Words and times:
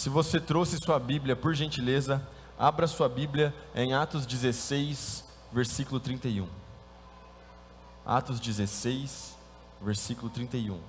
Se 0.00 0.08
você 0.08 0.40
trouxe 0.40 0.78
sua 0.78 0.98
Bíblia, 0.98 1.36
por 1.36 1.54
gentileza, 1.54 2.26
abra 2.58 2.86
sua 2.86 3.06
Bíblia 3.06 3.54
em 3.74 3.92
Atos 3.92 4.24
16, 4.24 5.22
versículo 5.52 6.00
31. 6.00 6.48
Atos 8.06 8.40
16, 8.40 9.36
versículo 9.78 10.30
31. 10.30 10.80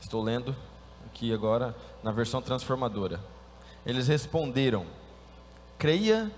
Estou 0.00 0.22
lendo 0.22 0.56
aqui 1.04 1.30
agora 1.30 1.76
na 2.02 2.10
versão 2.10 2.40
transformadora. 2.40 3.20
Eles 3.84 4.08
responderam: 4.08 4.86
Creia 5.76 6.32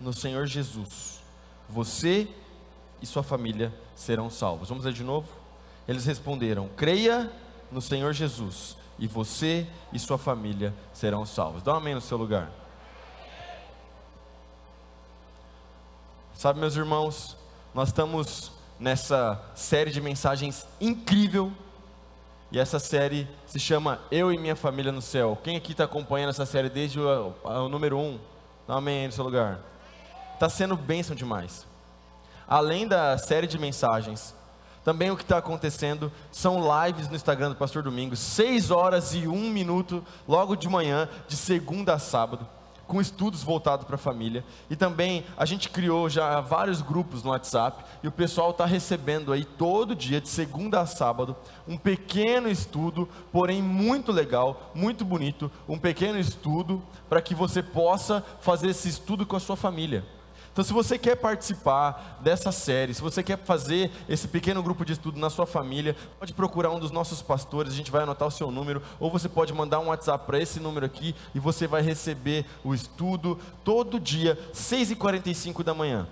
no 0.00 0.12
Senhor 0.12 0.46
Jesus, 0.46 1.20
você 1.68 2.28
sua 3.06 3.22
família 3.22 3.72
serão 3.94 4.30
salvos. 4.30 4.68
Vamos 4.68 4.84
ler 4.84 4.92
de 4.92 5.04
novo? 5.04 5.28
Eles 5.86 6.04
responderam: 6.04 6.68
Creia 6.76 7.30
no 7.70 7.80
Senhor 7.80 8.12
Jesus, 8.12 8.76
e 8.98 9.06
você 9.06 9.66
e 9.92 9.98
sua 9.98 10.18
família 10.18 10.74
serão 10.92 11.24
salvos. 11.24 11.62
Dá 11.62 11.74
um 11.74 11.76
amém 11.76 11.94
no 11.94 12.00
seu 12.00 12.16
lugar. 12.16 12.50
Sabe, 16.34 16.60
meus 16.60 16.76
irmãos, 16.76 17.36
nós 17.74 17.88
estamos 17.88 18.52
nessa 18.78 19.40
série 19.54 19.90
de 19.90 20.00
mensagens 20.00 20.66
incrível. 20.80 21.52
E 22.50 22.58
essa 22.58 22.78
série 22.78 23.28
se 23.46 23.60
chama 23.60 24.00
Eu 24.10 24.32
e 24.32 24.38
Minha 24.38 24.56
Família 24.56 24.90
no 24.90 25.02
Céu. 25.02 25.38
Quem 25.44 25.56
aqui 25.56 25.72
está 25.72 25.84
acompanhando 25.84 26.30
essa 26.30 26.46
série 26.46 26.70
desde 26.70 26.98
o, 26.98 27.34
o 27.44 27.68
número 27.68 27.98
1? 27.98 28.00
Um? 28.00 28.18
Dá 28.66 28.74
um 28.74 28.78
amém 28.78 29.06
no 29.06 29.12
seu 29.12 29.24
lugar. 29.24 29.60
Está 30.34 30.48
sendo 30.48 30.76
bênção 30.76 31.14
demais. 31.14 31.66
Além 32.48 32.88
da 32.88 33.18
série 33.18 33.46
de 33.46 33.58
mensagens, 33.58 34.34
também 34.82 35.10
o 35.10 35.16
que 35.18 35.22
está 35.22 35.36
acontecendo 35.36 36.10
são 36.32 36.62
lives 36.86 37.10
no 37.10 37.14
Instagram 37.14 37.50
do 37.50 37.56
Pastor 37.56 37.82
Domingos, 37.82 38.18
6 38.20 38.70
horas 38.70 39.12
e 39.12 39.28
1 39.28 39.50
minuto, 39.50 40.02
logo 40.26 40.56
de 40.56 40.66
manhã, 40.66 41.10
de 41.28 41.36
segunda 41.36 41.92
a 41.92 41.98
sábado, 41.98 42.48
com 42.86 43.02
estudos 43.02 43.42
voltados 43.42 43.84
para 43.84 43.96
a 43.96 43.98
família. 43.98 44.42
E 44.70 44.76
também 44.76 45.26
a 45.36 45.44
gente 45.44 45.68
criou 45.68 46.08
já 46.08 46.40
vários 46.40 46.80
grupos 46.80 47.22
no 47.22 47.32
WhatsApp 47.32 47.84
e 48.02 48.08
o 48.08 48.12
pessoal 48.12 48.48
está 48.52 48.64
recebendo 48.64 49.30
aí 49.30 49.44
todo 49.44 49.94
dia, 49.94 50.18
de 50.18 50.30
segunda 50.30 50.80
a 50.80 50.86
sábado, 50.86 51.36
um 51.66 51.76
pequeno 51.76 52.48
estudo, 52.48 53.06
porém 53.30 53.60
muito 53.60 54.10
legal, 54.10 54.72
muito 54.74 55.04
bonito, 55.04 55.50
um 55.68 55.78
pequeno 55.78 56.18
estudo 56.18 56.82
para 57.10 57.20
que 57.20 57.34
você 57.34 57.62
possa 57.62 58.24
fazer 58.40 58.70
esse 58.70 58.88
estudo 58.88 59.26
com 59.26 59.36
a 59.36 59.40
sua 59.40 59.54
família. 59.54 60.02
Então, 60.58 60.66
se 60.66 60.72
você 60.72 60.98
quer 60.98 61.14
participar 61.14 62.18
dessa 62.20 62.50
série, 62.50 62.92
se 62.92 63.00
você 63.00 63.22
quer 63.22 63.38
fazer 63.38 63.92
esse 64.08 64.26
pequeno 64.26 64.60
grupo 64.60 64.84
de 64.84 64.92
estudo 64.92 65.16
na 65.16 65.30
sua 65.30 65.46
família, 65.46 65.94
pode 66.18 66.34
procurar 66.34 66.70
um 66.70 66.80
dos 66.80 66.90
nossos 66.90 67.22
pastores, 67.22 67.72
a 67.72 67.76
gente 67.76 67.92
vai 67.92 68.02
anotar 68.02 68.26
o 68.26 68.30
seu 68.32 68.50
número, 68.50 68.82
ou 68.98 69.08
você 69.08 69.28
pode 69.28 69.52
mandar 69.52 69.78
um 69.78 69.86
WhatsApp 69.86 70.26
para 70.26 70.40
esse 70.40 70.58
número 70.58 70.84
aqui 70.84 71.14
e 71.32 71.38
você 71.38 71.68
vai 71.68 71.80
receber 71.80 72.44
o 72.64 72.74
estudo 72.74 73.38
todo 73.62 74.00
dia, 74.00 74.36
6h45 74.52 75.62
da 75.62 75.72
manhã. 75.72 76.08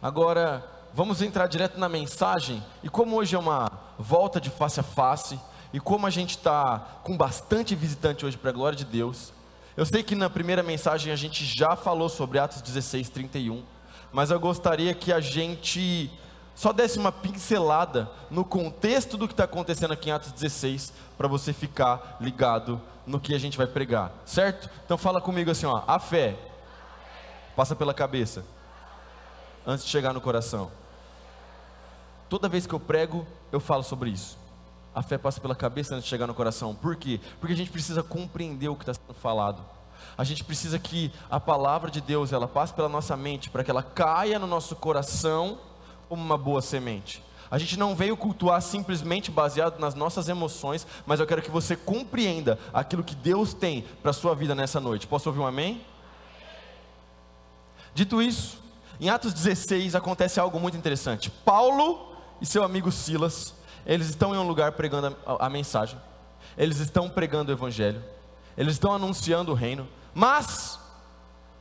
Agora, 0.00 0.64
vamos 0.94 1.20
entrar 1.20 1.46
direto 1.46 1.78
na 1.78 1.90
mensagem, 1.90 2.64
e 2.82 2.88
como 2.88 3.16
hoje 3.16 3.36
é 3.36 3.38
uma 3.38 3.70
volta 3.98 4.40
de 4.40 4.48
face 4.48 4.80
a 4.80 4.82
face, 4.82 5.38
e 5.74 5.78
como 5.78 6.06
a 6.06 6.10
gente 6.10 6.38
está 6.38 7.00
com 7.02 7.14
bastante 7.18 7.74
visitante 7.74 8.24
hoje 8.24 8.38
para 8.38 8.48
a 8.48 8.54
glória 8.54 8.78
de 8.78 8.86
Deus, 8.86 9.35
eu 9.76 9.84
sei 9.84 10.02
que 10.02 10.14
na 10.14 10.30
primeira 10.30 10.62
mensagem 10.62 11.12
a 11.12 11.16
gente 11.16 11.44
já 11.44 11.76
falou 11.76 12.08
sobre 12.08 12.38
Atos 12.38 12.62
16, 12.62 13.10
31, 13.10 13.62
mas 14.10 14.30
eu 14.30 14.40
gostaria 14.40 14.94
que 14.94 15.12
a 15.12 15.20
gente 15.20 16.10
só 16.54 16.72
desse 16.72 16.98
uma 16.98 17.12
pincelada 17.12 18.10
no 18.30 18.42
contexto 18.42 19.18
do 19.18 19.28
que 19.28 19.34
está 19.34 19.44
acontecendo 19.44 19.92
aqui 19.92 20.08
em 20.08 20.12
Atos 20.12 20.32
16, 20.32 20.94
para 21.18 21.28
você 21.28 21.52
ficar 21.52 22.16
ligado 22.18 22.80
no 23.06 23.20
que 23.20 23.34
a 23.34 23.38
gente 23.38 23.58
vai 23.58 23.66
pregar, 23.66 24.10
certo? 24.24 24.70
Então 24.86 24.96
fala 24.96 25.20
comigo 25.20 25.50
assim, 25.50 25.66
ó, 25.66 25.82
a 25.86 25.98
fé 25.98 26.34
passa 27.54 27.76
pela 27.76 27.92
cabeça 27.92 28.42
antes 29.66 29.84
de 29.84 29.90
chegar 29.90 30.14
no 30.14 30.20
coração. 30.22 30.70
Toda 32.30 32.48
vez 32.48 32.66
que 32.66 32.72
eu 32.72 32.80
prego, 32.80 33.26
eu 33.52 33.60
falo 33.60 33.82
sobre 33.82 34.08
isso 34.08 34.45
a 34.96 35.02
fé 35.02 35.18
passa 35.18 35.38
pela 35.38 35.54
cabeça 35.54 35.94
antes 35.94 36.04
de 36.04 36.08
chegar 36.08 36.26
no 36.26 36.32
coração. 36.32 36.74
Por 36.74 36.96
quê? 36.96 37.20
Porque 37.38 37.52
a 37.52 37.56
gente 37.56 37.70
precisa 37.70 38.02
compreender 38.02 38.70
o 38.70 38.74
que 38.74 38.82
está 38.82 38.94
sendo 38.94 39.12
falado. 39.12 39.62
A 40.16 40.24
gente 40.24 40.42
precisa 40.42 40.78
que 40.78 41.12
a 41.30 41.38
palavra 41.38 41.90
de 41.90 42.00
Deus 42.00 42.32
ela 42.32 42.48
passe 42.48 42.72
pela 42.72 42.88
nossa 42.88 43.14
mente 43.14 43.50
para 43.50 43.62
que 43.62 43.70
ela 43.70 43.82
caia 43.82 44.38
no 44.38 44.46
nosso 44.46 44.74
coração 44.74 45.58
como 46.08 46.24
uma 46.24 46.38
boa 46.38 46.62
semente. 46.62 47.22
A 47.50 47.58
gente 47.58 47.78
não 47.78 47.94
veio 47.94 48.16
cultuar 48.16 48.62
simplesmente 48.62 49.30
baseado 49.30 49.78
nas 49.78 49.94
nossas 49.94 50.30
emoções, 50.30 50.86
mas 51.04 51.20
eu 51.20 51.26
quero 51.26 51.42
que 51.42 51.50
você 51.50 51.76
compreenda 51.76 52.58
aquilo 52.72 53.04
que 53.04 53.14
Deus 53.14 53.52
tem 53.52 53.82
para 54.00 54.12
a 54.12 54.14
sua 54.14 54.34
vida 54.34 54.54
nessa 54.54 54.80
noite. 54.80 55.06
Posso 55.06 55.28
ouvir 55.28 55.40
um 55.40 55.46
amém? 55.46 55.84
Dito 57.94 58.22
isso, 58.22 58.58
em 58.98 59.10
Atos 59.10 59.34
16 59.34 59.94
acontece 59.94 60.40
algo 60.40 60.58
muito 60.58 60.78
interessante. 60.78 61.28
Paulo 61.28 62.16
e 62.40 62.46
seu 62.46 62.64
amigo 62.64 62.90
Silas 62.90 63.54
eles 63.86 64.08
estão 64.08 64.34
em 64.34 64.38
um 64.38 64.46
lugar 64.46 64.72
pregando 64.72 65.16
a, 65.24 65.46
a 65.46 65.48
mensagem, 65.48 65.98
eles 66.58 66.78
estão 66.78 67.08
pregando 67.08 67.50
o 67.52 67.54
evangelho, 67.54 68.02
eles 68.56 68.74
estão 68.74 68.92
anunciando 68.92 69.52
o 69.52 69.54
reino, 69.54 69.88
mas 70.12 70.78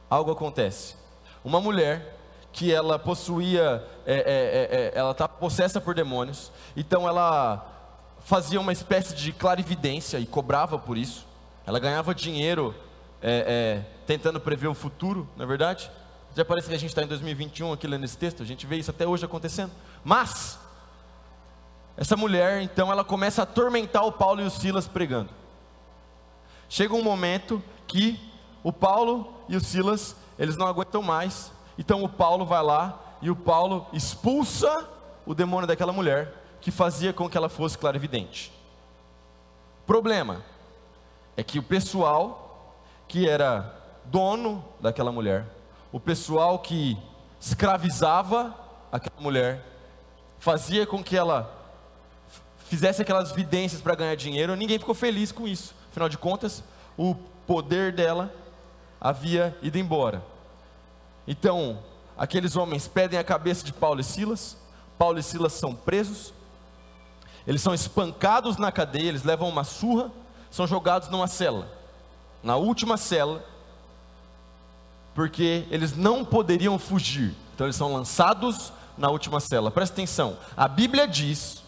algo 0.09 0.31
acontece. 0.31 0.95
Uma 1.43 1.61
mulher 1.61 2.17
que 2.51 2.73
ela 2.73 2.97
possuía, 2.97 3.85
é, 4.05 4.15
é, 4.15 4.17
é, 4.17 4.75
é 4.75 4.91
ela 4.95 5.11
está 5.11 5.27
possessa 5.27 5.79
por 5.79 5.93
demônios, 5.93 6.51
então 6.75 7.07
ela 7.07 7.73
fazia 8.21 8.59
uma 8.59 8.73
espécie 8.73 9.13
de 9.13 9.31
clarividência 9.31 10.17
e 10.17 10.25
cobrava 10.25 10.79
por 10.79 10.97
isso. 10.97 11.27
Ela 11.65 11.79
ganhava 11.79 12.15
dinheiro 12.15 12.73
é, 13.21 13.83
é, 13.83 14.05
tentando 14.07 14.39
prever 14.39 14.67
o 14.67 14.73
futuro, 14.73 15.29
não 15.35 15.45
é 15.45 15.47
verdade? 15.47 15.91
Já 16.35 16.43
parece 16.43 16.67
que 16.67 16.73
a 16.73 16.77
gente 16.77 16.89
está 16.89 17.03
em 17.03 17.07
2021 17.07 17.73
aqui 17.73 17.87
lendo 17.87 18.03
esse 18.03 18.17
texto, 18.17 18.41
a 18.41 18.45
gente 18.45 18.65
vê 18.65 18.77
isso 18.77 18.89
até 18.89 19.05
hoje 19.05 19.23
acontecendo. 19.23 19.71
Mas 20.03 20.59
essa 21.97 22.17
mulher, 22.17 22.61
então, 22.61 22.91
ela 22.91 23.03
começa 23.03 23.41
a 23.41 23.43
atormentar 23.43 24.05
o 24.05 24.11
Paulo 24.11 24.41
e 24.41 24.45
o 24.45 24.49
Silas 24.49 24.87
pregando. 24.87 25.29
Chega 26.67 26.93
um 26.93 27.03
momento 27.03 27.63
que 27.87 28.19
o 28.63 28.73
Paulo 28.73 29.33
e 29.47 29.55
o 29.55 29.61
Silas, 29.61 30.15
eles 30.37 30.57
não 30.57 30.67
aguentam 30.67 31.01
mais. 31.01 31.51
Então 31.77 32.03
o 32.03 32.09
Paulo 32.09 32.45
vai 32.45 32.63
lá 32.63 32.99
e 33.21 33.29
o 33.29 33.35
Paulo 33.35 33.87
expulsa 33.93 34.89
o 35.25 35.33
demônio 35.33 35.67
daquela 35.67 35.93
mulher 35.93 36.33
que 36.59 36.71
fazia 36.71 37.13
com 37.13 37.29
que 37.29 37.37
ela 37.37 37.47
fosse 37.47 37.77
clarividente. 37.77 38.51
Problema 39.85 40.43
é 41.37 41.43
que 41.43 41.59
o 41.59 41.63
pessoal 41.63 42.75
que 43.07 43.29
era 43.29 43.73
dono 44.05 44.65
daquela 44.79 45.11
mulher, 45.11 45.45
o 45.91 45.99
pessoal 45.99 46.59
que 46.59 46.97
escravizava 47.39 48.53
aquela 48.91 49.21
mulher, 49.21 49.63
fazia 50.39 50.87
com 50.87 51.03
que 51.03 51.15
ela 51.15 51.54
fizesse 52.65 53.01
aquelas 53.01 53.31
vidências 53.31 53.81
para 53.81 53.95
ganhar 53.95 54.15
dinheiro, 54.15 54.55
ninguém 54.55 54.79
ficou 54.79 54.95
feliz 54.95 55.31
com 55.31 55.47
isso. 55.47 55.73
Afinal 55.89 56.09
de 56.09 56.17
contas, 56.17 56.63
o 56.97 57.15
poder 57.47 57.93
dela 57.93 58.33
havia 58.99 59.57
ido 59.61 59.77
embora. 59.77 60.23
Então, 61.27 61.79
aqueles 62.17 62.55
homens 62.55 62.87
pedem 62.87 63.17
a 63.17 63.23
cabeça 63.23 63.63
de 63.63 63.71
Paulo 63.71 64.01
e 64.01 64.03
Silas. 64.03 64.57
Paulo 64.97 65.19
e 65.19 65.23
Silas 65.23 65.53
são 65.53 65.73
presos. 65.73 66.33
Eles 67.47 67.61
são 67.61 67.73
espancados 67.73 68.57
na 68.57 68.71
cadeia, 68.71 69.09
eles 69.09 69.23
levam 69.23 69.47
uma 69.47 69.63
surra, 69.63 70.11
são 70.49 70.65
jogados 70.65 71.09
numa 71.09 71.27
cela. 71.27 71.71
Na 72.41 72.55
última 72.55 72.97
cela, 72.97 73.45
porque 75.13 75.65
eles 75.69 75.95
não 75.95 76.25
poderiam 76.25 76.79
fugir. 76.79 77.35
Então 77.53 77.67
eles 77.67 77.75
são 77.75 77.93
lançados 77.93 78.73
na 78.97 79.09
última 79.09 79.39
cela. 79.39 79.69
Presta 79.69 79.93
atenção. 79.93 80.37
A 80.57 80.67
Bíblia 80.67 81.07
diz 81.07 81.63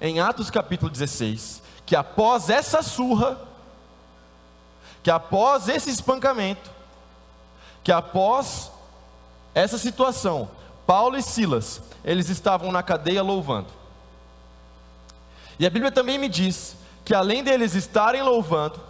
em 0.00 0.20
Atos 0.20 0.50
capítulo 0.50 0.90
16, 0.90 1.62
que 1.86 1.96
após 1.96 2.50
essa 2.50 2.82
surra, 2.82 3.38
que 5.02 5.10
após 5.10 5.68
esse 5.68 5.90
espancamento, 5.90 6.70
que 7.82 7.90
após 7.90 8.70
essa 9.54 9.78
situação, 9.78 10.50
Paulo 10.86 11.16
e 11.16 11.22
Silas, 11.22 11.82
eles 12.04 12.28
estavam 12.28 12.70
na 12.70 12.82
cadeia 12.82 13.22
louvando. 13.22 13.68
E 15.58 15.66
a 15.66 15.70
Bíblia 15.70 15.92
também 15.92 16.18
me 16.18 16.28
diz 16.28 16.76
que 17.04 17.14
além 17.14 17.42
deles 17.42 17.74
estarem 17.74 18.22
louvando, 18.22 18.80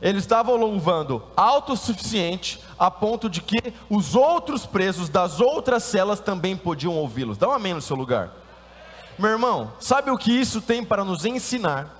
eles 0.00 0.22
estavam 0.22 0.56
louvando 0.56 1.22
autossuficiente 1.36 2.60
a 2.78 2.90
ponto 2.90 3.28
de 3.28 3.40
que 3.40 3.74
os 3.90 4.14
outros 4.14 4.64
presos 4.64 5.08
das 5.08 5.40
outras 5.40 5.82
celas 5.82 6.20
também 6.20 6.56
podiam 6.56 6.94
ouvi-los. 6.94 7.36
Dá 7.36 7.48
um 7.48 7.52
amém 7.52 7.74
no 7.74 7.80
seu 7.80 7.96
lugar. 7.96 8.30
Meu 9.18 9.30
irmão, 9.30 9.72
sabe 9.80 10.10
o 10.10 10.18
que 10.18 10.32
isso 10.32 10.60
tem 10.60 10.84
para 10.84 11.04
nos 11.04 11.24
ensinar? 11.24 11.98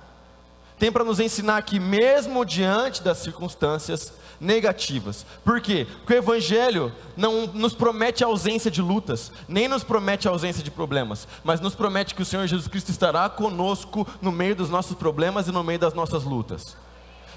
tem 0.79 0.89
para 0.89 1.03
nos 1.03 1.19
ensinar 1.19 1.61
que, 1.61 1.79
mesmo 1.79 2.45
diante 2.45 3.03
das 3.03 3.17
circunstâncias 3.17 4.13
negativas, 4.39 5.25
por 5.43 5.59
quê? 5.59 5.85
Porque 5.97 6.13
o 6.13 6.17
Evangelho 6.17 6.93
não 7.17 7.45
nos 7.47 7.73
promete 7.73 8.23
a 8.23 8.27
ausência 8.27 8.71
de 8.71 8.81
lutas, 8.81 9.29
nem 9.49 9.67
nos 9.67 9.83
promete 9.83 10.29
a 10.29 10.31
ausência 10.31 10.63
de 10.63 10.71
problemas, 10.71 11.27
mas 11.43 11.59
nos 11.59 11.75
promete 11.75 12.15
que 12.15 12.21
o 12.21 12.25
Senhor 12.25 12.47
Jesus 12.47 12.69
Cristo 12.69 12.89
estará 12.89 13.27
conosco 13.27 14.07
no 14.21 14.31
meio 14.31 14.55
dos 14.55 14.69
nossos 14.69 14.95
problemas 14.95 15.49
e 15.49 15.51
no 15.51 15.63
meio 15.63 15.79
das 15.79 15.93
nossas 15.93 16.23
lutas. 16.23 16.77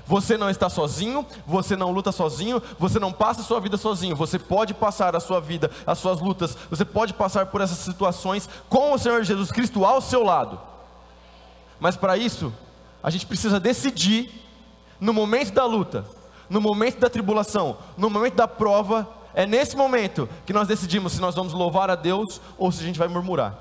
Você 0.07 0.37
não 0.37 0.51
está 0.51 0.69
sozinho, 0.69 1.25
você 1.47 1.77
não 1.77 1.93
luta 1.93 2.11
sozinho, 2.11 2.63
você 2.79 2.99
não 2.99 3.13
passa 3.13 3.41
a 3.41 3.45
sua 3.45 3.61
vida 3.61 3.77
sozinho. 3.77 4.17
Você 4.17 4.39
pode 4.39 4.75
passar 4.75 5.15
a 5.15 5.21
sua 5.21 5.41
vida, 5.41 5.71
as 5.87 5.99
suas 5.99 6.21
lutas, 6.21 6.57
você 6.69 6.85
pode 6.85 7.15
passar 7.15 7.47
por 7.47 7.61
essas 7.61 7.79
situações 7.79 8.49
com 8.69 8.93
o 8.93 8.99
Senhor 8.99 9.23
Jesus 9.23 9.51
Cristo 9.51 9.85
ao 9.85 10.01
seu 10.01 10.23
lado. 10.23 10.61
Mas 11.79 11.97
para 11.97 12.17
isso, 12.17 12.53
a 13.03 13.11
gente 13.11 13.27
precisa 13.27 13.59
decidir 13.59 14.31
no 15.01 15.13
momento 15.13 15.53
da 15.53 15.65
luta, 15.65 16.05
no 16.49 16.61
momento 16.61 16.99
da 16.99 17.11
tribulação, 17.11 17.77
no 17.97 18.09
momento 18.09 18.35
da 18.35 18.47
prova, 18.47 19.09
é 19.35 19.47
nesse 19.47 19.77
momento 19.77 20.29
que 20.45 20.53
nós 20.53 20.69
decidimos 20.69 21.13
se 21.13 21.21
nós 21.21 21.35
vamos 21.35 21.53
louvar 21.53 21.91
a 21.91 21.95
Deus 21.95 22.41
ou 22.59 22.71
se 22.71 22.83
a 22.83 22.87
gente 22.87 22.99
vai 22.99 23.09
murmurar. 23.09 23.59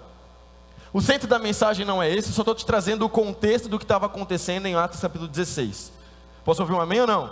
O 0.93 1.01
centro 1.01 1.27
da 1.27 1.39
mensagem 1.39 1.85
não 1.85 2.03
é 2.03 2.13
esse, 2.13 2.33
só 2.33 2.41
estou 2.41 2.53
te 2.53 2.65
trazendo 2.65 3.05
o 3.05 3.09
contexto 3.09 3.69
do 3.69 3.79
que 3.79 3.85
estava 3.85 4.07
acontecendo 4.07 4.65
em 4.65 4.75
Atos 4.75 4.99
capítulo 4.99 5.29
16. 5.29 6.00
Posso 6.43 6.61
ouvir 6.61 6.73
um 6.73 6.81
amém 6.81 7.01
ou 7.01 7.07
não? 7.07 7.31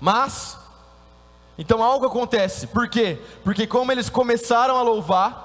Mas, 0.00 0.58
então 1.56 1.82
algo 1.82 2.06
acontece, 2.06 2.66
por 2.66 2.88
quê? 2.88 3.18
Porque 3.42 3.66
como 3.66 3.92
eles 3.92 4.08
começaram 4.08 4.76
a 4.76 4.82
louvar, 4.82 5.44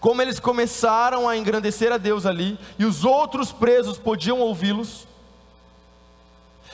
como 0.00 0.20
eles 0.20 0.38
começaram 0.38 1.28
a 1.28 1.36
engrandecer 1.36 1.90
a 1.90 1.96
Deus 1.96 2.26
ali, 2.26 2.58
e 2.78 2.84
os 2.84 3.04
outros 3.04 3.50
presos 3.52 3.98
podiam 3.98 4.40
ouvi-los, 4.40 5.06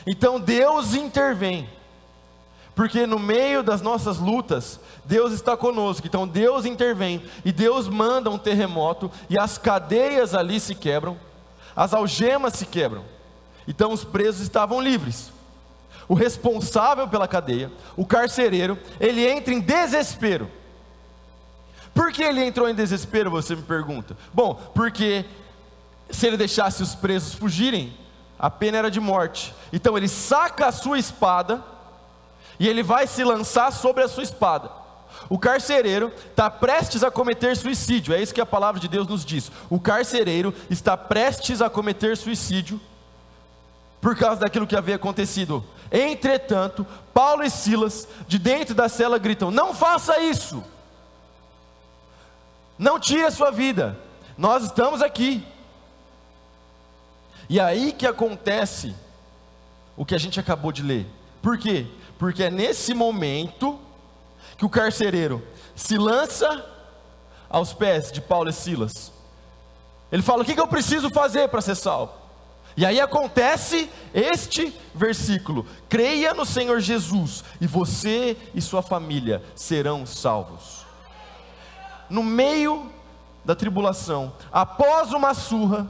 então 0.06 0.40
Deus 0.40 0.94
intervém, 0.94 1.68
porque 2.74 3.06
no 3.06 3.18
meio 3.18 3.62
das 3.62 3.82
nossas 3.82 4.18
lutas, 4.18 4.80
Deus 5.04 5.32
está 5.32 5.56
conosco, 5.56 6.06
então 6.06 6.26
Deus 6.26 6.64
intervém, 6.64 7.22
e 7.44 7.52
Deus 7.52 7.88
manda 7.88 8.30
um 8.30 8.38
terremoto, 8.38 9.10
e 9.28 9.38
as 9.38 9.58
cadeias 9.58 10.34
ali 10.34 10.58
se 10.58 10.74
quebram, 10.74 11.18
as 11.76 11.94
algemas 11.94 12.54
se 12.54 12.66
quebram. 12.66 13.04
Então 13.70 13.92
os 13.92 14.02
presos 14.02 14.40
estavam 14.40 14.80
livres. 14.80 15.32
O 16.08 16.14
responsável 16.14 17.06
pela 17.06 17.28
cadeia, 17.28 17.70
o 17.96 18.04
carcereiro, 18.04 18.76
ele 18.98 19.24
entra 19.24 19.54
em 19.54 19.60
desespero. 19.60 20.50
Por 21.94 22.10
que 22.10 22.20
ele 22.20 22.44
entrou 22.44 22.68
em 22.68 22.74
desespero, 22.74 23.30
você 23.30 23.54
me 23.54 23.62
pergunta? 23.62 24.16
Bom, 24.34 24.54
porque 24.74 25.24
se 26.10 26.26
ele 26.26 26.36
deixasse 26.36 26.82
os 26.82 26.96
presos 26.96 27.34
fugirem, 27.34 27.96
a 28.36 28.50
pena 28.50 28.78
era 28.78 28.90
de 28.90 28.98
morte. 28.98 29.54
Então 29.72 29.96
ele 29.96 30.08
saca 30.08 30.66
a 30.66 30.72
sua 30.72 30.98
espada 30.98 31.62
e 32.58 32.66
ele 32.66 32.82
vai 32.82 33.06
se 33.06 33.22
lançar 33.22 33.72
sobre 33.72 34.02
a 34.02 34.08
sua 34.08 34.24
espada. 34.24 34.68
O 35.28 35.38
carcereiro 35.38 36.12
está 36.28 36.50
prestes 36.50 37.04
a 37.04 37.10
cometer 37.10 37.56
suicídio, 37.56 38.12
é 38.12 38.20
isso 38.20 38.34
que 38.34 38.40
a 38.40 38.46
palavra 38.46 38.80
de 38.80 38.88
Deus 38.88 39.06
nos 39.06 39.24
diz. 39.24 39.52
O 39.68 39.78
carcereiro 39.78 40.52
está 40.68 40.96
prestes 40.96 41.62
a 41.62 41.70
cometer 41.70 42.16
suicídio 42.16 42.80
por 44.00 44.16
causa 44.16 44.40
daquilo 44.40 44.66
que 44.66 44.76
havia 44.76 44.96
acontecido. 44.96 45.64
Entretanto, 45.90 46.86
Paulo 47.12 47.42
e 47.42 47.50
Silas, 47.50 48.08
de 48.26 48.38
dentro 48.38 48.74
da 48.74 48.88
cela, 48.88 49.18
gritam: 49.18 49.50
Não 49.50 49.74
faça 49.74 50.20
isso, 50.20 50.64
não 52.78 52.98
tire 52.98 53.24
a 53.24 53.30
sua 53.30 53.50
vida, 53.50 53.98
nós 54.38 54.64
estamos 54.64 55.02
aqui. 55.02 55.46
E 57.48 57.58
aí 57.58 57.92
que 57.92 58.06
acontece 58.06 58.94
o 59.96 60.04
que 60.04 60.14
a 60.14 60.18
gente 60.18 60.38
acabou 60.38 60.70
de 60.70 60.82
ler. 60.82 61.06
Por 61.42 61.58
quê? 61.58 61.86
Porque 62.18 62.44
é 62.44 62.50
nesse 62.50 62.94
momento 62.94 63.78
que 64.56 64.64
o 64.64 64.70
carcereiro 64.70 65.42
se 65.74 65.98
lança 65.98 66.64
aos 67.48 67.72
pés 67.72 68.12
de 68.12 68.20
Paulo 68.20 68.48
e 68.48 68.52
Silas. 68.52 69.12
Ele 70.12 70.22
fala: 70.22 70.42
O 70.42 70.46
que, 70.46 70.54
que 70.54 70.60
eu 70.60 70.68
preciso 70.68 71.10
fazer 71.10 71.48
para 71.48 71.60
ser 71.60 71.74
salvo? 71.74 72.19
E 72.76 72.86
aí 72.86 73.00
acontece 73.00 73.90
este 74.14 74.72
versículo: 74.94 75.66
creia 75.88 76.34
no 76.34 76.44
Senhor 76.46 76.80
Jesus, 76.80 77.44
e 77.60 77.66
você 77.66 78.36
e 78.54 78.60
sua 78.60 78.82
família 78.82 79.42
serão 79.54 80.06
salvos. 80.06 80.86
No 82.08 82.22
meio 82.22 82.90
da 83.44 83.54
tribulação, 83.54 84.32
após 84.52 85.12
uma 85.12 85.34
surra, 85.34 85.86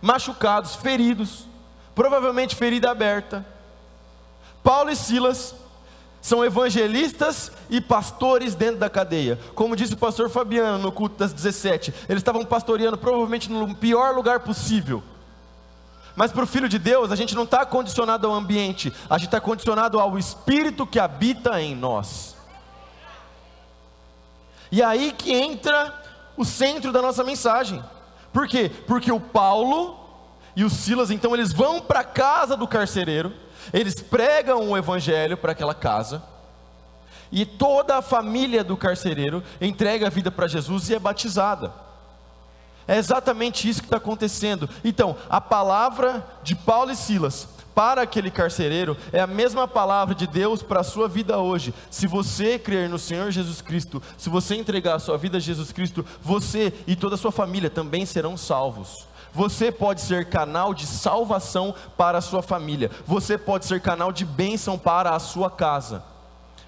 machucados, 0.00 0.74
feridos, 0.74 1.46
provavelmente 1.94 2.56
ferida 2.56 2.90
aberta, 2.90 3.44
Paulo 4.62 4.90
e 4.90 4.96
Silas 4.96 5.54
são 6.20 6.44
evangelistas 6.44 7.50
e 7.70 7.80
pastores 7.80 8.54
dentro 8.54 8.78
da 8.78 8.90
cadeia. 8.90 9.38
Como 9.54 9.74
disse 9.74 9.94
o 9.94 9.98
pastor 9.98 10.28
Fabiano 10.28 10.78
no 10.78 10.92
culto 10.92 11.16
das 11.16 11.32
17, 11.32 11.94
eles 12.08 12.20
estavam 12.20 12.44
pastoreando 12.44 12.98
provavelmente 12.98 13.50
no 13.50 13.74
pior 13.74 14.14
lugar 14.14 14.40
possível 14.40 15.02
mas 16.16 16.32
para 16.32 16.44
o 16.44 16.46
Filho 16.46 16.68
de 16.68 16.78
Deus, 16.78 17.10
a 17.10 17.16
gente 17.16 17.34
não 17.34 17.44
está 17.44 17.64
condicionado 17.64 18.26
ao 18.26 18.34
ambiente, 18.34 18.92
a 19.08 19.16
gente 19.16 19.28
está 19.28 19.40
condicionado 19.40 19.98
ao 19.98 20.18
Espírito 20.18 20.86
que 20.86 20.98
habita 20.98 21.60
em 21.60 21.74
nós. 21.74 22.36
E 24.72 24.82
aí 24.82 25.12
que 25.12 25.32
entra 25.32 25.94
o 26.36 26.44
centro 26.44 26.92
da 26.92 27.02
nossa 27.02 27.24
mensagem. 27.24 27.82
Por 28.32 28.46
quê? 28.46 28.70
Porque 28.86 29.10
o 29.10 29.20
Paulo 29.20 29.98
e 30.54 30.64
o 30.64 30.70
Silas, 30.70 31.10
então, 31.10 31.34
eles 31.34 31.52
vão 31.52 31.80
para 31.80 32.00
a 32.00 32.04
casa 32.04 32.56
do 32.56 32.66
carcereiro, 32.66 33.32
eles 33.72 34.00
pregam 34.00 34.70
o 34.70 34.76
evangelho 34.76 35.36
para 35.36 35.52
aquela 35.52 35.74
casa, 35.74 36.22
e 37.32 37.46
toda 37.46 37.96
a 37.96 38.02
família 38.02 38.64
do 38.64 38.76
carcereiro 38.76 39.42
entrega 39.60 40.08
a 40.08 40.10
vida 40.10 40.30
para 40.30 40.48
Jesus 40.48 40.90
e 40.90 40.94
é 40.94 40.98
batizada. 40.98 41.72
É 42.90 42.96
exatamente 42.96 43.68
isso 43.68 43.82
que 43.82 43.86
está 43.86 43.98
acontecendo. 43.98 44.68
Então, 44.82 45.16
a 45.28 45.40
palavra 45.40 46.26
de 46.42 46.56
Paulo 46.56 46.90
e 46.90 46.96
Silas 46.96 47.46
para 47.72 48.02
aquele 48.02 48.32
carcereiro 48.32 48.96
é 49.12 49.20
a 49.20 49.28
mesma 49.28 49.68
palavra 49.68 50.12
de 50.12 50.26
Deus 50.26 50.60
para 50.60 50.80
a 50.80 50.82
sua 50.82 51.06
vida 51.06 51.38
hoje. 51.38 51.72
Se 51.88 52.08
você 52.08 52.58
crer 52.58 52.88
no 52.88 52.98
Senhor 52.98 53.30
Jesus 53.30 53.62
Cristo, 53.62 54.02
se 54.18 54.28
você 54.28 54.56
entregar 54.56 54.96
a 54.96 54.98
sua 54.98 55.16
vida 55.16 55.36
a 55.36 55.40
Jesus 55.40 55.70
Cristo, 55.70 56.04
você 56.20 56.72
e 56.84 56.96
toda 56.96 57.14
a 57.14 57.18
sua 57.18 57.30
família 57.30 57.70
também 57.70 58.04
serão 58.04 58.36
salvos. 58.36 59.06
Você 59.32 59.70
pode 59.70 60.00
ser 60.00 60.28
canal 60.28 60.74
de 60.74 60.84
salvação 60.84 61.72
para 61.96 62.18
a 62.18 62.20
sua 62.20 62.42
família. 62.42 62.90
Você 63.06 63.38
pode 63.38 63.66
ser 63.66 63.80
canal 63.80 64.10
de 64.10 64.24
bênção 64.24 64.76
para 64.76 65.10
a 65.10 65.20
sua 65.20 65.48
casa. 65.48 66.02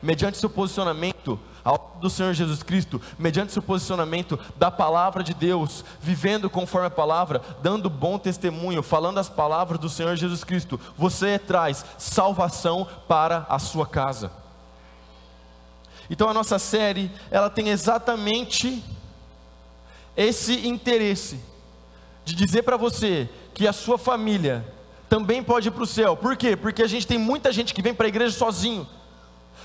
Mediante 0.00 0.38
seu 0.38 0.49
posicionamento 0.49 1.37
ao 1.64 1.97
do 2.00 2.11
Senhor 2.11 2.35
Jesus 2.35 2.62
Cristo, 2.62 3.00
mediante 3.19 3.52
seu 3.52 3.62
posicionamento 3.62 4.38
da 4.57 4.71
palavra 4.71 5.23
de 5.23 5.33
Deus, 5.33 5.85
vivendo 6.00 6.50
conforme 6.50 6.88
a 6.88 6.90
palavra, 6.90 7.40
dando 7.62 7.88
bom 7.88 8.19
testemunho, 8.19 8.83
falando 8.83 9.19
as 9.19 9.28
palavras 9.28 9.78
do 9.78 9.88
Senhor 9.88 10.16
Jesus 10.16 10.42
Cristo, 10.42 10.81
você 10.97 11.38
traz 11.38 11.85
salvação 11.97 12.87
para 13.07 13.47
a 13.49 13.59
sua 13.59 13.87
casa. 13.87 14.33
Então 16.11 16.28
a 16.28 16.35
nossa 16.35 16.59
série, 16.59 17.11
ela 17.31 17.49
tem 17.49 17.69
exatamente 17.69 18.85
esse 20.16 20.66
interesse 20.66 21.40
de 22.25 22.35
dizer 22.35 22.62
para 22.62 22.76
você 22.76 23.28
que 23.54 23.66
a 23.66 23.73
sua 23.73 23.97
família 23.97 24.66
também 25.09 25.42
pode 25.42 25.69
ir 25.69 25.71
para 25.71 25.83
o 25.83 25.87
céu. 25.87 26.16
Por 26.16 26.37
quê? 26.37 26.57
Porque 26.57 26.83
a 26.83 26.87
gente 26.87 27.07
tem 27.07 27.19
muita 27.19 27.52
gente 27.52 27.73
que 27.73 27.83
vem 27.83 27.95
para 27.95 28.07
a 28.07 28.09
igreja 28.09 28.37
sozinho. 28.37 28.87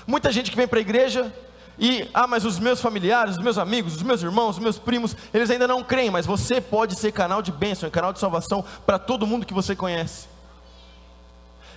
Muita 0.06 0.30
gente 0.30 0.50
que 0.50 0.56
vem 0.56 0.68
para 0.68 0.78
a 0.78 0.80
igreja 0.80 1.34
e, 1.78 2.08
ah, 2.12 2.26
mas 2.26 2.44
os 2.44 2.58
meus 2.58 2.80
familiares, 2.80 3.36
os 3.36 3.42
meus 3.42 3.56
amigos, 3.56 3.94
os 3.94 4.02
meus 4.02 4.22
irmãos, 4.22 4.56
os 4.56 4.58
meus 4.58 4.78
primos, 4.78 5.16
eles 5.32 5.48
ainda 5.48 5.68
não 5.68 5.84
creem, 5.84 6.10
mas 6.10 6.26
você 6.26 6.60
pode 6.60 6.96
ser 6.96 7.12
canal 7.12 7.40
de 7.40 7.52
bênção, 7.52 7.88
canal 7.88 8.12
de 8.12 8.18
salvação 8.18 8.64
para 8.84 8.98
todo 8.98 9.26
mundo 9.26 9.46
que 9.46 9.54
você 9.54 9.76
conhece. 9.76 10.26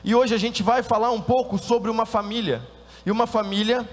E 0.04 0.16
hoje 0.16 0.34
a 0.34 0.38
gente 0.40 0.64
vai 0.64 0.82
falar 0.82 1.12
um 1.12 1.22
pouco 1.22 1.60
sobre 1.60 1.92
uma 1.92 2.06
família, 2.06 2.68
e 3.06 3.12
uma 3.12 3.28
família 3.28 3.88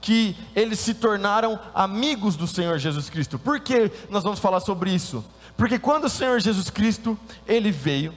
que 0.00 0.36
eles 0.56 0.80
se 0.80 0.94
tornaram 0.94 1.60
amigos 1.72 2.34
do 2.34 2.48
Senhor 2.48 2.76
Jesus 2.78 3.08
Cristo. 3.08 3.38
Por 3.38 3.60
que 3.60 3.88
nós 4.10 4.24
vamos 4.24 4.40
falar 4.40 4.58
sobre 4.58 4.90
isso? 4.90 5.24
Porque 5.56 5.78
quando 5.78 6.06
o 6.06 6.10
Senhor 6.10 6.40
Jesus 6.40 6.70
Cristo, 6.70 7.16
ele 7.46 7.70
veio, 7.70 8.12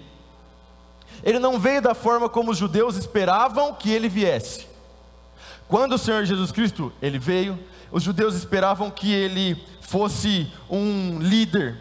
ele 1.23 1.37
não 1.37 1.59
veio 1.59 1.81
da 1.83 1.93
forma 1.93 2.27
como 2.27 2.49
os 2.49 2.57
judeus 2.57 2.95
esperavam 2.95 3.75
que 3.75 3.91
ele 3.91 4.09
viesse. 4.09 4.74
Quando 5.67 5.93
o 5.93 5.97
Senhor 5.97 6.23
Jesus 6.25 6.51
Cristo 6.51 6.91
ele 7.01 7.17
veio, 7.17 7.57
os 7.91 8.03
judeus 8.03 8.35
esperavam 8.35 8.91
que 8.91 9.11
ele 9.11 9.61
fosse 9.81 10.51
um 10.69 11.19
líder, 11.19 11.77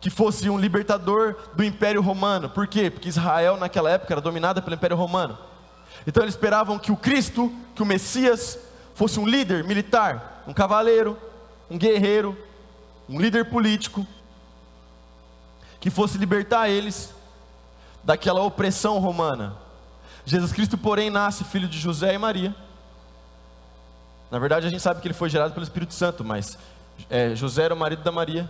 que 0.00 0.10
fosse 0.10 0.48
um 0.50 0.58
libertador 0.58 1.36
do 1.54 1.64
Império 1.64 2.02
Romano. 2.02 2.50
Por 2.50 2.66
quê? 2.66 2.90
Porque 2.90 3.08
Israel 3.08 3.56
naquela 3.56 3.90
época 3.90 4.12
era 4.12 4.20
dominada 4.20 4.60
pelo 4.60 4.74
Império 4.74 4.96
Romano. 4.96 5.38
Então 6.06 6.22
eles 6.22 6.34
esperavam 6.34 6.78
que 6.78 6.92
o 6.92 6.96
Cristo, 6.96 7.52
que 7.74 7.82
o 7.82 7.86
Messias, 7.86 8.58
fosse 8.94 9.18
um 9.18 9.26
líder 9.26 9.64
militar, 9.64 10.42
um 10.46 10.52
cavaleiro, 10.52 11.16
um 11.70 11.78
guerreiro, 11.78 12.36
um 13.08 13.18
líder 13.18 13.46
político, 13.46 14.06
que 15.80 15.90
fosse 15.90 16.18
libertar 16.18 16.68
eles 16.68 17.14
daquela 18.02 18.42
opressão 18.42 18.98
romana. 18.98 19.63
Jesus 20.26 20.52
Cristo, 20.52 20.78
porém, 20.78 21.10
nasce 21.10 21.44
filho 21.44 21.68
de 21.68 21.78
José 21.78 22.14
e 22.14 22.18
Maria. 22.18 22.54
Na 24.30 24.38
verdade, 24.38 24.66
a 24.66 24.70
gente 24.70 24.82
sabe 24.82 25.00
que 25.00 25.06
ele 25.06 25.14
foi 25.14 25.28
gerado 25.28 25.52
pelo 25.52 25.64
Espírito 25.64 25.92
Santo, 25.92 26.24
mas 26.24 26.58
é, 27.10 27.34
José 27.34 27.64
era 27.64 27.74
o 27.74 27.78
marido 27.78 28.02
da 28.02 28.10
Maria. 28.10 28.48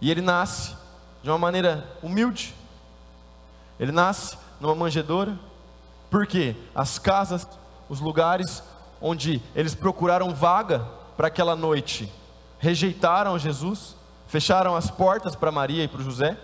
E 0.00 0.10
ele 0.10 0.20
nasce 0.20 0.74
de 1.22 1.28
uma 1.28 1.38
maneira 1.38 1.86
humilde. 2.02 2.54
Ele 3.78 3.92
nasce 3.92 4.38
numa 4.60 4.74
manjedoura. 4.74 5.38
Porque 6.10 6.56
as 6.74 6.98
casas, 6.98 7.46
os 7.88 8.00
lugares 8.00 8.62
onde 9.00 9.42
eles 9.54 9.74
procuraram 9.74 10.34
vaga 10.34 10.86
para 11.16 11.28
aquela 11.28 11.54
noite, 11.54 12.10
rejeitaram 12.58 13.38
Jesus, 13.38 13.96
fecharam 14.26 14.74
as 14.74 14.90
portas 14.90 15.36
para 15.36 15.52
Maria 15.52 15.84
e 15.84 15.88
para 15.88 16.02
José. 16.02 16.36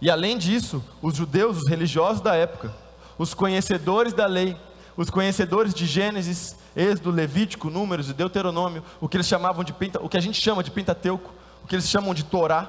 E 0.00 0.10
além 0.10 0.38
disso, 0.38 0.84
os 1.02 1.16
judeus, 1.16 1.58
os 1.58 1.68
religiosos 1.68 2.20
da 2.20 2.34
época, 2.34 2.72
os 3.18 3.34
conhecedores 3.34 4.12
da 4.12 4.26
lei, 4.26 4.56
os 4.96 5.10
conhecedores 5.10 5.74
de 5.74 5.86
Gênesis, 5.86 6.56
Êxodo, 6.76 7.10
Levítico, 7.10 7.70
Números 7.70 8.08
e 8.10 8.14
Deuteronômio, 8.14 8.84
o 9.00 9.08
que 9.08 9.16
eles 9.16 9.26
chamavam 9.26 9.64
de 9.64 9.74
o 10.00 10.08
que 10.08 10.16
a 10.16 10.20
gente 10.20 10.40
chama 10.40 10.62
de 10.62 10.70
Pentateuco, 10.70 11.32
o 11.64 11.66
que 11.66 11.74
eles 11.74 11.88
chamam 11.88 12.14
de 12.14 12.24
Torá. 12.24 12.68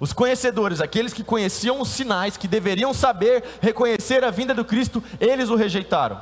Os 0.00 0.12
conhecedores, 0.12 0.80
aqueles 0.80 1.12
que 1.12 1.22
conheciam 1.22 1.80
os 1.80 1.88
sinais, 1.88 2.36
que 2.36 2.48
deveriam 2.48 2.92
saber 2.92 3.44
reconhecer 3.60 4.24
a 4.24 4.30
vinda 4.30 4.52
do 4.52 4.64
Cristo, 4.64 5.02
eles 5.20 5.50
o 5.50 5.54
rejeitaram. 5.54 6.20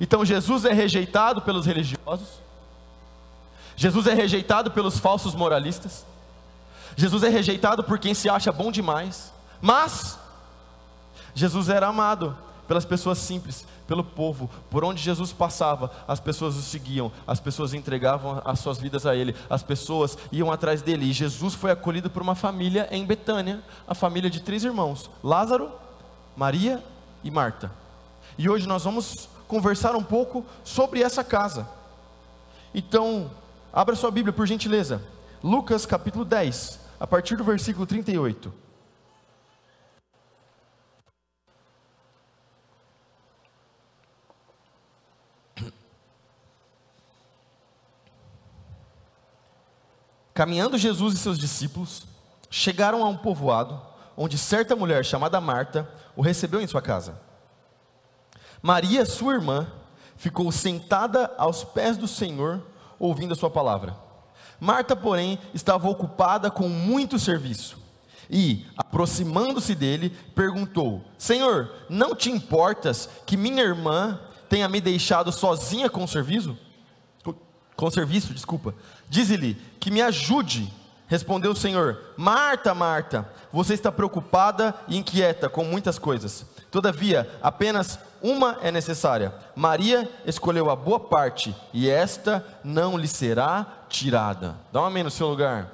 Então 0.00 0.24
Jesus 0.24 0.64
é 0.64 0.72
rejeitado 0.72 1.42
pelos 1.42 1.66
religiosos, 1.66 2.40
Jesus 3.76 4.06
é 4.06 4.14
rejeitado 4.14 4.70
pelos 4.70 4.98
falsos 4.98 5.34
moralistas, 5.34 6.04
Jesus 6.96 7.22
é 7.22 7.28
rejeitado 7.28 7.84
por 7.84 7.98
quem 7.98 8.14
se 8.14 8.28
acha 8.28 8.52
bom 8.52 8.70
demais, 8.72 9.32
mas 9.60 10.18
Jesus 11.34 11.68
era 11.68 11.88
amado 11.88 12.36
pelas 12.66 12.84
pessoas 12.84 13.18
simples, 13.18 13.66
pelo 13.86 14.04
povo, 14.04 14.48
por 14.70 14.84
onde 14.84 15.02
Jesus 15.02 15.32
passava, 15.32 15.90
as 16.06 16.20
pessoas 16.20 16.54
o 16.54 16.62
seguiam, 16.62 17.10
as 17.26 17.40
pessoas 17.40 17.74
entregavam 17.74 18.40
as 18.44 18.60
suas 18.60 18.78
vidas 18.78 19.04
a 19.06 19.16
Ele, 19.16 19.34
as 19.48 19.62
pessoas 19.62 20.16
iam 20.30 20.52
atrás 20.52 20.80
dele, 20.80 21.06
e 21.06 21.12
Jesus 21.12 21.54
foi 21.54 21.72
acolhido 21.72 22.08
por 22.08 22.22
uma 22.22 22.36
família 22.36 22.86
em 22.92 23.04
Betânia, 23.04 23.60
a 23.88 23.94
família 23.94 24.30
de 24.30 24.40
três 24.40 24.62
irmãos: 24.62 25.10
Lázaro, 25.22 25.72
Maria 26.36 26.82
e 27.24 27.30
Marta. 27.30 27.72
E 28.38 28.48
hoje 28.48 28.68
nós 28.68 28.84
vamos 28.84 29.28
conversar 29.48 29.96
um 29.96 30.02
pouco 30.04 30.46
sobre 30.62 31.02
essa 31.02 31.24
casa. 31.24 31.68
Então, 32.72 33.30
abra 33.72 33.96
sua 33.96 34.12
Bíblia 34.12 34.32
por 34.32 34.46
gentileza, 34.46 35.02
Lucas 35.42 35.84
capítulo 35.84 36.24
10, 36.24 36.78
a 37.00 37.06
partir 37.06 37.34
do 37.34 37.42
versículo 37.42 37.86
38. 37.86 38.52
Caminhando 50.34 50.76
Jesus 50.76 51.14
e 51.14 51.18
seus 51.18 51.38
discípulos, 51.38 52.06
chegaram 52.50 53.02
a 53.02 53.08
um 53.08 53.16
povoado, 53.16 53.80
onde 54.16 54.36
certa 54.36 54.76
mulher 54.76 55.04
chamada 55.04 55.40
Marta 55.40 55.90
o 56.14 56.20
recebeu 56.20 56.60
em 56.60 56.66
sua 56.66 56.82
casa. 56.82 57.18
Maria, 58.62 59.06
sua 59.06 59.34
irmã, 59.34 59.66
ficou 60.16 60.52
sentada 60.52 61.34
aos 61.38 61.64
pés 61.64 61.96
do 61.96 62.06
Senhor, 62.06 62.62
ouvindo 62.98 63.32
a 63.32 63.36
sua 63.36 63.50
palavra. 63.50 64.09
Marta, 64.60 64.94
porém, 64.94 65.38
estava 65.54 65.88
ocupada 65.88 66.50
com 66.50 66.68
muito 66.68 67.18
serviço. 67.18 67.78
E, 68.28 68.64
aproximando-se 68.76 69.74
dele, 69.74 70.10
perguntou: 70.34 71.02
Senhor, 71.18 71.70
não 71.88 72.14
te 72.14 72.30
importas 72.30 73.08
que 73.26 73.36
minha 73.36 73.62
irmã 73.62 74.20
tenha 74.48 74.68
me 74.68 74.80
deixado 74.80 75.32
sozinha 75.32 75.90
com 75.90 76.04
o 76.04 76.08
serviço? 76.08 76.56
Com 77.74 77.90
serviço, 77.90 78.34
desculpa. 78.34 78.74
Dize-lhe 79.08 79.54
que 79.80 79.90
me 79.90 80.02
ajude. 80.02 80.70
Respondeu 81.08 81.50
o 81.50 81.56
Senhor: 81.56 81.98
Marta, 82.16 82.72
Marta, 82.72 83.28
você 83.52 83.74
está 83.74 83.90
preocupada 83.90 84.74
e 84.86 84.96
inquieta 84.96 85.48
com 85.48 85.64
muitas 85.64 85.98
coisas. 85.98 86.46
Todavia, 86.70 87.28
apenas 87.42 87.98
uma 88.22 88.58
é 88.62 88.70
necessária. 88.70 89.34
Maria 89.56 90.08
escolheu 90.24 90.70
a 90.70 90.76
boa 90.76 91.00
parte 91.00 91.56
e 91.72 91.90
esta 91.90 92.46
não 92.62 92.96
lhe 92.96 93.08
será 93.08 93.79
tirada. 93.90 94.56
Dá 94.72 94.80
um 94.80 94.86
amém 94.86 95.02
no 95.02 95.10
seu 95.10 95.28
lugar. 95.28 95.70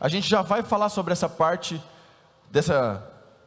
A 0.00 0.08
gente 0.08 0.28
já 0.28 0.42
vai 0.42 0.62
falar 0.62 0.90
sobre 0.90 1.12
essa 1.12 1.28
parte 1.28 1.82
dessa, 2.50 3.02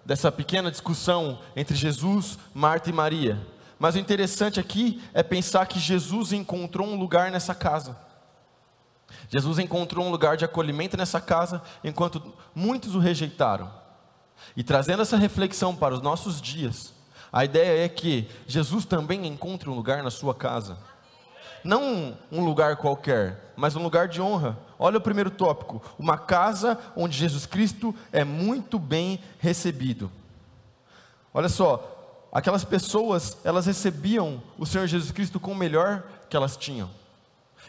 dessa 0.05 0.29
pequena 0.31 0.69
discussão 0.69 1.39
entre 1.55 1.75
Jesus, 1.75 2.37
Marta 2.53 2.89
e 2.89 2.93
Maria. 2.93 3.39
Mas 3.79 3.95
o 3.95 3.99
interessante 3.99 4.59
aqui 4.59 5.01
é 5.13 5.23
pensar 5.23 5.65
que 5.67 5.79
Jesus 5.79 6.33
encontrou 6.33 6.87
um 6.87 6.99
lugar 6.99 7.31
nessa 7.31 7.55
casa. 7.55 7.97
Jesus 9.29 9.59
encontrou 9.59 10.05
um 10.05 10.11
lugar 10.11 10.35
de 10.35 10.45
acolhimento 10.45 10.97
nessa 10.97 11.21
casa, 11.21 11.61
enquanto 11.83 12.33
muitos 12.53 12.95
o 12.95 12.99
rejeitaram. 12.99 13.71
E 14.55 14.63
trazendo 14.63 15.01
essa 15.01 15.17
reflexão 15.17 15.75
para 15.75 15.93
os 15.93 16.01
nossos 16.01 16.41
dias, 16.41 16.93
a 17.31 17.45
ideia 17.45 17.85
é 17.85 17.89
que 17.89 18.27
Jesus 18.45 18.85
também 18.85 19.25
encontre 19.25 19.69
um 19.69 19.73
lugar 19.73 20.03
na 20.03 20.11
sua 20.11 20.35
casa. 20.35 20.77
Não 21.63 22.17
um 22.31 22.43
lugar 22.43 22.75
qualquer, 22.77 23.50
mas 23.61 23.75
um 23.75 23.83
lugar 23.83 24.07
de 24.07 24.19
honra. 24.19 24.57
Olha 24.79 24.97
o 24.97 25.01
primeiro 25.01 25.29
tópico: 25.29 25.79
uma 25.99 26.17
casa 26.17 26.79
onde 26.95 27.15
Jesus 27.15 27.45
Cristo 27.45 27.93
é 28.11 28.23
muito 28.23 28.79
bem 28.79 29.19
recebido. 29.37 30.11
Olha 31.31 31.47
só, 31.47 32.27
aquelas 32.31 32.65
pessoas, 32.65 33.37
elas 33.43 33.67
recebiam 33.67 34.41
o 34.57 34.65
Senhor 34.65 34.87
Jesus 34.87 35.11
Cristo 35.11 35.39
com 35.39 35.51
o 35.51 35.55
melhor 35.55 36.03
que 36.27 36.35
elas 36.35 36.57
tinham. 36.57 36.89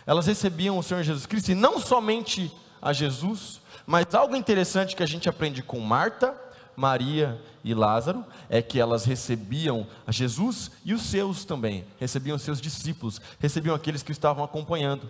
Elas 0.06 0.26
recebiam 0.26 0.78
o 0.78 0.82
Senhor 0.82 1.02
Jesus 1.02 1.26
Cristo 1.26 1.50
e 1.50 1.54
não 1.54 1.78
somente 1.78 2.50
a 2.80 2.94
Jesus, 2.94 3.60
mas 3.86 4.14
algo 4.14 4.34
interessante 4.34 4.96
que 4.96 5.02
a 5.02 5.06
gente 5.06 5.28
aprende 5.28 5.62
com 5.62 5.78
Marta 5.78 6.34
Maria 6.74 7.38
e 7.62 7.74
Lázaro 7.74 8.24
é 8.48 8.62
que 8.62 8.80
elas 8.80 9.04
recebiam 9.04 9.86
a 10.06 10.10
Jesus 10.10 10.70
e 10.86 10.94
os 10.94 11.02
seus 11.02 11.44
também, 11.44 11.84
recebiam 12.00 12.36
os 12.36 12.42
seus 12.42 12.62
discípulos, 12.62 13.20
recebiam 13.38 13.76
aqueles 13.76 14.02
que 14.02 14.10
estavam 14.10 14.42
acompanhando. 14.42 15.08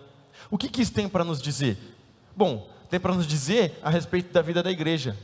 O 0.49 0.57
que, 0.57 0.69
que 0.69 0.81
isso 0.81 0.93
tem 0.93 1.07
para 1.07 1.23
nos 1.23 1.41
dizer? 1.41 1.77
Bom, 2.35 2.69
tem 2.89 2.99
para 2.99 3.13
nos 3.13 3.25
dizer 3.25 3.79
a 3.81 3.89
respeito 3.89 4.31
da 4.31 4.41
vida 4.41 4.61
da 4.61 4.71
igreja. 4.71 5.17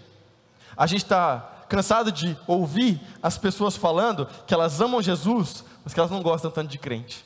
A 0.75 0.87
gente 0.87 1.03
está 1.03 1.65
cansado 1.69 2.11
de 2.11 2.35
ouvir 2.47 2.99
as 3.21 3.37
pessoas 3.37 3.75
falando 3.77 4.27
que 4.47 4.53
elas 4.53 4.81
amam 4.81 5.01
Jesus, 5.01 5.63
mas 5.83 5.93
que 5.93 5.99
elas 5.99 6.11
não 6.11 6.21
gostam 6.21 6.49
tanto 6.49 6.69
de 6.69 6.77
crente. 6.77 7.23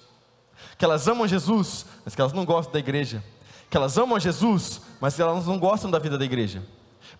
Que 0.78 0.86
elas 0.86 1.08
amam 1.08 1.28
Jesus, 1.28 1.86
mas 2.04 2.14
que 2.14 2.22
elas 2.22 2.34
não 2.34 2.46
gostam 2.46 2.74
da 2.74 2.80
igreja. 2.80 3.24
Que 3.70 3.78
elas 3.78 3.98
amam 3.98 4.20
Jesus, 4.20 4.82
mas 5.00 5.16
que 5.16 5.22
elas 5.22 5.46
não 5.46 5.58
gostam 5.58 5.90
da 5.90 6.00
vida 6.00 6.18
da 6.18 6.26
igreja. 6.26 6.64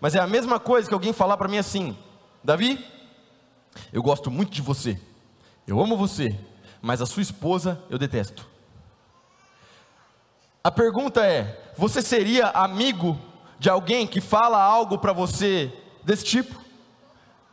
Mas 0.00 0.14
é 0.14 0.20
a 0.20 0.26
mesma 0.26 0.60
coisa 0.60 0.86
que 0.88 0.94
alguém 0.94 1.12
falar 1.12 1.36
para 1.36 1.48
mim 1.48 1.58
assim: 1.58 1.96
Davi, 2.42 2.84
eu 3.92 4.02
gosto 4.02 4.30
muito 4.30 4.52
de 4.52 4.62
você, 4.62 5.00
eu 5.66 5.80
amo 5.80 5.96
você, 5.96 6.38
mas 6.82 7.00
a 7.00 7.06
sua 7.06 7.22
esposa 7.22 7.80
eu 7.88 7.98
detesto. 7.98 8.46
A 10.66 10.70
pergunta 10.70 11.22
é: 11.26 11.60
você 11.76 12.00
seria 12.00 12.48
amigo 12.48 13.20
de 13.58 13.68
alguém 13.68 14.06
que 14.06 14.18
fala 14.18 14.58
algo 14.62 14.96
para 14.96 15.12
você 15.12 15.70
desse 16.02 16.24
tipo? 16.24 16.58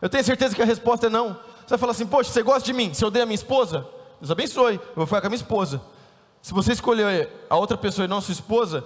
Eu 0.01 0.07
tenho 0.07 0.23
certeza 0.23 0.55
que 0.55 0.61
a 0.61 0.65
resposta 0.65 1.07
é 1.07 1.09
não. 1.09 1.33
Você 1.33 1.71
vai 1.71 1.77
falar 1.77 1.91
assim: 1.91 2.07
Poxa, 2.07 2.31
você 2.31 2.41
gosta 2.41 2.65
de 2.65 2.71
mim? 2.71 2.93
Você 2.93 3.05
odeia 3.05 3.23
a 3.23 3.25
minha 3.25 3.35
esposa? 3.35 3.85
Deus 4.21 4.31
abençoe, 4.31 4.75
eu 4.75 4.95
vou 4.95 5.05
ficar 5.05 5.19
com 5.19 5.27
a 5.27 5.29
minha 5.29 5.41
esposa. 5.41 5.81
Se 6.41 6.53
você 6.53 6.71
escolher 6.71 7.29
a 7.49 7.57
outra 7.57 7.77
pessoa 7.77 8.05
e 8.05 8.07
não 8.07 8.21
sua 8.21 8.31
esposa, 8.31 8.85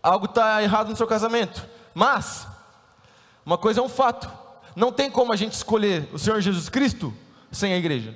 algo 0.00 0.26
está 0.26 0.62
errado 0.62 0.88
no 0.88 0.96
seu 0.96 1.06
casamento. 1.06 1.66
Mas, 1.92 2.46
uma 3.44 3.58
coisa 3.58 3.80
é 3.80 3.82
um 3.82 3.88
fato: 3.88 4.30
não 4.76 4.92
tem 4.92 5.10
como 5.10 5.32
a 5.32 5.36
gente 5.36 5.54
escolher 5.54 6.08
o 6.12 6.18
Senhor 6.20 6.40
Jesus 6.40 6.68
Cristo 6.68 7.12
sem 7.50 7.72
a 7.72 7.76
igreja. 7.76 8.14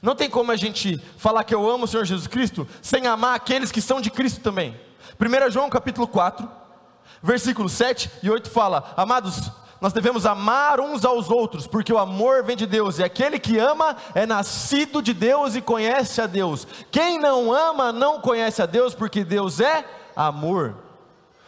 Não 0.00 0.14
tem 0.14 0.30
como 0.30 0.50
a 0.52 0.56
gente 0.56 1.00
falar 1.16 1.44
que 1.44 1.54
eu 1.54 1.68
amo 1.68 1.84
o 1.84 1.88
Senhor 1.88 2.04
Jesus 2.04 2.26
Cristo 2.26 2.66
sem 2.80 3.06
amar 3.06 3.34
aqueles 3.34 3.70
que 3.70 3.80
são 3.80 4.00
de 4.00 4.10
Cristo 4.10 4.40
também. 4.40 4.78
1 5.20 5.50
João 5.50 5.68
capítulo 5.68 6.06
4, 6.06 6.48
versículo 7.22 7.68
7 7.68 8.10
e 8.22 8.30
8 8.30 8.50
fala: 8.50 8.92
Amados, 8.96 9.50
nós 9.80 9.92
devemos 9.92 10.24
amar 10.26 10.80
uns 10.80 11.04
aos 11.04 11.28
outros, 11.28 11.66
porque 11.66 11.92
o 11.92 11.98
amor 11.98 12.44
vem 12.44 12.56
de 12.56 12.66
Deus, 12.66 12.98
e 12.98 13.04
aquele 13.04 13.38
que 13.38 13.58
ama 13.58 13.96
é 14.14 14.24
nascido 14.24 15.02
de 15.02 15.12
Deus 15.12 15.56
e 15.56 15.60
conhece 15.60 16.20
a 16.20 16.26
Deus. 16.26 16.66
Quem 16.90 17.18
não 17.18 17.52
ama 17.52 17.92
não 17.92 18.20
conhece 18.20 18.62
a 18.62 18.66
Deus, 18.66 18.94
porque 18.94 19.24
Deus 19.24 19.58
é 19.58 19.84
amor. 20.14 20.76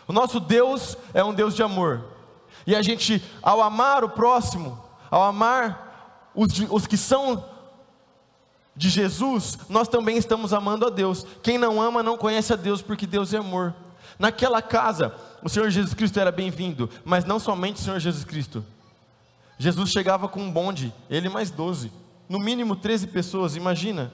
O 0.09 0.13
nosso 0.13 0.41
Deus 0.41 0.99
é 1.15 1.23
um 1.23 1.33
Deus 1.33 1.55
de 1.55 1.63
amor. 1.63 2.05
E 2.67 2.75
a 2.75 2.83
gente, 2.83 3.23
ao 3.43 3.63
amar 3.63 4.03
o 4.03 4.09
próximo, 4.09 4.83
ao 5.11 5.23
amar 5.23 6.31
os, 6.35 6.49
os 6.71 6.87
que 6.87 6.97
são 6.97 7.45
de 8.77 8.89
Jesus, 8.89 9.59
nós 9.69 9.89
também 9.89 10.17
estamos 10.17 10.53
amando 10.53 10.87
a 10.87 10.91
Deus. 10.91 11.25
Quem 11.43 11.59
não 11.59 11.81
ama 11.81 12.03
não 12.03 12.17
conhece 12.17 12.53
a 12.53 12.57
Deus, 12.57 12.83
porque 12.83 13.07
Deus 13.07 13.33
é 13.33 13.39
amor. 13.39 13.75
Naquela 14.19 14.61
casa, 14.61 15.15
o 15.43 15.49
Senhor 15.49 15.71
Jesus 15.71 15.95
Cristo 15.95 16.19
era 16.19 16.33
bem-vindo, 16.33 16.89
mas 17.05 17.25
não 17.25 17.39
somente 17.39 17.77
o 17.77 17.85
Senhor 17.85 17.99
Jesus 18.01 18.25
Cristo. 18.25 18.65
Jesus 19.59 19.91
chegava 19.91 20.29
com 20.29 20.41
um 20.41 20.51
bonde, 20.51 20.93
ele 21.09 21.29
mais 21.29 21.51
doze, 21.51 21.93
no 22.29 22.39
mínimo 22.39 22.75
13 22.75 23.09
pessoas, 23.09 23.57
imagina. 23.57 24.13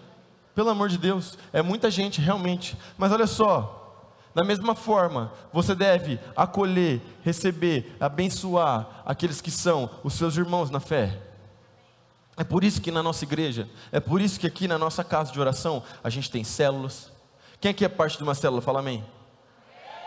Pelo 0.55 0.71
amor 0.71 0.89
de 0.89 0.99
Deus, 0.99 1.39
é 1.53 1.63
muita 1.63 1.91
gente 1.91 2.21
realmente. 2.21 2.77
Mas 2.99 3.13
olha 3.13 3.27
só, 3.27 3.81
da 4.35 4.45
mesma 4.45 4.75
forma, 4.75 5.33
você 5.53 5.75
deve 5.75 6.19
acolher, 6.37 7.01
receber, 7.23 7.97
abençoar 7.99 9.03
aqueles 9.07 9.41
que 9.41 9.51
são 9.51 9.89
os 10.05 10.15
seus 10.15 10.37
irmãos 10.37 10.71
na 10.71 10.81
fé. 10.81 11.30
É 12.41 12.45
por 12.45 12.65
isso 12.65 12.81
que 12.81 12.91
na 12.91 13.03
nossa 13.03 13.23
igreja, 13.23 13.69
é 13.93 14.01
por 14.01 14.19
isso 14.19 14.41
que 14.41 14.47
aqui 14.47 14.67
na 14.67 14.79
nossa 14.79 15.05
casa 15.05 15.31
de 15.31 15.39
oração, 15.39 15.83
a 16.03 16.09
gente 16.09 16.31
tem 16.31 16.43
células. 16.43 17.13
Quem 17.61 17.71
aqui 17.71 17.85
é 17.85 17.89
parte 17.89 18.17
de 18.17 18.23
uma 18.23 18.35
célula? 18.35 18.63
Fala 18.63 18.81
amém. 18.81 19.05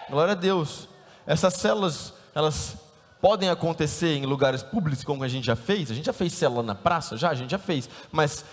Glória 0.09 0.31
a 0.31 0.35
Deus. 0.35 0.87
Essas 1.27 1.53
células, 1.53 2.11
elas 2.33 2.75
podem 3.21 3.51
acontecer 3.51 4.17
em 4.17 4.25
lugares 4.25 4.63
públicos, 4.63 5.05
como 5.05 5.23
a 5.23 5.27
gente 5.27 5.45
já 5.45 5.55
fez. 5.55 5.91
A 5.91 5.93
gente 5.93 6.05
já 6.05 6.11
fez 6.11 6.33
célula 6.33 6.63
na 6.63 6.73
praça, 6.73 7.15
já, 7.17 7.29
a 7.29 7.35
gente 7.35 7.51
já 7.51 7.59
fez. 7.59 7.87
Mas 8.11 8.43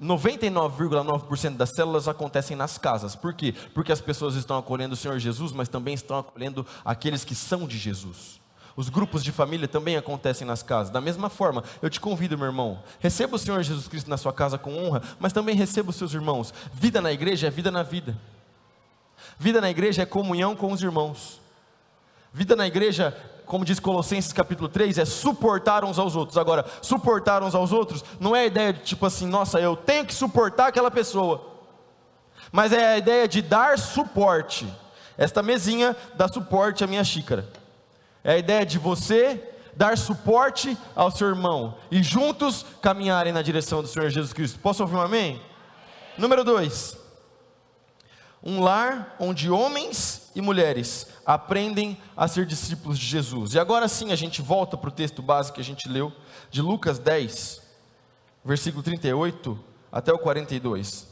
99,9% 0.00 1.56
das 1.56 1.70
células 1.70 2.06
acontecem 2.06 2.56
nas 2.56 2.78
casas. 2.78 3.16
Por 3.16 3.34
quê? 3.34 3.52
Porque 3.74 3.90
as 3.90 4.00
pessoas 4.00 4.36
estão 4.36 4.56
acolhendo 4.56 4.94
o 4.94 4.96
Senhor 4.96 5.18
Jesus, 5.18 5.50
mas 5.50 5.68
também 5.68 5.94
estão 5.94 6.20
acolhendo 6.20 6.64
aqueles 6.84 7.24
que 7.24 7.34
são 7.34 7.66
de 7.66 7.78
Jesus. 7.78 8.43
Os 8.76 8.88
grupos 8.88 9.22
de 9.22 9.30
família 9.30 9.68
também 9.68 9.96
acontecem 9.96 10.46
nas 10.46 10.62
casas. 10.62 10.90
Da 10.92 11.00
mesma 11.00 11.28
forma, 11.28 11.62
eu 11.80 11.88
te 11.88 12.00
convido, 12.00 12.36
meu 12.36 12.46
irmão, 12.46 12.82
receba 12.98 13.36
o 13.36 13.38
Senhor 13.38 13.62
Jesus 13.62 13.86
Cristo 13.86 14.10
na 14.10 14.16
sua 14.16 14.32
casa 14.32 14.58
com 14.58 14.76
honra, 14.76 15.00
mas 15.18 15.32
também 15.32 15.54
receba 15.54 15.90
os 15.90 15.96
seus 15.96 16.12
irmãos. 16.12 16.52
Vida 16.72 17.00
na 17.00 17.12
igreja 17.12 17.46
é 17.46 17.50
vida 17.50 17.70
na 17.70 17.84
vida. 17.84 18.16
Vida 19.38 19.60
na 19.60 19.70
igreja 19.70 20.02
é 20.02 20.06
comunhão 20.06 20.56
com 20.56 20.72
os 20.72 20.82
irmãos. 20.82 21.40
Vida 22.32 22.56
na 22.56 22.66
igreja, 22.66 23.16
como 23.46 23.64
diz 23.64 23.78
Colossenses 23.78 24.32
capítulo 24.32 24.68
3, 24.68 24.98
é 24.98 25.04
suportar 25.04 25.84
uns 25.84 25.96
aos 25.96 26.16
outros. 26.16 26.36
Agora, 26.36 26.64
suportar 26.82 27.44
uns 27.44 27.54
aos 27.54 27.70
outros 27.70 28.04
não 28.18 28.34
é 28.34 28.40
a 28.40 28.46
ideia 28.46 28.72
de 28.72 28.80
tipo 28.80 29.06
assim, 29.06 29.26
nossa, 29.26 29.60
eu 29.60 29.76
tenho 29.76 30.04
que 30.04 30.12
suportar 30.12 30.66
aquela 30.66 30.90
pessoa. 30.90 31.52
Mas 32.50 32.72
é 32.72 32.94
a 32.94 32.98
ideia 32.98 33.28
de 33.28 33.40
dar 33.40 33.78
suporte. 33.78 34.66
Esta 35.16 35.44
mesinha 35.44 35.96
dá 36.16 36.26
suporte 36.26 36.82
à 36.82 36.88
minha 36.88 37.04
xícara. 37.04 37.46
É 38.24 38.32
a 38.32 38.38
ideia 38.38 38.66
de 38.66 38.78
você 38.78 39.40
dar 39.76 39.96
suporte 39.96 40.76
ao 40.96 41.10
seu 41.10 41.28
irmão 41.28 41.76
e 41.90 42.02
juntos 42.02 42.66
caminharem 42.82 43.32
na 43.32 43.42
direção 43.42 43.82
do 43.82 43.88
Senhor 43.88 44.08
Jesus 44.10 44.32
Cristo. 44.32 44.58
Posso 44.58 44.82
ouvir 44.82 44.96
um 44.96 45.00
amém? 45.00 45.40
Número 46.18 46.42
2 46.42 47.04
um 48.46 48.60
lar 48.60 49.16
onde 49.18 49.50
homens 49.50 50.30
e 50.34 50.42
mulheres 50.42 51.06
aprendem 51.24 51.96
a 52.14 52.28
ser 52.28 52.44
discípulos 52.44 52.98
de 52.98 53.06
Jesus. 53.06 53.54
E 53.54 53.58
agora 53.58 53.88
sim 53.88 54.12
a 54.12 54.16
gente 54.16 54.42
volta 54.42 54.76
para 54.76 54.88
o 54.88 54.92
texto 54.92 55.22
básico 55.22 55.54
que 55.54 55.62
a 55.62 55.64
gente 55.64 55.88
leu, 55.88 56.12
de 56.50 56.60
Lucas 56.60 56.98
10, 56.98 57.62
versículo 58.44 58.82
38 58.82 59.58
até 59.90 60.12
o 60.12 60.18
42. 60.18 61.08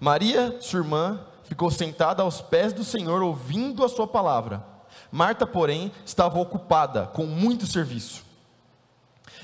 Maria, 0.00 0.58
sua 0.60 0.80
irmã, 0.80 1.24
ficou 1.44 1.70
sentada 1.70 2.24
aos 2.24 2.40
pés 2.40 2.72
do 2.72 2.82
Senhor 2.82 3.22
ouvindo 3.22 3.84
a 3.84 3.88
sua 3.88 4.08
palavra. 4.08 4.64
Marta, 5.10 5.46
porém, 5.46 5.92
estava 6.04 6.38
ocupada 6.38 7.06
com 7.06 7.26
muito 7.26 7.66
serviço. 7.66 8.24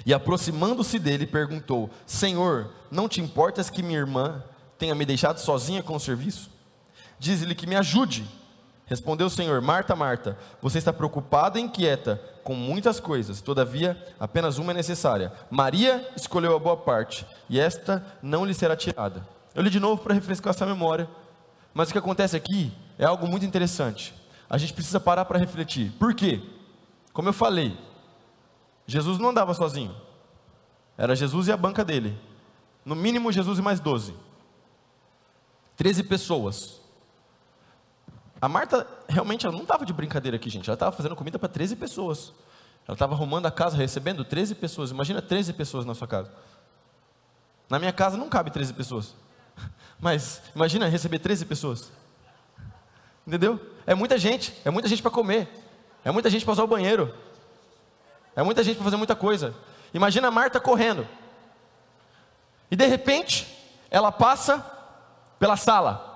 E 0.05 0.13
aproximando-se 0.13 0.99
dele, 0.99 1.27
perguntou: 1.27 1.91
Senhor, 2.07 2.71
não 2.91 3.09
te 3.09 3.21
importas 3.21 3.71
que 3.71 3.83
minha 3.83 3.99
irmã 3.99 4.43
tenha 4.79 4.95
me 4.95 5.07
deixado 5.07 5.39
sozinha 5.39 5.83
com 5.83 5.97
o 5.97 6.01
serviço? 6.01 6.51
Diz-lhe 7.19 7.55
que 7.55 7.67
me 7.67 7.77
ajude. 7.77 8.29
Respondeu 8.87 9.27
o 9.27 9.31
Senhor: 9.31 9.61
Marta, 9.61 9.97
Marta, 9.97 10.39
você 10.63 10.79
está 10.79 10.93
preocupada 10.93 11.59
e 11.59 11.63
inquieta 11.63 12.23
com 12.45 12.55
muitas 12.55 13.01
coisas, 13.01 13.41
todavia 13.41 14.01
apenas 14.21 14.59
uma 14.59 14.71
é 14.71 14.75
necessária. 14.75 15.33
Maria 15.51 16.09
escolheu 16.17 16.55
a 16.55 16.61
boa 16.61 16.77
parte, 16.77 17.27
e 17.49 17.59
esta 17.59 18.07
não 18.23 18.45
lhe 18.45 18.55
será 18.55 18.77
tirada. 18.77 19.27
Eu 19.53 19.63
li 19.63 19.71
de 19.71 19.81
novo 19.81 20.01
para 20.01 20.15
refrescar 20.15 20.55
essa 20.55 20.65
memória, 20.65 21.09
mas 21.75 21.89
o 21.89 21.93
que 21.93 21.99
acontece 21.99 22.37
aqui 22.37 22.73
é 22.97 23.05
algo 23.05 23.27
muito 23.27 23.45
interessante. 23.45 24.15
A 24.49 24.59
gente 24.59 24.73
precisa 24.73 25.01
parar 25.01 25.25
para 25.25 25.39
refletir. 25.39 25.93
Por 25.99 26.15
quê? 26.15 26.43
Como 27.13 27.29
eu 27.29 27.33
falei, 27.33 27.77
Jesus 28.87 29.19
não 29.19 29.31
andava 29.31 29.55
sozinho, 29.55 29.95
era 30.97 31.17
Jesus 31.17 31.49
e 31.49 31.53
a 31.53 31.57
banca 31.57 31.85
dele. 31.85 32.19
No 32.85 32.95
mínimo, 32.95 33.33
Jesus 33.33 33.59
e 33.59 33.63
mais 33.63 33.81
doze. 33.81 34.15
Treze 35.77 36.03
pessoas 36.03 36.81
a 38.41 38.49
Marta 38.49 38.87
realmente 39.09 39.47
ela 39.47 39.55
não 39.55 39.63
estava 39.63 39.85
de 39.85 39.93
brincadeira 39.93 40.37
aqui, 40.37 40.51
gente. 40.51 40.69
Ela 40.69 40.75
estava 40.75 40.95
fazendo 40.95 41.17
comida 41.17 41.39
para 41.39 41.49
13 41.49 41.77
pessoas. 41.77 42.33
Ela 42.87 42.95
estava 42.95 43.15
arrumando 43.15 43.47
a 43.47 43.51
casa, 43.51 43.77
recebendo 43.77 44.25
13 44.25 44.55
pessoas. 44.55 44.91
Imagina 44.91 45.23
13 45.23 45.53
pessoas 45.55 45.85
na 45.85 45.95
sua 45.95 46.07
casa. 46.07 46.31
Na 47.69 47.79
minha 47.79 47.93
casa 47.93 48.17
não 48.17 48.29
cabe 48.29 48.51
13 48.51 48.75
pessoas. 48.75 49.15
Mas 49.99 50.43
imagina 50.55 50.87
receber 50.87 51.19
13 51.19 51.47
pessoas. 51.47 51.91
Entendeu? 53.27 53.61
É 53.87 53.95
muita 53.95 54.17
gente, 54.17 54.55
é 54.65 54.71
muita 54.71 54.89
gente 54.89 55.03
para 55.03 55.11
comer. 55.11 55.49
É 56.05 56.11
muita 56.11 56.31
gente 56.31 56.45
para 56.45 56.53
usar 56.53 56.65
o 56.65 56.69
banheiro. 56.69 57.13
É 58.37 58.43
muita 58.43 58.63
gente 58.63 58.77
para 58.77 58.85
fazer 58.85 58.97
muita 58.97 59.17
coisa. 59.17 59.55
Imagina 59.93 60.29
a 60.29 60.31
Marta 60.31 60.61
correndo. 60.61 61.07
E 62.71 62.77
de 62.77 62.87
repente, 62.87 63.47
ela 63.91 64.13
passa 64.13 64.65
pela 65.39 65.57
sala. 65.57 66.15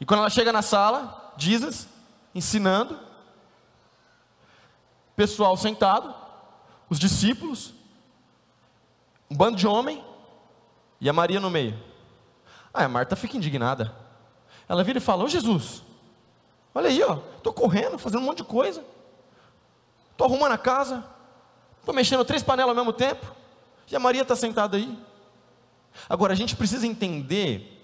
E 0.00 0.04
quando 0.04 0.20
ela 0.20 0.30
chega 0.30 0.52
na 0.52 0.62
sala, 0.62 1.32
Jesus 1.36 1.88
ensinando, 2.34 2.98
pessoal 5.14 5.56
sentado, 5.56 6.14
os 6.88 6.98
discípulos, 6.98 7.72
um 9.30 9.36
bando 9.36 9.56
de 9.56 9.66
homem 9.66 10.04
e 11.00 11.08
a 11.08 11.12
Maria 11.12 11.40
no 11.40 11.50
meio. 11.50 11.78
Aí 12.72 12.84
a 12.84 12.88
Marta 12.88 13.16
fica 13.16 13.36
indignada. 13.36 14.01
Ela 14.68 14.84
vira 14.84 14.98
e 14.98 15.00
fala: 15.00 15.24
Ô 15.24 15.28
Jesus, 15.28 15.82
olha 16.74 16.88
aí, 16.88 17.02
ó, 17.02 17.18
estou 17.36 17.52
correndo, 17.52 17.98
fazendo 17.98 18.20
um 18.20 18.26
monte 18.26 18.38
de 18.38 18.44
coisa, 18.44 18.84
estou 20.10 20.26
arrumando 20.26 20.52
a 20.52 20.58
casa, 20.58 21.04
estou 21.78 21.94
mexendo 21.94 22.24
três 22.24 22.42
panelas 22.42 22.70
ao 22.70 22.76
mesmo 22.76 22.92
tempo, 22.92 23.26
e 23.90 23.96
a 23.96 23.98
Maria 24.00 24.22
está 24.22 24.36
sentada 24.36 24.76
aí. 24.76 24.98
Agora 26.08 26.32
a 26.32 26.36
gente 26.36 26.56
precisa 26.56 26.86
entender 26.86 27.82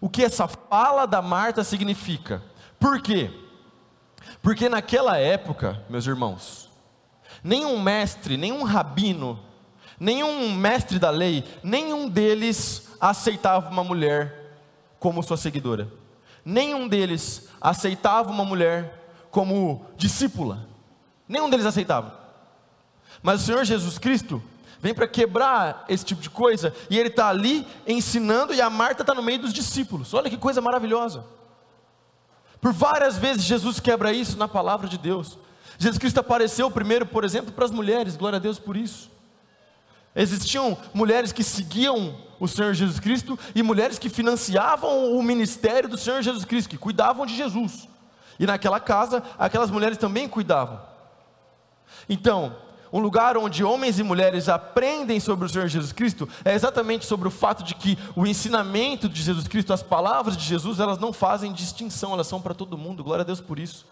o 0.00 0.08
que 0.08 0.22
essa 0.22 0.46
fala 0.46 1.06
da 1.06 1.22
Marta 1.22 1.64
significa. 1.64 2.42
Por 2.78 3.00
quê? 3.00 3.30
Porque 4.42 4.68
naquela 4.68 5.16
época, 5.16 5.82
meus 5.88 6.06
irmãos, 6.06 6.70
nenhum 7.42 7.80
mestre, 7.80 8.36
nenhum 8.36 8.62
rabino, 8.62 9.40
nenhum 9.98 10.52
mestre 10.54 10.98
da 10.98 11.10
lei, 11.10 11.44
nenhum 11.62 12.08
deles 12.08 12.90
aceitava 13.00 13.70
uma 13.70 13.84
mulher 13.84 14.39
como 15.00 15.22
sua 15.22 15.36
seguidora. 15.36 15.90
Nenhum 16.44 16.86
deles 16.86 17.48
aceitava 17.60 18.30
uma 18.30 18.44
mulher 18.44 19.10
como 19.30 19.84
discípula. 19.96 20.68
Nenhum 21.26 21.50
deles 21.50 21.66
aceitava. 21.66 22.20
Mas 23.22 23.42
o 23.42 23.44
Senhor 23.44 23.64
Jesus 23.64 23.98
Cristo 23.98 24.40
vem 24.80 24.94
para 24.94 25.08
quebrar 25.08 25.84
esse 25.88 26.04
tipo 26.04 26.22
de 26.22 26.30
coisa, 26.30 26.74
e 26.88 26.98
ele 26.98 27.08
está 27.08 27.28
ali 27.28 27.66
ensinando, 27.86 28.54
e 28.54 28.62
a 28.62 28.70
Marta 28.70 29.02
está 29.02 29.14
no 29.14 29.22
meio 29.22 29.40
dos 29.40 29.52
discípulos. 29.52 30.14
Olha 30.14 30.30
que 30.30 30.38
coisa 30.38 30.60
maravilhosa. 30.60 31.24
Por 32.60 32.72
várias 32.72 33.18
vezes 33.18 33.42
Jesus 33.42 33.80
quebra 33.80 34.12
isso 34.12 34.38
na 34.38 34.48
palavra 34.48 34.88
de 34.88 34.96
Deus. 34.96 35.38
Jesus 35.78 35.98
Cristo 35.98 36.20
apareceu 36.20 36.70
primeiro, 36.70 37.06
por 37.06 37.24
exemplo, 37.24 37.52
para 37.52 37.64
as 37.64 37.70
mulheres, 37.70 38.16
glória 38.16 38.36
a 38.36 38.40
Deus 38.40 38.58
por 38.58 38.76
isso. 38.76 39.10
Existiam 40.14 40.76
mulheres 40.92 41.32
que 41.32 41.44
seguiam 41.44 42.16
o 42.40 42.48
Senhor 42.48 42.74
Jesus 42.74 42.98
Cristo 42.98 43.38
e 43.54 43.62
mulheres 43.62 43.98
que 43.98 44.08
financiavam 44.08 45.12
o 45.12 45.22
ministério 45.22 45.88
do 45.88 45.98
Senhor 45.98 46.22
Jesus 46.22 46.44
Cristo, 46.44 46.70
que 46.70 46.78
cuidavam 46.78 47.26
de 47.26 47.36
Jesus. 47.36 47.88
E 48.38 48.46
naquela 48.46 48.80
casa, 48.80 49.22
aquelas 49.38 49.70
mulheres 49.70 49.98
também 49.98 50.28
cuidavam. 50.28 50.80
Então, 52.08 52.56
um 52.92 52.98
lugar 52.98 53.36
onde 53.36 53.62
homens 53.62 53.98
e 53.98 54.02
mulheres 54.02 54.48
aprendem 54.48 55.20
sobre 55.20 55.46
o 55.46 55.48
Senhor 55.48 55.68
Jesus 55.68 55.92
Cristo, 55.92 56.28
é 56.44 56.54
exatamente 56.54 57.06
sobre 57.06 57.28
o 57.28 57.30
fato 57.30 57.62
de 57.62 57.74
que 57.74 57.96
o 58.16 58.26
ensinamento 58.26 59.08
de 59.08 59.22
Jesus 59.22 59.46
Cristo, 59.46 59.72
as 59.72 59.82
palavras 59.82 60.36
de 60.36 60.44
Jesus, 60.44 60.80
elas 60.80 60.98
não 60.98 61.12
fazem 61.12 61.52
distinção, 61.52 62.12
elas 62.14 62.26
são 62.26 62.40
para 62.40 62.54
todo 62.54 62.76
mundo, 62.76 63.04
glória 63.04 63.22
a 63.22 63.26
Deus 63.26 63.40
por 63.40 63.58
isso. 63.58 63.86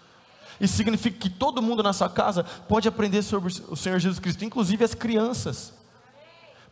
Isso 0.60 0.74
significa 0.74 1.16
que 1.16 1.30
todo 1.30 1.62
mundo 1.62 1.82
na 1.82 1.92
sua 1.92 2.08
casa 2.08 2.42
pode 2.42 2.88
aprender 2.88 3.22
sobre 3.22 3.52
o 3.68 3.76
Senhor 3.76 4.00
Jesus 4.00 4.18
Cristo, 4.18 4.44
inclusive 4.44 4.84
as 4.84 4.94
crianças. 4.94 5.77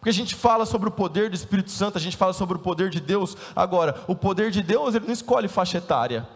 Porque 0.07 0.15
a 0.15 0.23
gente 0.23 0.37
fala 0.37 0.65
sobre 0.65 0.89
o 0.89 0.93
poder 0.93 1.29
do 1.29 1.35
Espírito 1.35 1.69
Santo, 1.69 1.99
a 1.99 2.01
gente 2.01 2.17
fala 2.17 2.33
sobre 2.33 2.57
o 2.57 2.61
poder 2.61 2.91
de 2.91 3.01
Deus. 3.01 3.37
Agora, 3.57 4.05
o 4.07 4.15
poder 4.15 4.53
de 4.53 4.63
Deus, 4.63 4.95
ele 4.95 5.05
não 5.05 5.13
escolhe 5.13 5.49
faixa 5.49 5.79
etária. 5.79 6.29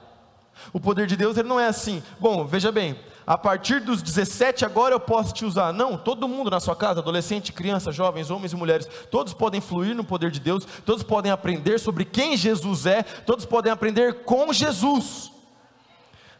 O 0.72 0.80
poder 0.80 1.06
de 1.06 1.16
Deus, 1.16 1.36
ele 1.36 1.48
não 1.48 1.60
é 1.60 1.68
assim. 1.68 2.02
Bom, 2.18 2.44
veja 2.44 2.72
bem, 2.72 2.98
a 3.24 3.38
partir 3.38 3.78
dos 3.78 4.02
17 4.02 4.64
agora 4.64 4.92
eu 4.92 4.98
posso 4.98 5.32
te 5.32 5.44
usar. 5.44 5.72
Não, 5.72 5.96
todo 5.96 6.26
mundo 6.26 6.50
na 6.50 6.58
sua 6.58 6.74
casa, 6.74 6.98
adolescente, 6.98 7.52
criança, 7.52 7.92
jovens, 7.92 8.28
homens 8.28 8.52
e 8.52 8.56
mulheres, 8.56 8.88
todos 9.08 9.32
podem 9.32 9.60
fluir 9.60 9.94
no 9.94 10.02
poder 10.02 10.32
de 10.32 10.40
Deus, 10.40 10.66
todos 10.84 11.04
podem 11.04 11.30
aprender 11.30 11.78
sobre 11.78 12.04
quem 12.04 12.36
Jesus 12.36 12.86
é, 12.86 13.04
todos 13.04 13.44
podem 13.44 13.70
aprender 13.70 14.24
com 14.24 14.52
Jesus. 14.52 15.30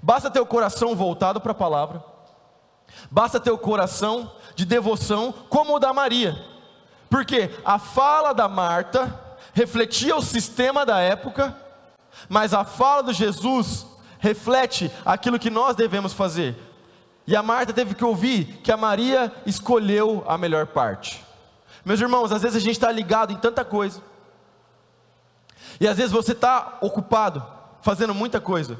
basta 0.02 0.28
ter 0.28 0.40
o 0.40 0.46
coração 0.46 0.96
voltado 0.96 1.40
para 1.40 1.52
a 1.52 1.54
palavra, 1.54 2.02
basta 3.08 3.38
ter 3.38 3.52
o 3.52 3.58
coração 3.58 4.32
de 4.56 4.64
devoção, 4.64 5.32
como 5.48 5.76
o 5.76 5.78
da 5.78 5.92
Maria, 5.92 6.49
porque 7.10 7.50
a 7.64 7.78
fala 7.78 8.32
da 8.32 8.48
Marta 8.48 9.12
refletia 9.52 10.14
o 10.14 10.22
sistema 10.22 10.86
da 10.86 11.00
época, 11.00 11.54
mas 12.28 12.54
a 12.54 12.64
fala 12.64 13.02
de 13.02 13.12
Jesus 13.12 13.84
reflete 14.20 14.90
aquilo 15.04 15.38
que 15.38 15.50
nós 15.50 15.74
devemos 15.74 16.12
fazer. 16.12 16.56
E 17.26 17.34
a 17.34 17.42
Marta 17.42 17.72
teve 17.72 17.94
que 17.94 18.04
ouvir 18.04 18.60
que 18.62 18.70
a 18.70 18.76
Maria 18.76 19.32
escolheu 19.44 20.24
a 20.26 20.38
melhor 20.38 20.68
parte. 20.68 21.24
Meus 21.84 22.00
irmãos, 22.00 22.30
às 22.30 22.42
vezes 22.42 22.56
a 22.56 22.60
gente 22.60 22.76
está 22.76 22.92
ligado 22.92 23.32
em 23.32 23.36
tanta 23.36 23.64
coisa, 23.64 24.00
e 25.80 25.88
às 25.88 25.96
vezes 25.96 26.12
você 26.12 26.32
está 26.32 26.78
ocupado, 26.80 27.44
fazendo 27.82 28.14
muita 28.14 28.40
coisa. 28.40 28.78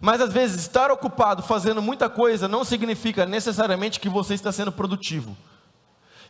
Mas 0.00 0.20
às 0.20 0.32
vezes 0.32 0.60
estar 0.60 0.90
ocupado 0.90 1.42
fazendo 1.42 1.82
muita 1.82 2.08
coisa 2.08 2.46
não 2.46 2.64
significa 2.64 3.26
necessariamente 3.26 4.00
que 4.00 4.08
você 4.08 4.34
está 4.34 4.52
sendo 4.52 4.70
produtivo. 4.72 5.36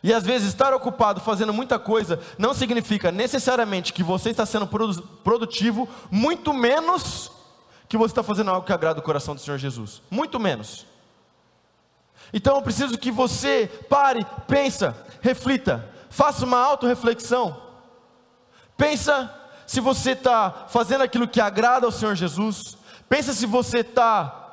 E 0.05 0.13
às 0.13 0.23
vezes 0.23 0.49
estar 0.49 0.71
ocupado 0.71 1.19
fazendo 1.19 1.51
muita 1.51 1.79
coisa 1.79 2.19
não 2.37 2.53
significa 2.53 3.11
necessariamente 3.11 3.91
que 3.91 4.03
você 4.03 4.29
está 4.29 4.45
sendo 4.45 4.67
produtivo, 5.23 5.89
muito 6.11 6.53
menos 6.53 7.31
que 7.89 7.97
você 7.97 8.11
está 8.11 8.21
fazendo 8.21 8.51
algo 8.51 8.67
que 8.67 8.71
agrada 8.71 8.99
o 8.99 9.01
coração 9.01 9.33
do 9.33 9.41
Senhor 9.41 9.57
Jesus. 9.57 10.03
Muito 10.11 10.39
menos. 10.39 10.85
Então 12.31 12.55
eu 12.55 12.61
preciso 12.61 12.99
que 12.99 13.09
você 13.09 13.65
pare, 13.89 14.23
pensa, 14.47 14.95
reflita, 15.21 15.89
faça 16.07 16.45
uma 16.45 16.59
autorreflexão. 16.59 17.59
Pensa 18.77 19.33
se 19.65 19.79
você 19.79 20.11
está 20.11 20.67
fazendo 20.69 21.01
aquilo 21.01 21.27
que 21.27 21.41
agrada 21.41 21.87
ao 21.87 21.91
Senhor 21.91 22.13
Jesus. 22.13 22.77
Pensa 23.09 23.33
se 23.33 23.47
você 23.47 23.79
está 23.79 24.43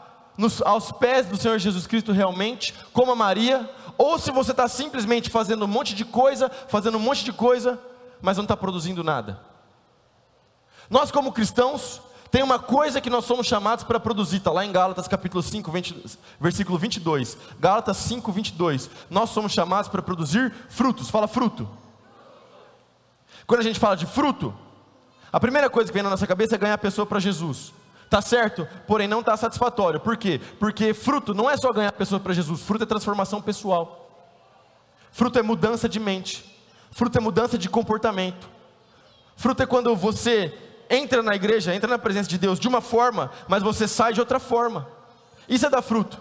aos 0.64 0.90
pés 0.92 1.26
do 1.26 1.36
Senhor 1.36 1.58
Jesus 1.58 1.86
Cristo 1.86 2.10
realmente, 2.10 2.74
como 2.90 3.12
a 3.12 3.16
Maria, 3.16 3.68
ou 3.96 4.18
se 4.18 4.30
você 4.30 4.50
está 4.50 4.68
simplesmente 4.68 5.30
fazendo 5.30 5.64
um 5.64 5.68
monte 5.68 5.94
de 5.94 6.04
coisa, 6.04 6.50
fazendo 6.68 6.96
um 6.96 7.00
monte 7.00 7.24
de 7.24 7.32
coisa, 7.32 7.78
mas 8.20 8.36
não 8.36 8.44
está 8.44 8.56
produzindo 8.56 9.02
nada. 9.02 9.40
Nós, 10.88 11.10
como 11.10 11.32
cristãos, 11.32 12.00
tem 12.30 12.42
uma 12.42 12.58
coisa 12.58 13.00
que 13.00 13.10
nós 13.10 13.24
somos 13.24 13.46
chamados 13.46 13.84
para 13.84 14.00
produzir, 14.00 14.38
está 14.38 14.50
lá 14.50 14.64
em 14.64 14.72
Gálatas 14.72 15.06
capítulo 15.06 15.42
5, 15.42 15.70
20, 15.70 16.04
versículo 16.40 16.78
22. 16.78 17.36
Gálatas 17.60 17.98
5, 17.98 18.32
22. 18.32 18.88
Nós 19.10 19.30
somos 19.30 19.52
chamados 19.52 19.88
para 19.88 20.00
produzir 20.00 20.52
frutos, 20.68 21.10
fala 21.10 21.28
fruto. 21.28 21.68
Quando 23.46 23.60
a 23.60 23.64
gente 23.64 23.78
fala 23.78 23.96
de 23.96 24.06
fruto, 24.06 24.54
a 25.30 25.38
primeira 25.38 25.68
coisa 25.68 25.90
que 25.90 25.94
vem 25.94 26.02
na 26.02 26.10
nossa 26.10 26.26
cabeça 26.26 26.54
é 26.54 26.58
ganhar 26.58 26.74
a 26.74 26.78
pessoa 26.78 27.04
para 27.04 27.20
Jesus. 27.20 27.72
Tá 28.12 28.20
certo, 28.20 28.68
porém 28.86 29.08
não 29.08 29.20
está 29.20 29.34
satisfatório. 29.38 29.98
Por 29.98 30.18
quê? 30.18 30.38
Porque 30.60 30.92
fruto 30.92 31.32
não 31.32 31.48
é 31.48 31.56
só 31.56 31.72
ganhar 31.72 31.88
a 31.88 31.92
pessoa 31.92 32.20
para 32.20 32.34
Jesus, 32.34 32.60
fruto 32.60 32.84
é 32.84 32.86
transformação 32.86 33.40
pessoal. 33.40 34.06
Fruto 35.10 35.38
é 35.38 35.42
mudança 35.42 35.88
de 35.88 35.98
mente. 35.98 36.44
Fruto 36.90 37.16
é 37.16 37.22
mudança 37.22 37.56
de 37.56 37.70
comportamento. 37.70 38.50
Fruto 39.34 39.62
é 39.62 39.66
quando 39.66 39.96
você 39.96 40.52
entra 40.90 41.22
na 41.22 41.34
igreja, 41.34 41.74
entra 41.74 41.88
na 41.88 41.98
presença 41.98 42.28
de 42.28 42.36
Deus 42.36 42.60
de 42.60 42.68
uma 42.68 42.82
forma, 42.82 43.30
mas 43.48 43.62
você 43.62 43.88
sai 43.88 44.12
de 44.12 44.20
outra 44.20 44.38
forma. 44.38 44.86
Isso 45.48 45.64
é 45.64 45.70
dar 45.70 45.80
fruto. 45.80 46.20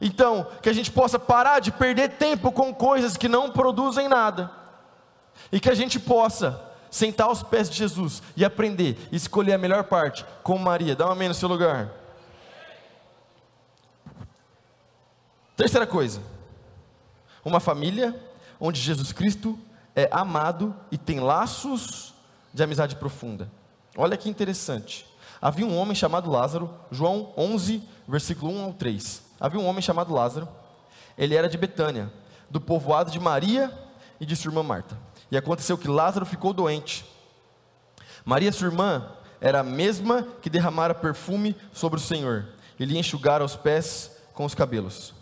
Então, 0.00 0.46
que 0.62 0.68
a 0.68 0.72
gente 0.72 0.92
possa 0.92 1.18
parar 1.18 1.58
de 1.58 1.72
perder 1.72 2.10
tempo 2.10 2.52
com 2.52 2.72
coisas 2.72 3.16
que 3.16 3.26
não 3.26 3.50
produzem 3.50 4.06
nada 4.06 4.52
e 5.50 5.58
que 5.58 5.68
a 5.68 5.74
gente 5.74 5.98
possa 5.98 6.73
sentar 6.94 7.26
aos 7.26 7.42
pés 7.42 7.68
de 7.68 7.76
Jesus 7.76 8.22
e 8.36 8.44
aprender, 8.44 8.96
e 9.10 9.16
escolher 9.16 9.54
a 9.54 9.58
melhor 9.58 9.82
parte, 9.82 10.24
como 10.44 10.64
Maria. 10.64 10.94
Dá 10.94 11.06
uma 11.06 11.12
amém 11.14 11.26
no 11.26 11.34
seu 11.34 11.48
lugar. 11.48 11.90
Terceira 15.56 15.88
coisa, 15.88 16.22
uma 17.44 17.58
família 17.58 18.14
onde 18.60 18.80
Jesus 18.80 19.10
Cristo 19.10 19.58
é 19.92 20.08
amado 20.12 20.72
e 20.88 20.96
tem 20.96 21.18
laços 21.18 22.14
de 22.52 22.62
amizade 22.62 22.94
profunda. 22.94 23.50
Olha 23.96 24.16
que 24.16 24.30
interessante. 24.30 25.04
Havia 25.42 25.66
um 25.66 25.76
homem 25.76 25.96
chamado 25.96 26.30
Lázaro, 26.30 26.72
João 26.92 27.32
11, 27.36 27.82
versículo 28.06 28.52
1 28.52 28.64
ao 28.66 28.72
3. 28.72 29.20
Havia 29.40 29.58
um 29.58 29.66
homem 29.66 29.82
chamado 29.82 30.14
Lázaro, 30.14 30.48
ele 31.18 31.34
era 31.34 31.48
de 31.48 31.58
Betânia, 31.58 32.12
do 32.48 32.60
povoado 32.60 33.10
de 33.10 33.18
Maria 33.18 33.76
e 34.20 34.24
de 34.24 34.36
sua 34.36 34.50
irmã 34.50 34.62
Marta. 34.62 34.96
E 35.34 35.36
aconteceu 35.36 35.76
que 35.76 35.88
Lázaro 35.88 36.24
ficou 36.24 36.52
doente. 36.52 37.04
Maria, 38.24 38.52
sua 38.52 38.68
irmã, 38.68 39.08
era 39.40 39.58
a 39.58 39.64
mesma 39.64 40.22
que 40.40 40.48
derramara 40.48 40.94
perfume 40.94 41.56
sobre 41.72 41.98
o 41.98 42.02
Senhor 42.02 42.46
e 42.78 42.84
lhe 42.84 42.96
enxugara 42.96 43.44
os 43.44 43.56
pés 43.56 44.12
com 44.32 44.44
os 44.44 44.54
cabelos. 44.54 45.12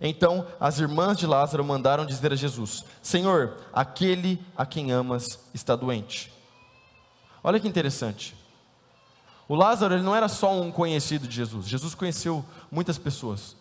Então 0.00 0.46
as 0.60 0.78
irmãs 0.78 1.18
de 1.18 1.26
Lázaro 1.26 1.64
mandaram 1.64 2.06
dizer 2.06 2.32
a 2.32 2.36
Jesus: 2.36 2.84
Senhor, 3.02 3.56
aquele 3.72 4.40
a 4.56 4.64
quem 4.64 4.92
amas 4.92 5.26
está 5.52 5.74
doente. 5.74 6.32
Olha 7.42 7.58
que 7.58 7.66
interessante. 7.66 8.36
O 9.48 9.56
Lázaro 9.56 9.94
ele 9.94 10.04
não 10.04 10.14
era 10.14 10.28
só 10.28 10.60
um 10.60 10.70
conhecido 10.70 11.26
de 11.26 11.34
Jesus. 11.34 11.66
Jesus 11.66 11.92
conheceu 11.92 12.44
muitas 12.70 12.98
pessoas. 12.98 13.56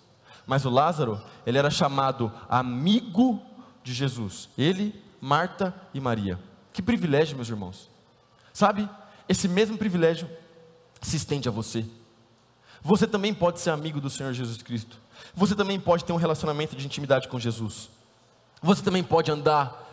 Mas 0.46 0.66
o 0.66 0.70
Lázaro, 0.70 1.20
ele 1.48 1.58
era 1.58 1.72
chamado 1.72 2.32
amigo 2.48 3.42
de 3.84 3.92
Jesus. 3.92 4.50
Ele 4.56 5.09
Marta 5.22 5.74
e 5.94 6.00
Maria. 6.00 6.40
Que 6.72 6.82
privilégio, 6.82 7.36
meus 7.36 7.50
irmãos. 7.50 7.90
Sabe, 8.54 8.90
esse 9.28 9.48
mesmo 9.48 9.78
privilégio 9.78 10.30
se 11.02 11.18
estende 11.18 11.48
a 11.48 11.52
você. 11.52 11.86
Você 12.82 13.06
também 13.06 13.34
pode 13.34 13.60
ser 13.60 13.72
amigo 13.72 14.00
do 14.00 14.10
Senhor 14.10 14.34
Jesus 14.34 14.62
Cristo. 14.62 14.98
Você 15.36 15.56
também 15.56 15.80
pode 15.80 16.06
ter 16.06 16.14
um 16.14 16.18
relacionamento 16.18 16.76
de 16.76 16.86
intimidade 16.86 17.28
com 17.28 17.40
Jesus. 17.40 17.90
Você 18.62 18.82
também 18.82 19.04
pode 19.04 19.32
andar 19.32 19.86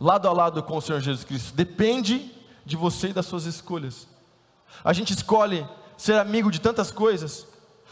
lado 0.00 0.28
a 0.28 0.32
lado 0.32 0.62
com 0.62 0.76
o 0.76 0.82
Senhor 0.82 1.00
Jesus 1.00 1.24
Cristo. 1.24 1.54
Depende 1.54 2.30
de 2.64 2.76
você 2.76 3.08
e 3.08 3.12
das 3.12 3.26
suas 3.26 3.44
escolhas. 3.44 4.08
A 4.82 4.92
gente 4.92 5.12
escolhe 5.12 5.66
ser 5.96 6.18
amigo 6.18 6.50
de 6.50 6.60
tantas 6.60 6.90
coisas, 6.90 7.46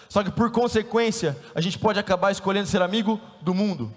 só 0.08 0.22
que 0.22 0.30
por 0.30 0.50
consequência, 0.50 1.38
a 1.54 1.60
gente 1.60 1.78
pode 1.78 1.98
acabar 1.98 2.30
escolhendo 2.30 2.68
ser 2.68 2.82
amigo 2.82 3.20
do 3.40 3.54
mundo. 3.54 3.92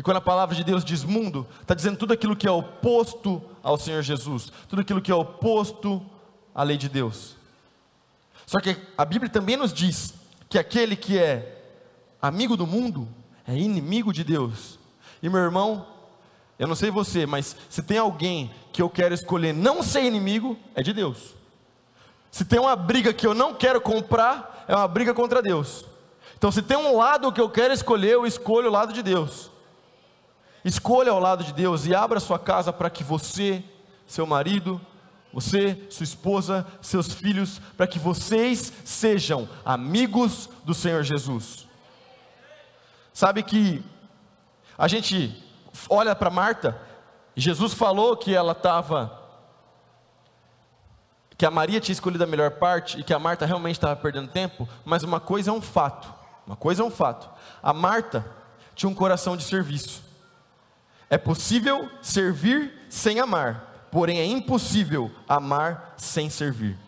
E 0.00 0.02
quando 0.02 0.16
a 0.16 0.22
palavra 0.22 0.56
de 0.56 0.64
Deus 0.64 0.82
diz 0.82 1.04
mundo, 1.04 1.46
está 1.60 1.74
dizendo 1.74 1.98
tudo 1.98 2.14
aquilo 2.14 2.34
que 2.34 2.48
é 2.48 2.50
oposto 2.50 3.44
ao 3.62 3.76
Senhor 3.76 4.00
Jesus, 4.00 4.50
tudo 4.66 4.80
aquilo 4.80 5.02
que 5.02 5.12
é 5.12 5.14
oposto 5.14 6.00
à 6.54 6.62
lei 6.62 6.78
de 6.78 6.88
Deus. 6.88 7.36
Só 8.46 8.60
que 8.60 8.78
a 8.96 9.04
Bíblia 9.04 9.30
também 9.30 9.58
nos 9.58 9.74
diz 9.74 10.14
que 10.48 10.58
aquele 10.58 10.96
que 10.96 11.18
é 11.18 11.62
amigo 12.18 12.56
do 12.56 12.66
mundo 12.66 13.06
é 13.46 13.54
inimigo 13.54 14.10
de 14.10 14.24
Deus. 14.24 14.78
E 15.22 15.28
meu 15.28 15.42
irmão, 15.42 15.86
eu 16.58 16.66
não 16.66 16.74
sei 16.74 16.90
você, 16.90 17.26
mas 17.26 17.54
se 17.68 17.82
tem 17.82 17.98
alguém 17.98 18.50
que 18.72 18.80
eu 18.80 18.88
quero 18.88 19.12
escolher 19.12 19.52
não 19.52 19.82
ser 19.82 20.02
inimigo, 20.04 20.56
é 20.74 20.82
de 20.82 20.94
Deus. 20.94 21.34
Se 22.30 22.42
tem 22.42 22.58
uma 22.58 22.74
briga 22.74 23.12
que 23.12 23.26
eu 23.26 23.34
não 23.34 23.52
quero 23.52 23.82
comprar, 23.82 24.64
é 24.66 24.74
uma 24.74 24.88
briga 24.88 25.12
contra 25.12 25.42
Deus. 25.42 25.84
Então, 26.38 26.50
se 26.50 26.62
tem 26.62 26.78
um 26.78 26.96
lado 26.96 27.30
que 27.30 27.40
eu 27.42 27.50
quero 27.50 27.74
escolher, 27.74 28.12
eu 28.12 28.24
escolho 28.24 28.70
o 28.70 28.72
lado 28.72 28.94
de 28.94 29.02
Deus. 29.02 29.49
Escolha 30.64 31.12
ao 31.12 31.20
lado 31.20 31.42
de 31.42 31.52
Deus 31.52 31.86
e 31.86 31.94
abra 31.94 32.20
sua 32.20 32.38
casa 32.38 32.72
para 32.72 32.90
que 32.90 33.02
você, 33.02 33.64
seu 34.06 34.26
marido, 34.26 34.80
você, 35.32 35.86
sua 35.90 36.04
esposa, 36.04 36.66
seus 36.82 37.12
filhos, 37.12 37.60
para 37.76 37.86
que 37.86 37.98
vocês 37.98 38.72
sejam 38.84 39.48
amigos 39.64 40.50
do 40.64 40.74
Senhor 40.74 41.02
Jesus. 41.02 41.66
Sabe 43.12 43.42
que 43.42 43.82
a 44.76 44.88
gente 44.88 45.44
olha 45.88 46.14
para 46.14 46.30
Marta, 46.30 46.80
Jesus 47.36 47.72
falou 47.72 48.16
que 48.16 48.34
ela 48.34 48.52
estava, 48.52 49.18
que 51.38 51.46
a 51.46 51.50
Maria 51.50 51.80
tinha 51.80 51.92
escolhido 51.92 52.24
a 52.24 52.26
melhor 52.26 52.52
parte 52.52 52.98
e 52.98 53.04
que 53.04 53.14
a 53.14 53.18
Marta 53.18 53.46
realmente 53.46 53.76
estava 53.76 53.96
perdendo 53.96 54.28
tempo, 54.28 54.68
mas 54.84 55.02
uma 55.02 55.20
coisa 55.20 55.50
é 55.50 55.52
um 55.52 55.62
fato, 55.62 56.12
uma 56.46 56.56
coisa 56.56 56.82
é 56.82 56.84
um 56.84 56.90
fato. 56.90 57.30
A 57.62 57.72
Marta 57.72 58.26
tinha 58.74 58.90
um 58.90 58.94
coração 58.94 59.36
de 59.36 59.44
serviço. 59.44 60.09
É 61.10 61.18
possível 61.18 61.90
servir 62.00 62.72
sem 62.88 63.18
amar, 63.18 63.88
porém 63.90 64.20
é 64.20 64.24
impossível 64.24 65.10
amar 65.28 65.94
sem 65.96 66.30
servir. 66.30 66.78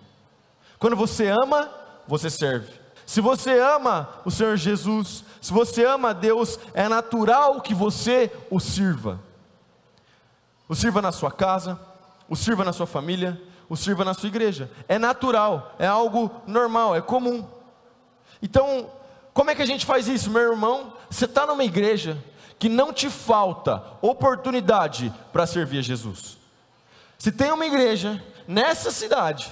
Quando 0.78 0.94
você 0.94 1.28
ama, 1.28 1.68
você 2.06 2.30
serve. 2.30 2.72
Se 3.04 3.20
você 3.20 3.58
ama 3.58 4.08
o 4.24 4.30
Senhor 4.30 4.56
Jesus, 4.56 5.24
se 5.40 5.52
você 5.52 5.84
ama 5.84 6.14
Deus, 6.14 6.58
é 6.72 6.88
natural 6.88 7.60
que 7.60 7.74
você 7.74 8.30
o 8.48 8.60
sirva. 8.60 9.20
O 10.68 10.74
sirva 10.74 11.02
na 11.02 11.10
sua 11.10 11.30
casa, 11.30 11.78
o 12.28 12.36
sirva 12.36 12.64
na 12.64 12.72
sua 12.72 12.86
família, 12.86 13.40
o 13.68 13.76
sirva 13.76 14.04
na 14.04 14.14
sua 14.14 14.28
igreja. 14.28 14.70
É 14.88 14.98
natural, 14.98 15.74
é 15.78 15.86
algo 15.86 16.30
normal, 16.46 16.94
é 16.94 17.00
comum. 17.00 17.46
Então, 18.40 18.88
como 19.34 19.50
é 19.50 19.54
que 19.54 19.62
a 19.62 19.66
gente 19.66 19.84
faz 19.84 20.08
isso, 20.08 20.30
meu 20.30 20.52
irmão? 20.52 20.92
Você 21.10 21.24
está 21.24 21.44
numa 21.44 21.64
igreja, 21.64 22.22
que 22.62 22.68
não 22.68 22.92
te 22.92 23.10
falta 23.10 23.82
oportunidade 24.00 25.12
para 25.32 25.44
servir 25.48 25.80
a 25.80 25.82
Jesus. 25.82 26.38
Se 27.18 27.32
tem 27.32 27.50
uma 27.50 27.66
igreja 27.66 28.22
nessa 28.46 28.92
cidade 28.92 29.50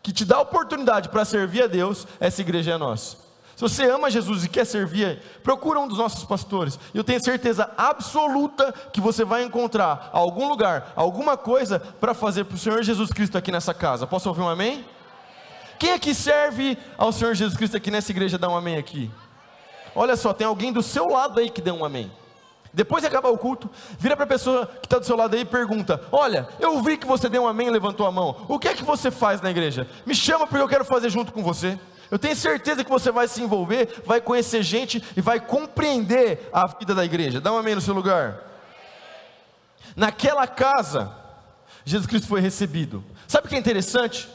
que 0.00 0.12
te 0.12 0.24
dá 0.24 0.40
oportunidade 0.40 1.08
para 1.08 1.24
servir 1.24 1.64
a 1.64 1.66
Deus, 1.66 2.06
essa 2.20 2.40
igreja 2.42 2.70
é 2.70 2.78
nossa. 2.78 3.16
Se 3.56 3.62
você 3.62 3.90
ama 3.90 4.08
Jesus 4.08 4.44
e 4.44 4.48
quer 4.48 4.64
servir, 4.64 5.20
procura 5.42 5.80
um 5.80 5.88
dos 5.88 5.98
nossos 5.98 6.22
pastores. 6.22 6.78
Eu 6.94 7.02
tenho 7.02 7.20
certeza 7.24 7.68
absoluta 7.76 8.72
que 8.92 9.00
você 9.00 9.24
vai 9.24 9.42
encontrar 9.42 10.10
algum 10.12 10.48
lugar, 10.48 10.92
alguma 10.94 11.36
coisa 11.36 11.80
para 11.80 12.14
fazer 12.14 12.44
para 12.44 12.54
o 12.54 12.58
Senhor 12.58 12.84
Jesus 12.84 13.10
Cristo 13.10 13.36
aqui 13.36 13.50
nessa 13.50 13.74
casa. 13.74 14.06
Posso 14.06 14.28
ouvir 14.28 14.42
um 14.42 14.48
amém? 14.48 14.84
Quem 15.76 15.90
aqui 15.90 16.14
serve 16.14 16.78
ao 16.96 17.10
Senhor 17.10 17.34
Jesus 17.34 17.56
Cristo 17.58 17.76
aqui 17.76 17.90
nessa 17.90 18.12
igreja? 18.12 18.38
Dá 18.38 18.48
um 18.48 18.56
amém 18.56 18.76
aqui. 18.76 19.10
Olha 19.92 20.14
só, 20.14 20.32
tem 20.32 20.46
alguém 20.46 20.72
do 20.72 20.84
seu 20.84 21.08
lado 21.08 21.40
aí 21.40 21.50
que 21.50 21.60
dê 21.60 21.72
um 21.72 21.84
amém. 21.84 22.12
Depois 22.74 23.02
de 23.02 23.06
acabar 23.06 23.28
o 23.28 23.38
culto, 23.38 23.70
vira 23.98 24.16
para 24.16 24.24
a 24.24 24.28
pessoa 24.28 24.66
que 24.66 24.86
está 24.86 24.98
do 24.98 25.06
seu 25.06 25.16
lado 25.16 25.34
aí 25.34 25.42
e 25.42 25.44
pergunta: 25.44 26.02
Olha, 26.10 26.48
eu 26.58 26.82
vi 26.82 26.96
que 26.96 27.06
você 27.06 27.28
deu 27.28 27.44
um 27.44 27.48
amém 27.48 27.68
e 27.68 27.70
levantou 27.70 28.04
a 28.04 28.10
mão. 28.10 28.44
O 28.48 28.58
que 28.58 28.66
é 28.66 28.74
que 28.74 28.82
você 28.82 29.12
faz 29.12 29.40
na 29.40 29.50
igreja? 29.50 29.86
Me 30.04 30.14
chama 30.14 30.44
porque 30.44 30.62
eu 30.62 30.68
quero 30.68 30.84
fazer 30.84 31.08
junto 31.08 31.32
com 31.32 31.40
você. 31.40 31.78
Eu 32.10 32.18
tenho 32.18 32.34
certeza 32.34 32.82
que 32.82 32.90
você 32.90 33.12
vai 33.12 33.28
se 33.28 33.40
envolver, 33.40 34.02
vai 34.04 34.20
conhecer 34.20 34.62
gente 34.62 35.02
e 35.16 35.20
vai 35.20 35.38
compreender 35.38 36.50
a 36.52 36.66
vida 36.66 36.94
da 36.94 37.04
igreja. 37.04 37.40
Dá 37.40 37.52
um 37.52 37.58
amém 37.58 37.76
no 37.76 37.80
seu 37.80 37.94
lugar. 37.94 38.40
Naquela 39.94 40.46
casa, 40.46 41.14
Jesus 41.84 42.08
Cristo 42.08 42.26
foi 42.26 42.40
recebido. 42.40 43.04
Sabe 43.28 43.46
o 43.46 43.48
que 43.48 43.54
é 43.54 43.58
interessante? 43.58 44.28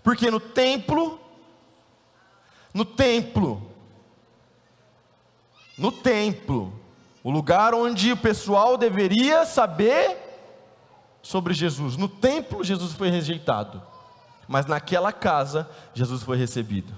Porque 0.00 0.30
no 0.30 0.38
templo, 0.38 1.20
no 2.72 2.84
templo, 2.84 3.68
no 5.76 5.90
templo, 5.90 6.85
o 7.26 7.30
lugar 7.30 7.74
onde 7.74 8.12
o 8.12 8.16
pessoal 8.16 8.76
deveria 8.76 9.44
saber 9.44 10.16
sobre 11.22 11.52
Jesus, 11.52 11.96
no 11.96 12.08
templo 12.08 12.62
Jesus 12.62 12.92
foi 12.92 13.10
rejeitado 13.10 13.82
mas 14.48 14.66
naquela 14.66 15.12
casa 15.12 15.68
Jesus 15.92 16.22
foi 16.22 16.36
recebido. 16.36 16.92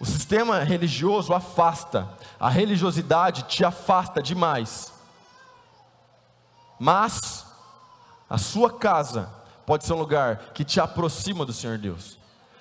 O 0.00 0.04
sistema 0.04 0.58
religioso 0.60 1.32
afasta, 1.32 2.08
a 2.38 2.48
religiosidade 2.48 3.44
te 3.44 3.64
afasta 3.64 4.20
demais. 4.20 4.92
Mas 6.78 7.46
a 8.28 8.36
sua 8.36 8.70
casa 8.70 9.30
pode 9.64 9.84
ser 9.84 9.92
um 9.92 9.98
lugar 9.98 10.52
que 10.52 10.64
te 10.64 10.80
aproxima 10.80 11.46
do 11.46 11.52
Senhor 11.52 11.78
Deus. 11.78 12.18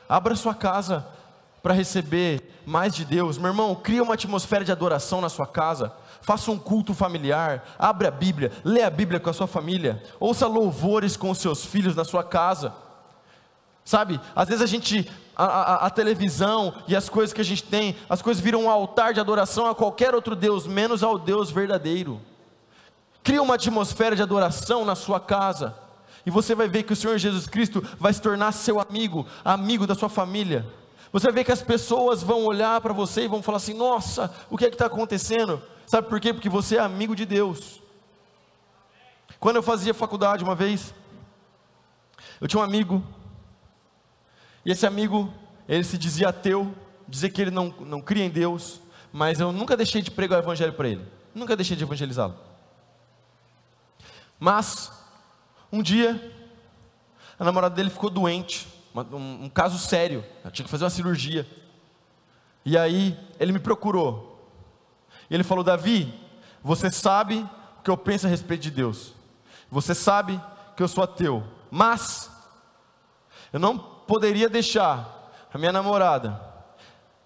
Abra 0.08 0.36
sua 0.36 0.54
casa 0.54 1.06
para 1.62 1.74
receber 1.74 2.53
mais 2.66 2.96
de 2.96 3.06
Deus. 3.06 3.38
Meu 3.38 3.50
irmão, 3.50 3.76
cria 3.76 4.04
uma 4.04 4.14
atmosfera 4.14 4.64
de 4.64 4.72
adoração 4.72 5.22
na 5.22 5.30
sua 5.30 5.48
casa 5.48 5.94
faça 6.24 6.50
um 6.50 6.58
culto 6.58 6.94
familiar, 6.94 7.76
abra 7.78 8.08
a 8.08 8.12
Bíblia, 8.12 8.52
lê 8.64 8.82
a 8.82 8.90
Bíblia 8.90 9.20
com 9.20 9.30
a 9.30 9.34
sua 9.34 9.46
família, 9.46 10.02
ouça 10.20 10.48
louvores 10.48 11.18
com 11.18 11.30
os 11.30 11.38
seus 11.38 11.66
filhos 11.66 11.96
na 11.96 12.06
sua 12.06 12.24
casa. 12.24 12.74
Sabe, 13.84 14.20
às 14.34 14.48
vezes 14.48 14.64
a 14.64 14.66
gente, 14.66 15.12
a, 15.36 15.44
a, 15.44 15.76
a, 15.88 15.90
televisão 15.90 16.74
e 16.88 16.96
as 16.96 17.10
coisas 17.10 17.34
que 17.34 17.42
a 17.42 17.44
gente 17.44 17.64
tem, 17.64 17.98
as 18.10 18.22
coisas 18.22 18.42
viram 18.42 18.64
um 18.64 18.70
altar 18.70 19.14
de 19.14 19.20
adoração 19.20 19.68
a 19.68 19.76
qualquer 19.76 20.16
outro 20.16 20.34
Deus, 20.34 20.66
menos 20.66 21.04
ao 21.04 21.20
Deus 21.20 21.52
verdadeiro. 21.52 22.22
Cria 23.22 23.44
uma 23.44 23.56
atmosfera 23.56 24.16
de 24.16 24.22
adoração 24.22 24.86
na 24.86 24.96
sua 24.96 25.20
casa, 25.20 25.76
e 26.26 26.32
você 26.32 26.56
vai 26.56 26.70
ver 26.70 26.84
que 26.84 26.94
o 26.94 26.96
Senhor 26.96 27.18
Jesus 27.18 27.46
Cristo 27.46 27.84
vai 28.00 28.14
se 28.14 28.22
tornar 28.22 28.54
seu 28.54 28.80
amigo, 28.80 29.28
amigo 29.44 29.86
da 29.86 29.94
sua 29.94 30.08
família. 30.08 30.66
Você 31.14 31.32
ver 31.32 31.44
que 31.44 31.52
as 31.52 31.62
pessoas 31.62 32.24
vão 32.24 32.44
olhar 32.44 32.82
para 32.82 32.92
você 32.92 33.26
e 33.26 33.28
vão 33.28 33.44
falar 33.44 33.58
assim: 33.58 33.76
nossa, 33.76 34.34
o 34.50 34.58
que 34.58 34.66
é 34.66 34.70
que 34.70 34.76
está 34.76 34.88
acontecendo? 34.88 35.62
Sabe 35.86 36.10
por 36.10 36.20
quê? 36.20 36.34
Porque 36.34 36.50
você 36.50 36.78
é 36.78 36.80
amigo 36.80 37.16
de 37.16 37.24
Deus. 37.24 37.80
Quando 39.40 39.58
eu 39.58 39.64
fazia 39.64 39.94
faculdade 39.94 40.44
uma 40.44 40.56
vez, 40.56 40.92
eu 42.42 42.48
tinha 42.48 42.60
um 42.60 42.64
amigo, 42.64 43.04
e 44.66 44.72
esse 44.72 44.88
amigo, 44.88 45.32
ele 45.70 45.84
se 45.84 46.00
dizia 46.00 46.30
ateu, 46.30 46.74
dizia 47.08 47.30
que 47.30 47.42
ele 47.42 47.52
não, 47.52 47.68
não 47.82 48.02
cria 48.02 48.26
em 48.26 48.30
Deus, 48.30 48.82
mas 49.12 49.40
eu 49.40 49.52
nunca 49.52 49.78
deixei 49.78 50.02
de 50.02 50.10
pregar 50.10 50.40
o 50.40 50.44
evangelho 50.44 50.74
para 50.74 50.90
ele, 50.90 51.06
nunca 51.36 51.56
deixei 51.56 51.78
de 51.78 51.84
evangelizá-lo. 51.84 52.36
Mas, 54.40 54.92
um 55.72 55.84
dia, 55.84 56.34
a 57.38 57.44
namorada 57.44 57.76
dele 57.76 57.92
ficou 57.92 58.10
doente, 58.10 58.68
um, 58.96 59.46
um 59.46 59.50
caso 59.50 59.78
sério, 59.78 60.24
ela 60.44 60.52
tinha 60.52 60.66
que 60.66 60.72
fazer 60.72 60.84
uma 60.84 60.90
cirurgia. 60.90 61.48
E 62.66 62.78
aí, 62.78 63.18
ele 63.40 63.52
me 63.52 63.60
procurou, 63.60 64.34
e 65.30 65.34
ele 65.34 65.44
falou: 65.44 65.64
Davi, 65.64 66.14
você 66.64 66.92
sabe 66.92 67.48
o 67.80 67.84
que 67.84 67.90
eu 67.90 67.98
penso 67.98 68.28
a 68.28 68.30
respeito 68.30 68.62
de 68.62 68.72
Deus. 68.72 69.14
Você 69.70 69.96
sabe 69.96 70.40
que 70.76 70.84
eu 70.84 70.88
sou 70.88 71.04
ateu. 71.04 71.44
Mas 71.70 72.32
eu 73.52 73.60
não 73.60 73.78
poderia 73.78 74.48
deixar 74.48 75.32
a 75.54 75.58
minha 75.58 75.72
namorada 75.72 76.40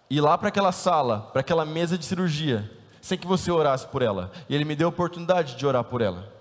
ir 0.10 0.22
lá 0.22 0.38
para 0.38 0.48
aquela 0.48 0.72
sala, 0.72 1.30
para 1.32 1.42
aquela 1.42 1.66
mesa 1.66 1.98
de 1.98 2.06
cirurgia, 2.06 2.72
sem 3.02 3.18
que 3.18 3.28
você 3.28 3.52
orasse 3.52 3.86
por 3.88 4.02
ela. 4.02 4.32
E 4.48 4.56
ele 4.56 4.66
me 4.66 4.76
deu 4.76 4.88
a 4.88 4.90
oportunidade 4.90 5.56
de 5.56 5.66
orar 5.66 5.84
por 5.84 6.02
ela. 6.02 6.32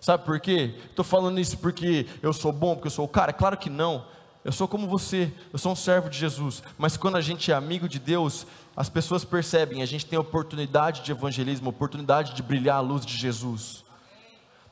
Sabe 0.00 0.24
por 0.24 0.38
quê? 0.38 0.78
Estou 0.90 1.04
falando 1.04 1.40
isso 1.40 1.56
porque 1.56 2.06
eu 2.22 2.32
sou 2.32 2.52
bom, 2.52 2.74
porque 2.74 2.88
eu 2.88 2.92
sou 2.92 3.06
o 3.06 3.08
cara? 3.08 3.32
Claro 3.32 3.56
que 3.56 3.70
não. 3.70 4.04
Eu 4.44 4.52
sou 4.52 4.68
como 4.68 4.86
você, 4.86 5.32
eu 5.52 5.58
sou 5.58 5.72
um 5.72 5.76
servo 5.76 6.10
de 6.10 6.18
Jesus. 6.18 6.62
Mas 6.76 6.98
quando 6.98 7.16
a 7.16 7.20
gente 7.22 7.50
é 7.50 7.54
amigo 7.54 7.88
de 7.88 7.98
Deus, 7.98 8.46
as 8.76 8.90
pessoas 8.90 9.24
percebem, 9.24 9.82
a 9.82 9.86
gente 9.86 10.04
tem 10.04 10.18
oportunidade 10.18 11.00
de 11.00 11.10
evangelismo, 11.10 11.70
oportunidade 11.70 12.34
de 12.34 12.42
brilhar 12.42 12.76
a 12.76 12.80
luz 12.80 13.06
de 13.06 13.16
Jesus. 13.16 13.82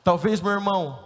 Talvez, 0.03 0.39
meu 0.39 0.51
irmão, 0.51 0.99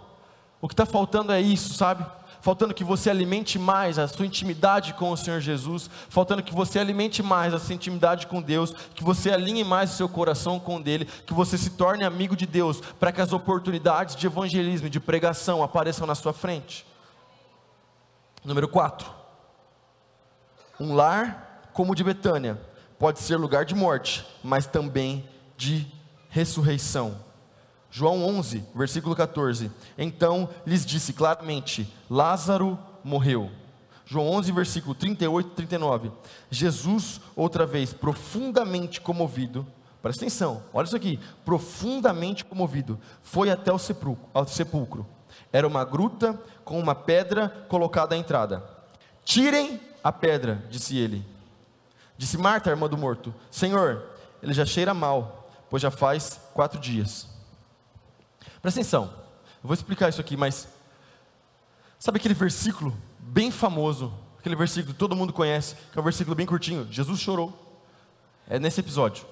o 0.60 0.68
que 0.68 0.74
está 0.74 0.84
faltando 0.84 1.32
é 1.32 1.40
isso, 1.40 1.72
sabe? 1.72 2.04
Faltando 2.42 2.74
que 2.74 2.84
você 2.84 3.08
alimente 3.08 3.58
mais 3.58 3.98
a 3.98 4.06
sua 4.06 4.26
intimidade 4.26 4.92
com 4.94 5.10
o 5.10 5.16
Senhor 5.16 5.40
Jesus, 5.40 5.88
faltando 6.10 6.42
que 6.42 6.54
você 6.54 6.78
alimente 6.78 7.22
mais 7.22 7.54
a 7.54 7.58
sua 7.58 7.74
intimidade 7.74 8.26
com 8.26 8.42
Deus, 8.42 8.74
que 8.94 9.02
você 9.02 9.30
alinhe 9.30 9.64
mais 9.64 9.92
o 9.92 9.96
seu 9.96 10.08
coração 10.08 10.60
com 10.60 10.80
dele, 10.80 11.06
que 11.26 11.32
você 11.32 11.56
se 11.56 11.70
torne 11.70 12.04
amigo 12.04 12.36
de 12.36 12.46
Deus, 12.46 12.80
para 13.00 13.12
que 13.12 13.20
as 13.20 13.32
oportunidades 13.32 14.14
de 14.14 14.26
evangelismo 14.26 14.90
de 14.90 15.00
pregação 15.00 15.62
apareçam 15.62 16.06
na 16.06 16.14
sua 16.14 16.34
frente. 16.34 16.86
Número 18.48 18.66
4. 18.66 19.06
Um 20.80 20.94
lar 20.94 21.68
como 21.74 21.92
o 21.92 21.94
de 21.94 22.02
Betânia 22.02 22.58
pode 22.98 23.18
ser 23.18 23.36
lugar 23.36 23.66
de 23.66 23.74
morte, 23.74 24.26
mas 24.42 24.64
também 24.64 25.28
de 25.54 25.86
ressurreição. 26.30 27.22
João 27.90 28.24
11, 28.24 28.64
versículo 28.74 29.14
14. 29.14 29.70
Então 29.98 30.48
lhes 30.66 30.86
disse 30.86 31.12
claramente: 31.12 31.94
Lázaro 32.08 32.78
morreu. 33.04 33.50
João 34.06 34.26
11, 34.30 34.50
versículo 34.52 34.94
38 34.94 35.46
e 35.46 35.54
39. 35.54 36.10
Jesus, 36.50 37.20
outra 37.36 37.66
vez, 37.66 37.92
profundamente 37.92 38.98
comovido, 38.98 39.66
presta 40.00 40.22
atenção, 40.22 40.62
olha 40.72 40.86
isso 40.86 40.96
aqui, 40.96 41.20
profundamente 41.44 42.46
comovido, 42.46 42.98
foi 43.22 43.50
até 43.50 43.70
o 43.70 43.78
sepulcro. 43.78 45.06
Era 45.52 45.66
uma 45.66 45.84
gruta 45.84 46.40
com 46.68 46.78
uma 46.78 46.94
pedra 46.94 47.48
colocada 47.66 48.14
à 48.14 48.18
entrada. 48.18 48.62
Tirem 49.24 49.80
a 50.04 50.12
pedra, 50.12 50.62
disse 50.68 50.98
ele. 50.98 51.24
Disse 52.18 52.36
Marta, 52.36 52.68
irmã 52.68 52.86
do 52.86 52.98
morto: 52.98 53.34
Senhor, 53.50 54.04
ele 54.42 54.52
já 54.52 54.66
cheira 54.66 54.92
mal, 54.92 55.50
pois 55.70 55.80
já 55.80 55.90
faz 55.90 56.38
quatro 56.52 56.78
dias. 56.78 57.26
Presta 58.60 58.80
atenção, 58.80 59.04
eu 59.62 59.66
vou 59.66 59.72
explicar 59.72 60.10
isso 60.10 60.20
aqui, 60.20 60.36
mas 60.36 60.68
sabe 61.98 62.18
aquele 62.18 62.34
versículo 62.34 62.94
bem 63.18 63.50
famoso, 63.50 64.12
aquele 64.38 64.54
versículo 64.54 64.92
que 64.92 64.98
todo 64.98 65.16
mundo 65.16 65.32
conhece, 65.32 65.74
que 65.90 65.98
é 65.98 66.00
um 66.02 66.04
versículo 66.04 66.36
bem 66.36 66.44
curtinho? 66.44 66.86
Jesus 66.90 67.18
chorou. 67.18 67.80
É 68.46 68.58
nesse 68.58 68.80
episódio. 68.80 69.24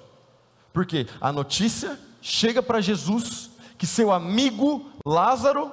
Porque 0.73 1.07
a 1.21 1.31
notícia 1.31 2.01
chega 2.23 2.63
para 2.63 2.81
Jesus 2.81 3.51
que 3.77 3.87
seu 3.87 4.11
amigo 4.11 4.91
Lázaro 5.05 5.71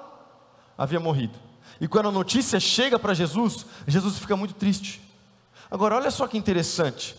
havia 0.77 0.99
morrido. 0.99 1.52
E 1.83 1.87
quando 1.89 2.07
a 2.07 2.11
notícia 2.13 2.61
chega 2.61 2.97
para 2.97 3.13
Jesus, 3.13 3.65
Jesus 3.85 4.17
fica 4.17 4.37
muito 4.37 4.53
triste. 4.53 5.01
Agora, 5.69 5.97
olha 5.97 6.09
só 6.09 6.25
que 6.25 6.37
interessante. 6.37 7.13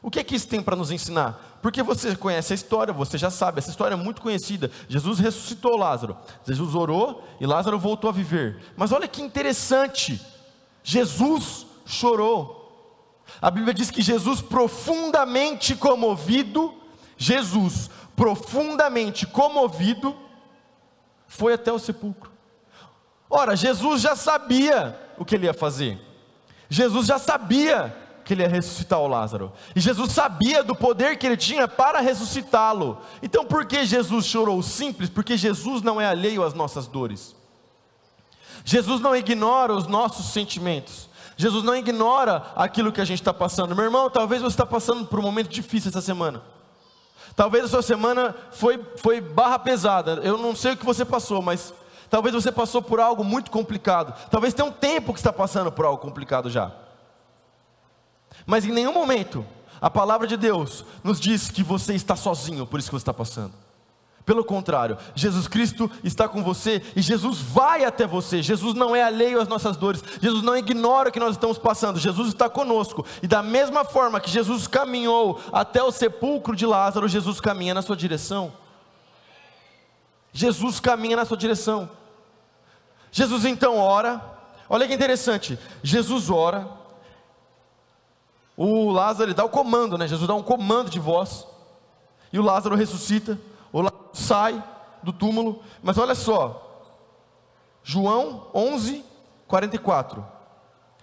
O 0.00 0.10
que 0.10 0.18
é 0.18 0.24
que 0.24 0.34
isso 0.34 0.48
tem 0.48 0.62
para 0.62 0.74
nos 0.74 0.90
ensinar? 0.90 1.58
Porque 1.60 1.82
você 1.82 2.16
conhece 2.16 2.54
a 2.54 2.56
história, 2.56 2.94
você 2.94 3.18
já 3.18 3.28
sabe, 3.28 3.58
essa 3.58 3.68
história 3.68 3.92
é 3.92 3.98
muito 3.98 4.22
conhecida. 4.22 4.70
Jesus 4.88 5.18
ressuscitou 5.18 5.76
Lázaro. 5.76 6.16
Jesus 6.46 6.74
orou 6.74 7.28
e 7.38 7.46
Lázaro 7.46 7.78
voltou 7.78 8.08
a 8.08 8.12
viver. 8.14 8.62
Mas 8.74 8.90
olha 8.90 9.06
que 9.06 9.20
interessante. 9.20 10.18
Jesus 10.82 11.66
chorou. 11.84 12.72
A 13.42 13.50
Bíblia 13.50 13.74
diz 13.74 13.90
que 13.90 14.00
Jesus 14.00 14.40
profundamente 14.40 15.76
comovido, 15.76 16.72
Jesus 17.18 17.90
profundamente 18.16 19.26
comovido, 19.26 20.16
foi 21.28 21.52
até 21.52 21.70
o 21.70 21.78
sepulcro. 21.78 22.29
Ora, 23.30 23.54
Jesus 23.54 24.02
já 24.02 24.16
sabia 24.16 24.98
o 25.16 25.24
que 25.24 25.36
ele 25.36 25.46
ia 25.46 25.54
fazer. 25.54 25.98
Jesus 26.68 27.06
já 27.06 27.18
sabia 27.18 27.96
que 28.24 28.34
ele 28.34 28.42
ia 28.42 28.48
ressuscitar 28.48 28.98
o 28.98 29.06
Lázaro. 29.06 29.52
E 29.74 29.80
Jesus 29.80 30.12
sabia 30.12 30.62
do 30.62 30.74
poder 30.74 31.16
que 31.16 31.26
ele 31.26 31.36
tinha 31.36 31.68
para 31.68 32.00
ressuscitá-lo. 32.00 33.00
Então 33.22 33.44
por 33.44 33.64
que 33.66 33.84
Jesus 33.84 34.26
chorou? 34.26 34.62
Simples, 34.62 35.08
porque 35.08 35.36
Jesus 35.36 35.82
não 35.82 36.00
é 36.00 36.06
alheio 36.06 36.44
às 36.44 36.54
nossas 36.54 36.86
dores. 36.86 37.36
Jesus 38.64 39.00
não 39.00 39.14
ignora 39.16 39.72
os 39.72 39.86
nossos 39.86 40.32
sentimentos. 40.32 41.08
Jesus 41.36 41.64
não 41.64 41.74
ignora 41.74 42.44
aquilo 42.54 42.92
que 42.92 43.00
a 43.00 43.04
gente 43.04 43.20
está 43.20 43.32
passando. 43.32 43.74
Meu 43.74 43.84
irmão, 43.84 44.10
talvez 44.10 44.42
você 44.42 44.54
está 44.54 44.66
passando 44.66 45.06
por 45.06 45.18
um 45.18 45.22
momento 45.22 45.48
difícil 45.48 45.88
essa 45.88 46.00
semana. 46.00 46.42
Talvez 47.34 47.64
a 47.64 47.68
sua 47.68 47.82
semana 47.82 48.34
foi, 48.52 48.78
foi 48.96 49.20
barra 49.20 49.58
pesada. 49.58 50.20
Eu 50.22 50.36
não 50.36 50.54
sei 50.54 50.72
o 50.72 50.76
que 50.76 50.84
você 50.84 51.04
passou, 51.04 51.40
mas 51.40 51.72
talvez 52.10 52.34
você 52.34 52.52
passou 52.52 52.82
por 52.82 53.00
algo 53.00 53.24
muito 53.24 53.50
complicado. 53.50 54.12
Talvez 54.30 54.52
tenha 54.52 54.68
um 54.68 54.72
tempo 54.72 55.12
que 55.12 55.20
está 55.20 55.32
passando 55.32 55.72
por 55.72 55.86
algo 55.86 56.02
complicado 56.02 56.50
já. 56.50 56.72
Mas 58.44 58.64
em 58.64 58.72
nenhum 58.72 58.92
momento 58.92 59.46
a 59.80 59.88
palavra 59.88 60.26
de 60.26 60.36
Deus 60.36 60.84
nos 61.02 61.18
diz 61.18 61.50
que 61.50 61.62
você 61.62 61.94
está 61.94 62.14
sozinho 62.14 62.66
por 62.66 62.78
isso 62.78 62.88
que 62.90 62.94
você 62.94 63.02
está 63.02 63.14
passando. 63.14 63.54
Pelo 64.24 64.44
contrário, 64.44 64.98
Jesus 65.14 65.48
Cristo 65.48 65.90
está 66.04 66.28
com 66.28 66.42
você 66.42 66.82
e 66.94 67.00
Jesus 67.00 67.38
vai 67.38 67.84
até 67.84 68.06
você. 68.06 68.42
Jesus 68.42 68.74
não 68.74 68.94
é 68.94 69.02
alheio 69.02 69.40
às 69.40 69.48
nossas 69.48 69.76
dores, 69.76 70.04
Jesus 70.20 70.42
não 70.42 70.56
ignora 70.56 71.08
o 71.08 71.12
que 71.12 71.18
nós 71.18 71.32
estamos 71.32 71.58
passando, 71.58 71.98
Jesus 71.98 72.28
está 72.28 72.48
conosco. 72.48 73.04
E 73.22 73.26
da 73.26 73.42
mesma 73.42 73.84
forma 73.84 74.20
que 74.20 74.30
Jesus 74.30 74.66
caminhou 74.66 75.40
até 75.52 75.82
o 75.82 75.90
sepulcro 75.90 76.54
de 76.54 76.66
Lázaro, 76.66 77.08
Jesus 77.08 77.40
caminha 77.40 77.74
na 77.74 77.82
sua 77.82 77.96
direção. 77.96 78.52
Jesus 80.32 80.78
caminha 80.78 81.16
na 81.16 81.24
sua 81.24 81.36
direção. 81.36 81.88
Jesus 83.12 83.44
então 83.44 83.78
ora, 83.78 84.20
olha 84.68 84.86
que 84.86 84.94
interessante, 84.94 85.58
Jesus 85.82 86.30
ora, 86.30 86.68
o 88.56 88.90
Lázaro 88.90 89.30
ele 89.30 89.34
dá 89.34 89.44
o 89.44 89.48
comando, 89.48 89.96
né? 89.96 90.06
Jesus 90.06 90.28
dá 90.28 90.34
um 90.34 90.42
comando 90.42 90.90
de 90.90 90.98
voz, 90.98 91.46
e 92.32 92.38
o 92.38 92.42
Lázaro 92.42 92.76
ressuscita. 92.76 93.38
O 93.72 93.80
Lázaro 93.80 94.10
sai 94.12 94.62
do 95.02 95.12
túmulo, 95.12 95.62
mas 95.82 95.98
olha 95.98 96.14
só, 96.14 96.86
João 97.82 98.46
11, 98.54 99.04
44. 99.48 100.24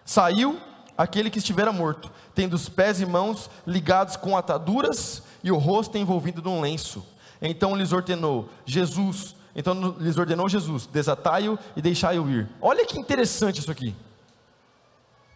Saiu 0.05 0.59
aquele 0.97 1.29
que 1.29 1.39
estivera 1.39 1.71
morto, 1.71 2.11
tendo 2.33 2.53
os 2.53 2.69
pés 2.69 3.01
e 3.01 3.05
mãos 3.05 3.49
ligados 3.65 4.15
com 4.15 4.37
ataduras 4.37 5.23
e 5.43 5.51
o 5.51 5.57
rosto 5.57 5.97
envolvido 5.97 6.41
num 6.41 6.61
lenço. 6.61 7.05
Então 7.41 7.75
lhes 7.75 7.91
ordenou 7.91 8.49
Jesus, 8.65 9.35
então 9.57 9.95
lhes 9.99 10.17
ordenou 10.17 10.47
Jesus: 10.47 10.85
desatai-o 10.85 11.57
e 11.75 11.81
deixai-o 11.81 12.29
ir. 12.29 12.47
Olha 12.61 12.85
que 12.85 12.99
interessante 12.99 13.59
isso 13.59 13.71
aqui. 13.71 13.95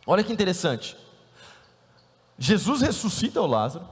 Olha 0.06 0.24
que 0.24 0.32
interessante. 0.32 0.96
Jesus 2.38 2.82
ressuscita 2.82 3.42
o 3.42 3.48
Lázaro. 3.48 3.88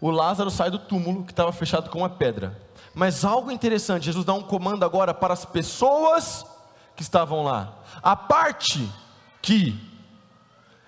O 0.00 0.10
Lázaro 0.10 0.50
sai 0.50 0.70
do 0.70 0.78
túmulo 0.78 1.24
que 1.24 1.32
estava 1.32 1.52
fechado 1.52 1.90
com 1.90 1.98
uma 1.98 2.10
pedra. 2.10 2.56
Mas 2.94 3.24
algo 3.24 3.50
interessante, 3.50 4.04
Jesus 4.04 4.24
dá 4.24 4.32
um 4.34 4.42
comando 4.42 4.84
agora 4.84 5.12
para 5.12 5.32
as 5.32 5.44
pessoas 5.44 6.46
que 6.94 7.02
estavam 7.02 7.42
lá. 7.42 7.78
A 8.02 8.14
parte 8.14 8.88
que 9.40 9.80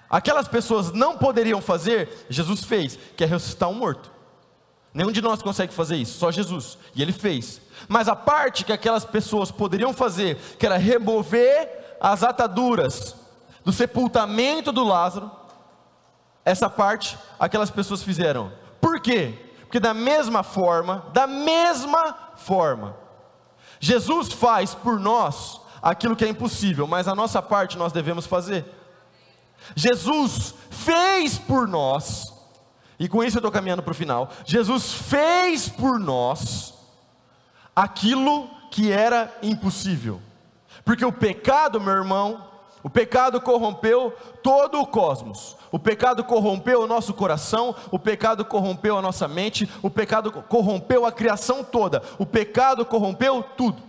aquelas 0.08 0.46
pessoas 0.46 0.92
não 0.92 1.18
poderiam 1.18 1.60
fazer, 1.60 2.26
Jesus 2.28 2.62
fez, 2.64 2.98
que 3.16 3.24
é 3.24 3.26
ressuscitar 3.26 3.68
um 3.68 3.74
morto. 3.74 4.13
Nenhum 4.94 5.10
de 5.10 5.20
nós 5.20 5.42
consegue 5.42 5.74
fazer 5.74 5.96
isso, 5.96 6.18
só 6.18 6.30
Jesus. 6.30 6.78
E 6.94 7.02
ele 7.02 7.12
fez. 7.12 7.60
Mas 7.88 8.08
a 8.08 8.14
parte 8.14 8.64
que 8.64 8.72
aquelas 8.72 9.04
pessoas 9.04 9.50
poderiam 9.50 9.92
fazer, 9.92 10.36
que 10.56 10.64
era 10.64 10.76
remover 10.76 11.96
as 12.00 12.22
ataduras 12.22 13.16
do 13.64 13.72
sepultamento 13.72 14.70
do 14.70 14.84
Lázaro, 14.84 15.30
essa 16.44 16.70
parte 16.70 17.18
aquelas 17.40 17.70
pessoas 17.70 18.02
fizeram. 18.02 18.52
Por 18.80 19.00
quê? 19.00 19.34
Porque 19.62 19.80
da 19.80 19.94
mesma 19.94 20.42
forma, 20.42 21.06
da 21.12 21.26
mesma 21.26 22.14
forma, 22.36 22.96
Jesus 23.80 24.32
faz 24.32 24.74
por 24.74 25.00
nós 25.00 25.60
aquilo 25.82 26.14
que 26.14 26.24
é 26.24 26.28
impossível, 26.28 26.86
mas 26.86 27.08
a 27.08 27.14
nossa 27.14 27.42
parte 27.42 27.76
nós 27.76 27.92
devemos 27.92 28.26
fazer. 28.26 28.64
Jesus 29.74 30.54
fez 30.70 31.38
por 31.38 31.66
nós, 31.66 32.33
e 32.98 33.08
com 33.08 33.22
isso 33.22 33.36
eu 33.36 33.40
estou 33.40 33.52
caminhando 33.52 33.82
para 33.82 33.92
o 33.92 33.94
final. 33.94 34.30
Jesus 34.44 34.92
fez 34.92 35.68
por 35.68 35.98
nós 35.98 36.74
aquilo 37.74 38.48
que 38.70 38.90
era 38.90 39.32
impossível, 39.42 40.20
porque 40.84 41.04
o 41.04 41.12
pecado, 41.12 41.80
meu 41.80 41.94
irmão, 41.94 42.44
o 42.82 42.90
pecado 42.90 43.40
corrompeu 43.40 44.12
todo 44.42 44.78
o 44.78 44.86
cosmos. 44.86 45.56
O 45.72 45.78
pecado 45.78 46.22
corrompeu 46.22 46.82
o 46.82 46.86
nosso 46.86 47.14
coração, 47.14 47.74
o 47.90 47.98
pecado 47.98 48.44
corrompeu 48.44 48.98
a 48.98 49.02
nossa 49.02 49.26
mente, 49.26 49.68
o 49.82 49.88
pecado 49.88 50.30
corrompeu 50.30 51.06
a 51.06 51.10
criação 51.10 51.64
toda. 51.64 52.02
O 52.18 52.26
pecado 52.26 52.84
corrompeu 52.84 53.42
tudo. 53.56 53.82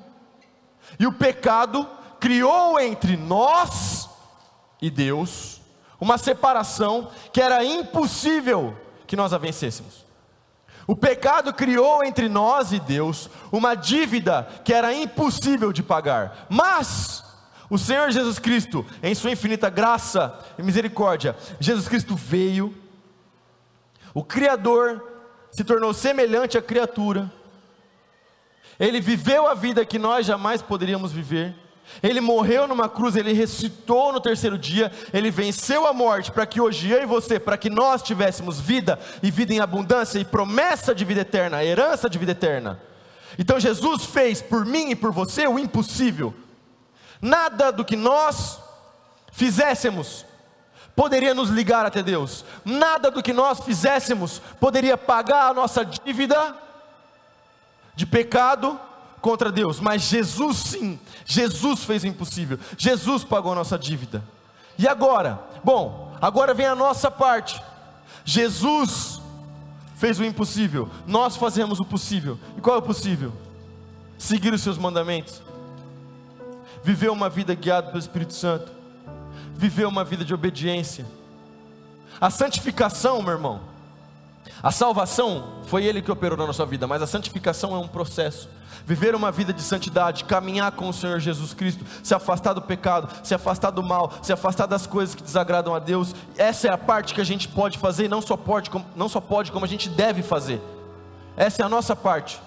E 0.97 1.05
o 1.05 1.11
pecado 1.11 1.85
criou 2.21 2.79
entre 2.79 3.17
nós 3.17 4.09
e 4.81 4.89
Deus 4.89 5.61
uma 5.99 6.17
separação 6.17 7.09
que 7.33 7.41
era 7.41 7.63
impossível 7.65 8.77
que 9.07 9.15
nós 9.15 9.33
a 9.33 9.37
vencêssemos. 9.37 10.05
O 10.87 10.95
pecado 10.95 11.53
criou 11.53 12.03
entre 12.03 12.29
nós 12.29 12.71
e 12.71 12.79
Deus 12.79 13.29
uma 13.51 13.73
dívida 13.73 14.47
que 14.63 14.73
era 14.73 14.93
impossível 14.93 15.73
de 15.73 15.81
pagar. 15.81 16.45
Mas 16.49 17.23
o 17.69 17.77
Senhor 17.77 18.11
Jesus 18.11 18.37
Cristo, 18.37 18.85
em 19.01 19.15
Sua 19.15 19.31
infinita 19.31 19.69
graça 19.69 20.37
e 20.57 20.61
misericórdia, 20.61 21.35
Jesus 21.59 21.87
Cristo 21.87 22.15
veio, 22.15 22.75
o 24.13 24.23
Criador 24.23 25.03
se 25.51 25.63
tornou 25.63 25.93
semelhante 25.93 26.57
à 26.57 26.61
criatura, 26.61 27.31
Ele 28.79 29.01
viveu 29.01 29.47
a 29.47 29.55
vida 29.55 29.85
que 29.85 29.97
nós 29.97 30.25
jamais 30.25 30.61
poderíamos 30.61 31.11
viver, 31.11 31.55
Ele 32.01 32.19
morreu 32.19 32.67
numa 32.67 32.89
cruz, 32.89 33.15
Ele 33.15 33.33
ressuscitou 33.33 34.11
no 34.11 34.19
terceiro 34.19 34.57
dia, 34.57 34.91
Ele 35.13 35.31
venceu 35.31 35.87
a 35.87 35.93
morte 35.93 36.31
para 36.31 36.45
que 36.45 36.59
hoje 36.59 36.89
eu 36.89 37.03
e 37.03 37.05
você, 37.05 37.39
para 37.39 37.57
que 37.57 37.69
nós 37.69 38.01
tivéssemos 38.01 38.59
vida 38.59 38.99
e 39.23 39.31
vida 39.31 39.53
em 39.53 39.59
abundância 39.59 40.19
e 40.19 40.25
promessa 40.25 40.93
de 40.93 41.05
vida 41.05 41.21
eterna, 41.21 41.63
herança 41.63 42.09
de 42.09 42.17
vida 42.17 42.31
eterna. 42.31 42.79
Então 43.37 43.59
Jesus 43.59 44.05
fez 44.05 44.41
por 44.41 44.65
mim 44.65 44.91
e 44.91 44.95
por 44.95 45.11
você 45.11 45.47
o 45.47 45.59
impossível 45.59 46.33
nada 47.21 47.71
do 47.71 47.83
que 47.83 47.95
nós 47.95 48.59
fizéssemos 49.31 50.25
poderia 50.95 51.33
nos 51.33 51.49
ligar 51.49 51.85
até 51.85 52.01
Deus, 52.01 52.45
nada 52.63 53.11
do 53.11 53.21
que 53.21 53.33
nós 53.33 53.59
fizéssemos 53.59 54.41
poderia 54.59 54.97
pagar 54.97 55.49
a 55.49 55.53
nossa 55.53 55.83
dívida 55.83 56.55
de 57.95 58.05
pecado 58.05 58.79
contra 59.25 59.51
Deus, 59.51 59.79
mas 59.79 60.03
Jesus 60.03 60.57
sim, 60.57 60.99
Jesus 61.25 61.83
fez 61.83 62.03
o 62.03 62.07
impossível, 62.07 62.59
Jesus 62.77 63.23
pagou 63.23 63.53
a 63.53 63.55
nossa 63.55 63.75
dívida. 63.75 64.23
E 64.77 64.87
agora? 64.87 65.39
Bom, 65.63 66.15
agora 66.21 66.53
vem 66.53 66.67
a 66.67 66.75
nossa 66.75 67.09
parte. 67.09 67.59
Jesus 68.23 69.19
fez 69.95 70.19
o 70.19 70.23
impossível, 70.23 70.87
nós 71.07 71.35
fazemos 71.35 71.79
o 71.79 71.85
possível. 71.85 72.37
E 72.55 72.61
qual 72.61 72.75
é 72.75 72.79
o 72.79 72.83
possível? 72.83 73.33
Seguir 74.15 74.53
os 74.53 74.61
seus 74.61 74.77
mandamentos 74.77 75.41
viver 76.83 77.09
uma 77.09 77.27
vida 77.27 77.55
guiada 77.55 77.87
pelo 77.87 77.97
Espírito 77.97 78.35
Santo, 78.35 78.71
viver 79.55 79.87
uma 79.87 80.03
vida 80.03 80.23
de 80.23 80.35
obediência. 80.35 81.03
A 82.21 82.29
santificação, 82.29 83.23
meu 83.23 83.33
irmão, 83.33 83.59
a 84.61 84.71
salvação 84.71 85.61
foi 85.65 85.85
Ele 85.85 86.01
que 86.01 86.11
operou 86.11 86.37
na 86.37 86.47
nossa 86.47 86.65
vida, 86.65 86.87
mas 86.87 87.01
a 87.01 87.07
santificação 87.07 87.75
é 87.75 87.77
um 87.77 87.87
processo. 87.87 88.49
Viver 88.85 89.15
uma 89.15 89.31
vida 89.31 89.51
de 89.51 89.61
santidade, 89.61 90.25
caminhar 90.25 90.71
com 90.73 90.87
o 90.87 90.93
Senhor 90.93 91.19
Jesus 91.19 91.53
Cristo, 91.53 91.83
se 92.03 92.13
afastar 92.13 92.53
do 92.53 92.61
pecado, 92.61 93.09
se 93.23 93.33
afastar 93.33 93.71
do 93.71 93.81
mal, 93.81 94.11
se 94.21 94.31
afastar 94.31 94.67
das 94.67 94.85
coisas 94.85 95.15
que 95.15 95.23
desagradam 95.23 95.73
a 95.73 95.79
Deus. 95.79 96.13
Essa 96.37 96.67
é 96.67 96.71
a 96.71 96.77
parte 96.77 97.13
que 97.13 97.21
a 97.21 97.25
gente 97.25 97.47
pode 97.47 97.79
fazer 97.79 98.05
e 98.05 98.09
não 98.09 98.21
só 98.21 98.37
pode, 98.37 98.69
não 98.95 99.09
só 99.09 99.19
pode, 99.19 99.51
como 99.51 99.65
a 99.65 99.67
gente 99.67 99.89
deve 99.89 100.21
fazer. 100.21 100.61
Essa 101.35 101.63
é 101.63 101.65
a 101.65 101.69
nossa 101.69 101.95
parte. 101.95 102.39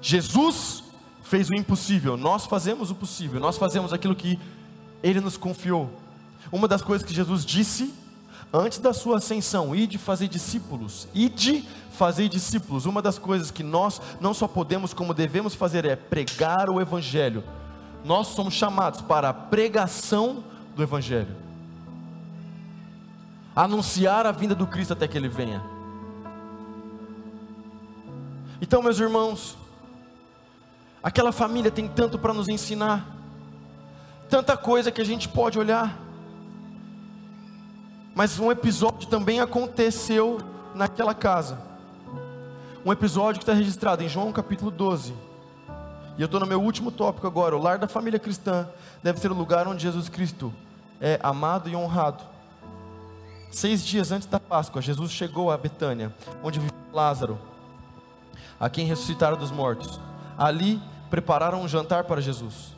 Jesus 0.00 0.84
fez 1.22 1.48
o 1.48 1.54
impossível, 1.54 2.16
nós 2.16 2.44
fazemos 2.44 2.90
o 2.90 2.94
possível, 2.94 3.40
nós 3.40 3.56
fazemos 3.56 3.92
aquilo 3.92 4.14
que 4.14 4.38
Ele 5.02 5.20
nos 5.20 5.36
confiou. 5.36 5.90
Uma 6.52 6.68
das 6.68 6.82
coisas 6.82 7.06
que 7.06 7.14
Jesus 7.14 7.44
disse 7.44 7.94
antes 8.52 8.78
da 8.78 8.92
sua 8.92 9.18
ascensão, 9.18 9.74
ide 9.74 9.98
fazer 9.98 10.28
discípulos, 10.28 11.08
ide 11.14 11.64
fazer 11.92 12.28
discípulos. 12.28 12.86
Uma 12.86 13.00
das 13.00 13.18
coisas 13.18 13.50
que 13.50 13.62
nós 13.62 14.00
não 14.20 14.34
só 14.34 14.46
podemos, 14.48 14.92
como 14.92 15.14
devemos 15.14 15.54
fazer 15.54 15.84
é 15.84 15.96
pregar 15.96 16.70
o 16.70 16.80
Evangelho. 16.80 17.44
Nós 18.04 18.28
somos 18.28 18.54
chamados 18.54 19.00
para 19.00 19.30
a 19.30 19.34
pregação 19.34 20.44
do 20.76 20.82
Evangelho, 20.82 21.34
anunciar 23.54 24.26
a 24.26 24.32
vinda 24.32 24.54
do 24.54 24.66
Cristo 24.66 24.92
até 24.92 25.08
que 25.08 25.16
Ele 25.16 25.28
venha. 25.28 25.62
Então, 28.60 28.82
meus 28.82 28.98
irmãos, 28.98 29.56
Aquela 31.04 31.32
família 31.32 31.70
tem 31.70 31.86
tanto 31.86 32.18
para 32.18 32.32
nos 32.32 32.48
ensinar, 32.48 33.06
tanta 34.30 34.56
coisa 34.56 34.90
que 34.90 35.02
a 35.02 35.04
gente 35.04 35.28
pode 35.28 35.58
olhar. 35.58 36.00
Mas 38.14 38.38
um 38.38 38.52
episódio 38.52 39.08
também 39.08 39.40
aconteceu 39.40 40.38
naquela 40.72 41.14
casa. 41.14 41.58
Um 42.86 42.92
episódio 42.92 43.40
que 43.40 43.42
está 43.42 43.52
registrado 43.52 44.04
em 44.04 44.08
João 44.08 44.32
capítulo 44.32 44.70
12. 44.70 45.12
E 46.16 46.22
eu 46.22 46.26
estou 46.26 46.38
no 46.38 46.46
meu 46.46 46.62
último 46.62 46.92
tópico 46.92 47.26
agora. 47.26 47.56
O 47.56 47.60
lar 47.60 47.76
da 47.76 47.88
família 47.88 48.20
cristã 48.20 48.68
deve 49.02 49.18
ser 49.18 49.32
o 49.32 49.34
lugar 49.34 49.66
onde 49.66 49.82
Jesus 49.82 50.08
Cristo 50.08 50.54
é 51.00 51.18
amado 51.24 51.68
e 51.68 51.74
honrado. 51.74 52.22
Seis 53.50 53.84
dias 53.84 54.12
antes 54.12 54.28
da 54.28 54.38
Páscoa, 54.38 54.80
Jesus 54.80 55.10
chegou 55.10 55.50
a 55.50 55.58
Betânia, 55.58 56.14
onde 56.42 56.60
vivia 56.60 56.74
Lázaro, 56.92 57.36
a 58.60 58.70
quem 58.70 58.86
ressuscitaram 58.86 59.36
dos 59.36 59.50
mortos. 59.50 59.98
Ali 60.38 60.80
prepararam 61.10 61.62
um 61.62 61.68
jantar 61.68 62.04
para 62.04 62.20
Jesus. 62.20 62.74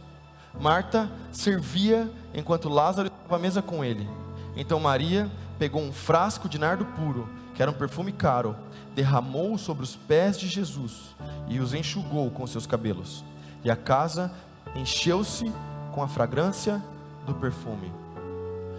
Marta 0.59 1.11
servia 1.31 2.11
enquanto 2.33 2.71
Lázaro 2.71 3.09
estava 3.09 3.37
à 3.37 3.39
mesa 3.39 3.61
com 3.61 3.85
ele. 3.85 4.09
Então 4.57 4.81
Maria 4.81 5.31
pegou 5.59 5.83
um 5.83 5.93
frasco 5.93 6.49
de 6.49 6.59
nardo 6.59 6.85
puro, 6.85 7.29
que 7.55 7.63
era 7.63 7.71
um 7.71 7.75
perfume 7.75 8.11
caro, 8.11 8.57
derramou 8.95 9.59
sobre 9.59 9.85
os 9.85 9.95
pés 9.95 10.39
de 10.39 10.49
Jesus 10.49 11.15
e 11.49 11.61
os 11.61 11.75
enxugou 11.75 12.31
com 12.31 12.47
seus 12.47 12.67
cabelos. 12.67 13.23
E 13.63 13.71
a 13.71 13.77
casa 13.77 14.33
encheu-se 14.75 15.53
com 15.93 16.03
a 16.03 16.09
fragrância 16.09 16.83
do 17.27 17.35
perfume. 17.35 17.93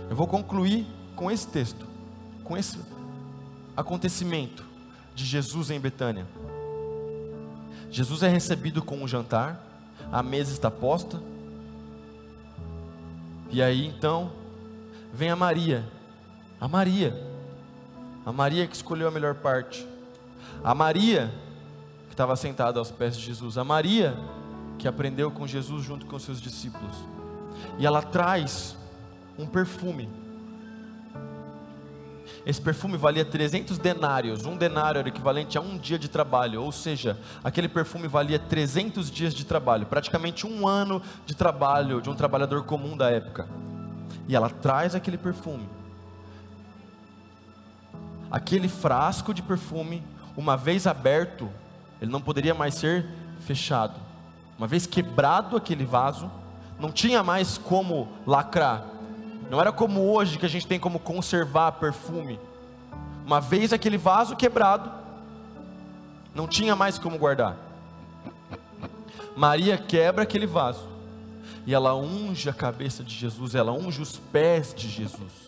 Eu 0.09 0.15
vou 0.15 0.27
concluir 0.27 0.87
com 1.15 1.29
esse 1.29 1.47
texto, 1.47 1.85
com 2.43 2.57
esse 2.57 2.79
acontecimento 3.75 4.65
de 5.13 5.25
Jesus 5.25 5.69
em 5.69 5.79
Betânia. 5.79 6.25
Jesus 7.89 8.23
é 8.23 8.27
recebido 8.27 8.81
com 8.81 8.97
um 8.97 9.07
jantar, 9.07 9.63
a 10.11 10.21
mesa 10.21 10.51
está 10.51 10.69
posta, 10.69 11.21
e 13.49 13.61
aí 13.61 13.85
então 13.85 14.31
vem 15.13 15.29
a 15.29 15.35
Maria, 15.35 15.85
a 16.59 16.67
Maria, 16.67 17.13
a 18.25 18.31
Maria 18.31 18.67
que 18.67 18.75
escolheu 18.75 19.07
a 19.07 19.11
melhor 19.11 19.35
parte, 19.35 19.87
a 20.63 20.73
Maria 20.73 21.31
que 22.07 22.13
estava 22.13 22.35
sentada 22.35 22.79
aos 22.79 22.91
pés 22.91 23.15
de 23.15 23.23
Jesus, 23.23 23.57
a 23.57 23.63
Maria 23.63 24.17
que 24.77 24.87
aprendeu 24.87 25.31
com 25.31 25.47
Jesus 25.47 25.83
junto 25.83 26.05
com 26.05 26.19
seus 26.19 26.41
discípulos, 26.41 26.95
e 27.77 27.85
ela 27.85 28.01
traz 28.01 28.77
um 29.37 29.45
perfume. 29.45 30.09
Esse 32.45 32.61
perfume 32.61 32.97
valia 32.97 33.25
300 33.25 33.77
denários. 33.77 34.45
Um 34.45 34.55
denário 34.55 34.99
era 34.99 35.09
equivalente 35.09 35.57
a 35.57 35.61
um 35.61 35.77
dia 35.77 35.99
de 35.99 36.07
trabalho, 36.07 36.63
ou 36.63 36.71
seja, 36.71 37.17
aquele 37.43 37.67
perfume 37.67 38.07
valia 38.07 38.39
300 38.39 39.11
dias 39.11 39.33
de 39.33 39.45
trabalho, 39.45 39.85
praticamente 39.85 40.47
um 40.47 40.65
ano 40.65 41.01
de 41.25 41.35
trabalho 41.35 42.01
de 42.01 42.09
um 42.09 42.15
trabalhador 42.15 42.63
comum 42.63 42.95
da 42.95 43.09
época. 43.09 43.47
E 44.27 44.35
ela 44.35 44.49
traz 44.49 44.95
aquele 44.95 45.17
perfume. 45.17 45.67
Aquele 48.29 48.67
frasco 48.67 49.33
de 49.33 49.41
perfume, 49.41 50.03
uma 50.35 50.57
vez 50.57 50.85
aberto, 50.85 51.49
ele 52.01 52.11
não 52.11 52.21
poderia 52.21 52.53
mais 52.53 52.75
ser 52.75 53.05
fechado. 53.41 53.95
Uma 54.57 54.67
vez 54.67 54.85
quebrado 54.85 55.55
aquele 55.55 55.85
vaso, 55.85 56.29
não 56.79 56.91
tinha 56.91 57.23
mais 57.23 57.57
como 57.57 58.07
lacrar 58.25 58.97
não 59.49 59.61
era 59.61 59.71
como 59.71 60.11
hoje 60.11 60.37
que 60.37 60.45
a 60.45 60.49
gente 60.49 60.67
tem 60.67 60.79
como 60.79 60.99
conservar 60.99 61.71
perfume. 61.73 62.39
Uma 63.25 63.39
vez 63.39 63.71
aquele 63.71 63.97
vaso 63.97 64.35
quebrado, 64.35 64.91
não 66.35 66.47
tinha 66.47 66.75
mais 66.75 66.99
como 66.99 67.17
guardar. 67.17 67.55
Maria 69.35 69.77
quebra 69.77 70.23
aquele 70.23 70.45
vaso 70.45 70.87
e 71.65 71.73
ela 71.73 71.95
unge 71.95 72.49
a 72.49 72.53
cabeça 72.53 73.03
de 73.03 73.13
Jesus, 73.13 73.55
ela 73.55 73.71
unge 73.71 74.01
os 74.01 74.17
pés 74.17 74.73
de 74.75 74.89
Jesus. 74.89 75.47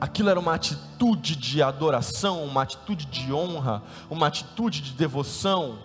Aquilo 0.00 0.28
era 0.28 0.40
uma 0.40 0.54
atitude 0.54 1.36
de 1.36 1.62
adoração, 1.62 2.44
uma 2.44 2.62
atitude 2.62 3.06
de 3.06 3.32
honra, 3.32 3.82
uma 4.10 4.26
atitude 4.26 4.80
de 4.80 4.92
devoção 4.92 5.78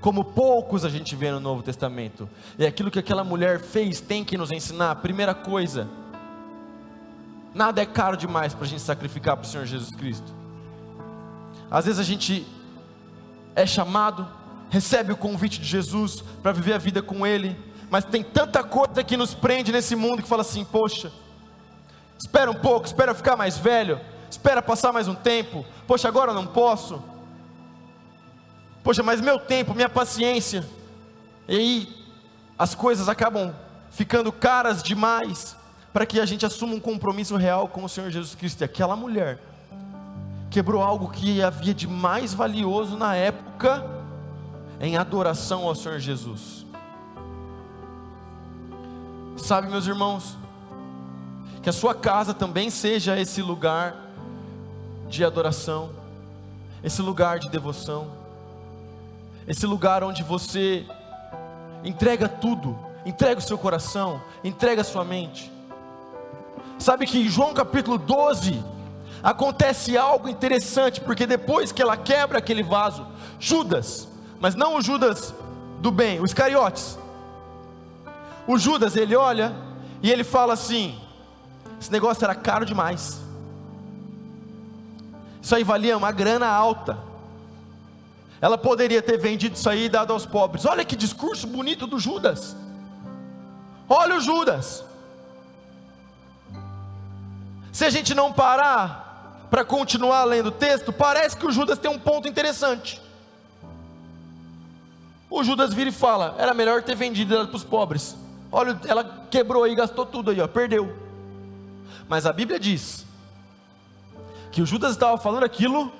como 0.00 0.24
poucos 0.24 0.84
a 0.84 0.88
gente 0.88 1.16
vê 1.16 1.30
no 1.30 1.40
Novo 1.40 1.62
Testamento. 1.62 2.28
E 2.58 2.64
aquilo 2.64 2.90
que 2.90 2.98
aquela 2.98 3.24
mulher 3.24 3.60
fez 3.60 4.00
tem 4.00 4.24
que 4.24 4.38
nos 4.38 4.50
ensinar. 4.50 4.94
Primeira 4.96 5.34
coisa, 5.34 5.88
nada 7.54 7.82
é 7.82 7.86
caro 7.86 8.16
demais 8.16 8.54
para 8.54 8.64
a 8.64 8.68
gente 8.68 8.82
sacrificar 8.82 9.36
para 9.36 9.44
o 9.44 9.48
Senhor 9.48 9.66
Jesus 9.66 9.94
Cristo. 9.94 10.32
Às 11.70 11.84
vezes 11.84 12.00
a 12.00 12.04
gente 12.04 12.46
é 13.54 13.66
chamado, 13.66 14.26
recebe 14.70 15.12
o 15.12 15.16
convite 15.16 15.60
de 15.60 15.66
Jesus 15.66 16.22
para 16.42 16.52
viver 16.52 16.74
a 16.74 16.78
vida 16.78 17.02
com 17.02 17.26
Ele, 17.26 17.56
mas 17.90 18.04
tem 18.04 18.22
tanta 18.22 18.62
coisa 18.62 19.02
que 19.02 19.16
nos 19.16 19.34
prende 19.34 19.72
nesse 19.72 19.96
mundo 19.96 20.22
que 20.22 20.28
fala 20.28 20.42
assim: 20.42 20.64
poxa, 20.64 21.10
espera 22.18 22.50
um 22.50 22.54
pouco, 22.54 22.86
espera 22.86 23.14
ficar 23.14 23.36
mais 23.36 23.56
velho, 23.56 24.00
espera 24.30 24.60
passar 24.60 24.92
mais 24.92 25.08
um 25.08 25.14
tempo, 25.14 25.64
poxa, 25.86 26.08
agora 26.08 26.32
não 26.32 26.46
posso. 26.46 27.02
Poxa, 28.82 29.02
mas 29.02 29.20
meu 29.20 29.38
tempo, 29.38 29.74
minha 29.74 29.88
paciência. 29.88 30.64
E 31.46 31.56
aí 31.56 31.96
as 32.58 32.74
coisas 32.74 33.08
acabam 33.08 33.54
ficando 33.90 34.30
caras 34.30 34.82
demais 34.82 35.56
para 35.92 36.06
que 36.06 36.20
a 36.20 36.26
gente 36.26 36.46
assuma 36.46 36.74
um 36.74 36.80
compromisso 36.80 37.36
real 37.36 37.68
com 37.68 37.84
o 37.84 37.88
Senhor 37.88 38.10
Jesus 38.10 38.34
Cristo. 38.34 38.60
E 38.60 38.64
aquela 38.64 38.94
mulher 38.94 39.40
quebrou 40.50 40.82
algo 40.82 41.10
que 41.10 41.42
havia 41.42 41.74
de 41.74 41.86
mais 41.86 42.32
valioso 42.32 42.96
na 42.96 43.14
época 43.14 43.97
em 44.80 44.96
adoração 44.96 45.66
ao 45.66 45.74
Senhor 45.74 45.98
Jesus. 45.98 46.66
Sabe, 49.36 49.68
meus 49.68 49.86
irmãos, 49.86 50.36
que 51.62 51.68
a 51.68 51.72
sua 51.72 51.94
casa 51.94 52.34
também 52.34 52.70
seja 52.70 53.18
esse 53.18 53.40
lugar 53.40 53.96
de 55.08 55.24
adoração, 55.24 55.90
esse 56.82 57.00
lugar 57.00 57.38
de 57.38 57.48
devoção 57.48 58.18
esse 59.48 59.64
lugar 59.64 60.04
onde 60.04 60.22
você 60.22 60.84
entrega 61.82 62.28
tudo, 62.28 62.78
entrega 63.06 63.38
o 63.38 63.42
seu 63.42 63.56
coração, 63.56 64.20
entrega 64.44 64.82
a 64.82 64.84
sua 64.84 65.06
mente. 65.06 65.50
Sabe 66.78 67.06
que 67.06 67.18
em 67.18 67.28
João 67.28 67.54
capítulo 67.54 67.96
12 67.96 68.62
acontece 69.22 69.96
algo 69.96 70.28
interessante, 70.28 71.00
porque 71.00 71.26
depois 71.26 71.72
que 71.72 71.80
ela 71.80 71.96
quebra 71.96 72.38
aquele 72.38 72.62
vaso, 72.62 73.06
Judas, 73.40 74.06
mas 74.40 74.54
não 74.54 74.76
o 74.76 74.82
Judas 74.82 75.34
do 75.80 75.90
bem, 75.90 76.20
os 76.20 76.32
cariotes. 76.32 76.98
O 78.46 78.58
Judas, 78.58 78.96
ele 78.96 79.14
olha 79.14 79.54
e 80.02 80.10
ele 80.10 80.24
fala 80.24 80.54
assim: 80.54 80.98
esse 81.80 81.90
negócio 81.90 82.24
era 82.24 82.34
caro 82.34 82.64
demais. 82.64 83.20
Isso 85.40 85.54
aí 85.54 85.64
valia 85.64 85.96
uma 85.96 86.12
grana 86.12 86.46
alta. 86.46 86.98
Ela 88.40 88.56
poderia 88.56 89.02
ter 89.02 89.18
vendido 89.18 89.56
isso 89.56 89.68
aí 89.68 89.86
e 89.86 89.88
dado 89.88 90.12
aos 90.12 90.24
pobres. 90.24 90.64
Olha 90.64 90.84
que 90.84 90.94
discurso 90.94 91.46
bonito 91.46 91.86
do 91.86 91.98
Judas. 91.98 92.56
Olha 93.88 94.16
o 94.16 94.20
Judas. 94.20 94.84
Se 97.72 97.84
a 97.84 97.90
gente 97.90 98.14
não 98.14 98.32
parar 98.32 99.46
para 99.50 99.64
continuar 99.64 100.24
lendo 100.24 100.48
o 100.48 100.52
texto, 100.52 100.92
parece 100.92 101.36
que 101.36 101.46
o 101.46 101.50
Judas 101.50 101.78
tem 101.78 101.90
um 101.90 101.98
ponto 101.98 102.28
interessante. 102.28 103.00
O 105.30 105.44
Judas 105.44 105.74
vira 105.74 105.90
e 105.90 105.92
fala: 105.92 106.34
era 106.38 106.54
melhor 106.54 106.82
ter 106.82 106.94
vendido 106.94 107.34
ela 107.34 107.46
para 107.46 107.56
os 107.56 107.64
pobres. 107.64 108.16
Olha, 108.50 108.78
ela 108.86 109.26
quebrou 109.30 109.64
aí, 109.64 109.74
gastou 109.74 110.06
tudo 110.06 110.30
aí, 110.30 110.40
ó, 110.40 110.48
perdeu. 110.48 110.96
Mas 112.08 112.24
a 112.24 112.32
Bíblia 112.32 112.58
diz 112.58 113.04
que 114.50 114.62
o 114.62 114.66
Judas 114.66 114.92
estava 114.92 115.18
falando 115.18 115.44
aquilo 115.44 115.92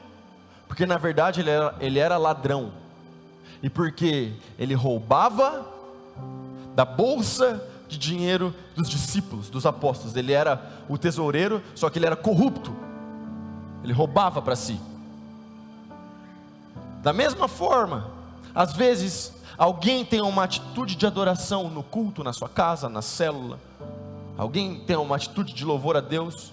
porque 0.69 0.85
na 0.85 0.99
verdade 0.99 1.41
ele 1.41 1.51
era, 1.51 1.75
ele 1.81 1.99
era 1.99 2.17
ladrão. 2.17 2.71
E 3.63 3.69
porque 3.69 4.35
ele 4.59 4.75
roubava 4.75 5.67
da 6.77 6.85
bolsa 6.85 7.61
de 7.89 7.99
dinheiro 7.99 8.55
dos 8.77 8.89
discípulos, 8.89 9.51
dos 9.51 9.67
apóstolos. 9.67 10.15
Ele 10.15 10.33
era 10.33 10.63
o 10.89 10.97
tesoureiro, 10.97 11.61
só 11.75 11.91
que 11.91 11.99
ele 11.99 12.07
era 12.07 12.15
corrupto. 12.15 12.77
Ele 13.83 13.93
roubava 13.93 14.41
para 14.41 14.55
si. 14.55 14.79
Da 17.03 17.13
mesma 17.13 17.49
forma, 17.49 18.09
às 18.55 18.73
vezes 18.73 19.33
alguém 19.57 20.05
tem 20.05 20.21
uma 20.21 20.45
atitude 20.45 20.97
de 20.97 21.07
adoração 21.07 21.69
no 21.69 21.83
culto, 21.83 22.25
na 22.25 22.33
sua 22.33 22.49
casa, 22.49 22.89
na 22.89 23.03
célula. 23.03 23.59
Alguém 24.37 24.81
tem 24.81 24.97
uma 24.97 25.17
atitude 25.17 25.53
de 25.53 25.65
louvor 25.65 25.97
a 25.97 26.01
Deus. 26.01 26.53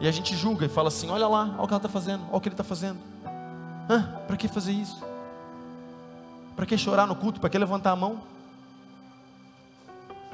E 0.00 0.06
a 0.06 0.10
gente 0.10 0.36
julga 0.36 0.66
e 0.66 0.68
fala 0.68 0.88
assim: 0.88 1.08
olha 1.08 1.26
lá, 1.26 1.54
olha 1.56 1.62
o 1.62 1.66
que 1.66 1.72
ela 1.72 1.76
está 1.78 1.88
fazendo, 1.88 2.22
olha 2.28 2.36
o 2.36 2.40
que 2.40 2.48
ele 2.48 2.54
está 2.54 2.64
fazendo. 2.64 2.98
Para 4.26 4.36
que 4.36 4.48
fazer 4.48 4.72
isso? 4.72 5.02
Para 6.54 6.66
que 6.66 6.76
chorar 6.76 7.06
no 7.06 7.14
culto? 7.14 7.40
Para 7.40 7.48
que 7.48 7.58
levantar 7.58 7.92
a 7.92 7.96
mão? 7.96 8.20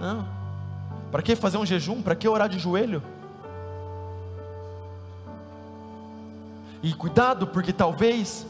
Não. 0.00 0.26
Para 1.10 1.22
que 1.22 1.36
fazer 1.36 1.58
um 1.58 1.66
jejum? 1.66 2.00
Para 2.02 2.14
que 2.14 2.26
orar 2.26 2.48
de 2.48 2.58
joelho? 2.58 3.02
E 6.82 6.92
cuidado, 6.94 7.46
porque 7.46 7.72
talvez 7.72 8.44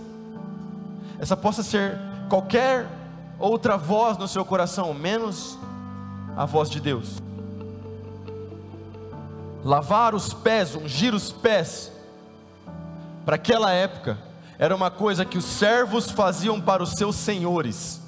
essa 1.22 1.34
possa 1.34 1.62
ser 1.62 1.98
qualquer 2.28 2.86
outra 3.38 3.78
voz 3.78 4.18
no 4.18 4.28
seu 4.28 4.44
coração, 4.44 4.92
menos 4.92 5.58
a 6.36 6.44
voz 6.44 6.68
de 6.68 6.80
Deus 6.80 7.22
lavar 9.64 10.14
os 10.14 10.32
pés, 10.32 10.74
ungir 10.74 11.14
os 11.14 11.30
pés, 11.30 11.92
para 13.24 13.36
aquela 13.36 13.70
época, 13.70 14.18
era 14.58 14.74
uma 14.74 14.90
coisa 14.90 15.24
que 15.24 15.38
os 15.38 15.44
servos 15.44 16.10
faziam 16.10 16.60
para 16.60 16.82
os 16.82 16.90
seus 16.90 17.16
senhores. 17.16 18.00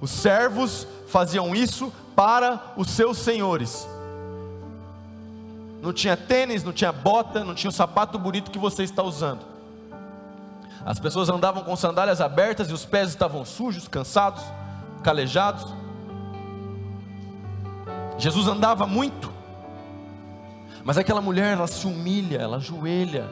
Os 0.00 0.10
servos 0.10 0.86
faziam 1.08 1.54
isso 1.54 1.92
para 2.14 2.60
os 2.76 2.90
seus 2.90 3.18
senhores. 3.18 3.86
Não 5.80 5.92
tinha 5.92 6.16
tênis, 6.16 6.62
não 6.62 6.72
tinha 6.72 6.92
bota, 6.92 7.42
não 7.44 7.54
tinha 7.54 7.70
o 7.70 7.72
sapato 7.72 8.18
bonito 8.18 8.50
que 8.50 8.58
você 8.58 8.82
está 8.82 9.02
usando. 9.02 9.51
As 10.84 10.98
pessoas 10.98 11.28
andavam 11.28 11.62
com 11.62 11.76
sandálias 11.76 12.20
abertas 12.20 12.68
e 12.68 12.72
os 12.72 12.84
pés 12.84 13.10
estavam 13.10 13.44
sujos, 13.44 13.86
cansados, 13.86 14.42
calejados. 15.02 15.66
Jesus 18.18 18.46
andava 18.48 18.86
muito, 18.86 19.32
mas 20.84 20.98
aquela 20.98 21.20
mulher, 21.20 21.56
ela 21.56 21.66
se 21.66 21.86
humilha, 21.86 22.38
ela 22.38 22.56
ajoelha, 22.56 23.28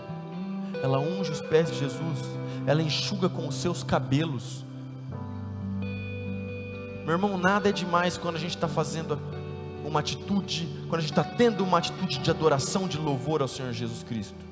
ela 0.82 0.98
unge 0.98 1.30
os 1.30 1.40
pés 1.40 1.70
de 1.70 1.78
Jesus, 1.78 2.18
ela 2.66 2.82
enxuga 2.82 3.28
com 3.28 3.46
os 3.46 3.57
seus 3.57 3.82
cabelos. 3.82 4.64
Meu 7.05 7.12
irmão, 7.12 7.36
nada 7.36 7.68
é 7.68 7.72
demais 7.72 8.16
quando 8.16 8.36
a 8.36 8.38
gente 8.38 8.55
está 8.55 8.68
fazendo 8.68 9.18
uma 9.84 10.01
atitude, 10.01 10.68
quando 10.88 10.98
a 10.98 11.03
gente 11.03 11.12
está 11.12 11.24
tendo 11.24 11.64
uma 11.64 11.78
atitude 11.78 12.18
de 12.18 12.30
adoração, 12.30 12.86
de 12.86 12.98
louvor 12.98 13.42
ao 13.42 13.48
Senhor 13.48 13.72
Jesus 13.72 14.03
Cristo. 14.03 14.49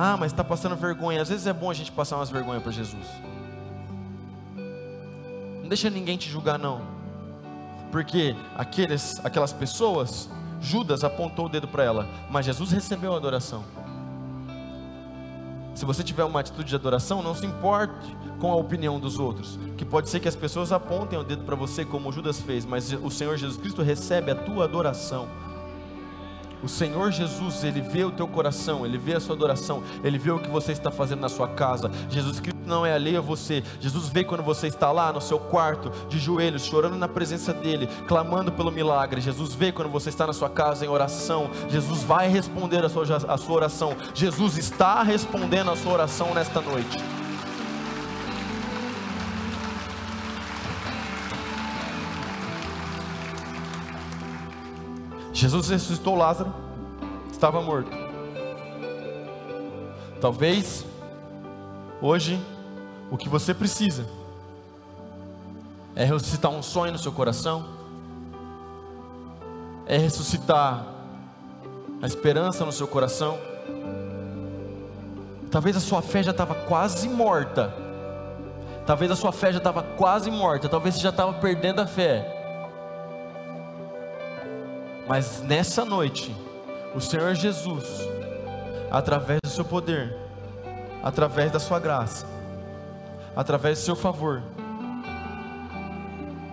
Ah, 0.00 0.16
mas 0.16 0.30
está 0.30 0.44
passando 0.44 0.76
vergonha. 0.76 1.20
Às 1.20 1.28
vezes 1.28 1.44
é 1.48 1.52
bom 1.52 1.68
a 1.68 1.74
gente 1.74 1.90
passar 1.90 2.14
umas 2.14 2.30
vergonhas 2.30 2.62
para 2.62 2.70
Jesus. 2.70 3.04
Não 5.60 5.68
deixa 5.68 5.90
ninguém 5.90 6.16
te 6.16 6.30
julgar, 6.30 6.56
não. 6.56 6.82
Porque 7.90 8.36
aqueles, 8.56 9.20
aquelas 9.24 9.52
pessoas, 9.52 10.30
Judas 10.60 11.02
apontou 11.02 11.46
o 11.46 11.48
dedo 11.48 11.66
para 11.66 11.82
ela, 11.82 12.06
mas 12.30 12.46
Jesus 12.46 12.70
recebeu 12.70 13.12
a 13.12 13.16
adoração. 13.16 13.64
Se 15.74 15.84
você 15.84 16.04
tiver 16.04 16.22
uma 16.22 16.38
atitude 16.38 16.68
de 16.68 16.76
adoração, 16.76 17.20
não 17.20 17.34
se 17.34 17.44
importe 17.44 18.16
com 18.38 18.52
a 18.52 18.54
opinião 18.54 19.00
dos 19.00 19.18
outros. 19.18 19.58
Que 19.76 19.84
pode 19.84 20.08
ser 20.08 20.20
que 20.20 20.28
as 20.28 20.36
pessoas 20.36 20.70
apontem 20.70 21.18
o 21.18 21.24
dedo 21.24 21.42
para 21.42 21.56
você, 21.56 21.84
como 21.84 22.12
Judas 22.12 22.40
fez, 22.40 22.64
mas 22.64 22.92
o 22.92 23.10
Senhor 23.10 23.36
Jesus 23.36 23.60
Cristo 23.60 23.82
recebe 23.82 24.30
a 24.30 24.36
tua 24.36 24.62
adoração. 24.62 25.26
O 26.62 26.68
Senhor 26.68 27.12
Jesus, 27.12 27.62
Ele 27.62 27.80
vê 27.80 28.04
o 28.04 28.10
teu 28.10 28.26
coração, 28.26 28.84
Ele 28.84 28.98
vê 28.98 29.14
a 29.14 29.20
sua 29.20 29.34
adoração, 29.34 29.82
Ele 30.02 30.18
vê 30.18 30.30
o 30.30 30.38
que 30.38 30.48
você 30.48 30.72
está 30.72 30.90
fazendo 30.90 31.20
na 31.20 31.28
sua 31.28 31.48
casa. 31.48 31.90
Jesus 32.10 32.40
Cristo 32.40 32.58
não 32.66 32.84
é 32.84 32.92
alheio 32.92 33.18
a 33.18 33.22
você. 33.22 33.62
Jesus 33.80 34.08
vê 34.08 34.24
quando 34.24 34.42
você 34.42 34.66
está 34.66 34.90
lá 34.90 35.12
no 35.12 35.20
seu 35.20 35.38
quarto, 35.38 35.90
de 36.08 36.18
joelhos, 36.18 36.64
chorando 36.64 36.96
na 36.96 37.08
presença 37.08 37.52
dEle, 37.52 37.88
clamando 38.06 38.50
pelo 38.52 38.70
milagre. 38.70 39.20
Jesus 39.20 39.54
vê 39.54 39.72
quando 39.72 39.88
você 39.88 40.08
está 40.08 40.26
na 40.26 40.32
sua 40.32 40.50
casa 40.50 40.84
em 40.84 40.88
oração. 40.88 41.50
Jesus 41.68 42.02
vai 42.02 42.28
responder 42.28 42.84
a 42.84 42.88
sua, 42.88 43.04
a 43.28 43.36
sua 43.36 43.56
oração. 43.56 43.96
Jesus 44.14 44.58
está 44.58 45.02
respondendo 45.02 45.70
a 45.70 45.76
sua 45.76 45.92
oração 45.92 46.34
nesta 46.34 46.60
noite. 46.60 46.98
Jesus 55.38 55.68
ressuscitou 55.68 56.16
Lázaro, 56.16 56.52
estava 57.30 57.62
morto. 57.62 57.92
Talvez 60.20 60.84
hoje 62.02 62.44
o 63.08 63.16
que 63.16 63.28
você 63.28 63.54
precisa 63.54 64.04
é 65.94 66.04
ressuscitar 66.04 66.50
um 66.50 66.60
sonho 66.60 66.90
no 66.90 66.98
seu 66.98 67.12
coração, 67.12 67.64
é 69.86 69.96
ressuscitar 69.96 70.84
a 72.02 72.06
esperança 72.08 72.64
no 72.64 72.72
seu 72.72 72.88
coração. 72.88 73.38
Talvez 75.52 75.76
a 75.76 75.80
sua 75.80 76.02
fé 76.02 76.20
já 76.20 76.32
estava 76.32 76.56
quase 76.56 77.08
morta. 77.08 77.72
Talvez 78.84 79.08
a 79.12 79.14
sua 79.14 79.30
fé 79.30 79.52
já 79.52 79.58
estava 79.58 79.84
quase 79.84 80.32
morta. 80.32 80.68
Talvez 80.68 80.96
você 80.96 81.00
já 81.02 81.10
estava 81.10 81.34
perdendo 81.34 81.80
a 81.80 81.86
fé. 81.86 82.37
Mas 85.08 85.40
nessa 85.40 85.86
noite, 85.86 86.36
o 86.94 87.00
Senhor 87.00 87.34
Jesus, 87.34 87.86
através 88.90 89.40
do 89.42 89.48
seu 89.48 89.64
poder, 89.64 90.14
através 91.02 91.50
da 91.50 91.58
sua 91.58 91.80
graça, 91.80 92.26
através 93.34 93.78
do 93.78 93.84
seu 93.84 93.96
favor, 93.96 94.42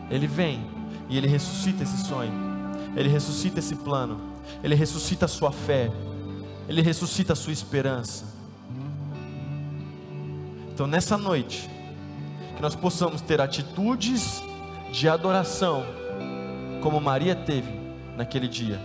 Ele 0.10 0.26
vem 0.26 0.66
e 1.10 1.18
Ele 1.18 1.28
ressuscita 1.28 1.84
esse 1.84 2.06
sonho, 2.06 2.32
Ele 2.96 3.10
ressuscita 3.10 3.60
esse 3.60 3.76
plano, 3.76 4.22
Ele 4.64 4.74
ressuscita 4.74 5.26
a 5.26 5.28
sua 5.28 5.52
fé, 5.52 5.92
Ele 6.70 6.82
ressuscita 6.82 7.34
a 7.34 7.36
sua 7.36 7.52
esperança. 7.52 8.24
Então 10.74 10.88
nessa 10.88 11.18
noite, 11.18 11.70
que 12.56 12.62
nós 12.62 12.74
possamos 12.74 13.20
ter 13.20 13.42
atitudes 13.42 14.42
de 14.94 15.10
adoração, 15.10 15.84
como 16.82 17.02
Maria 17.02 17.36
teve 17.36 17.85
naquele 18.16 18.48
dia 18.48 18.80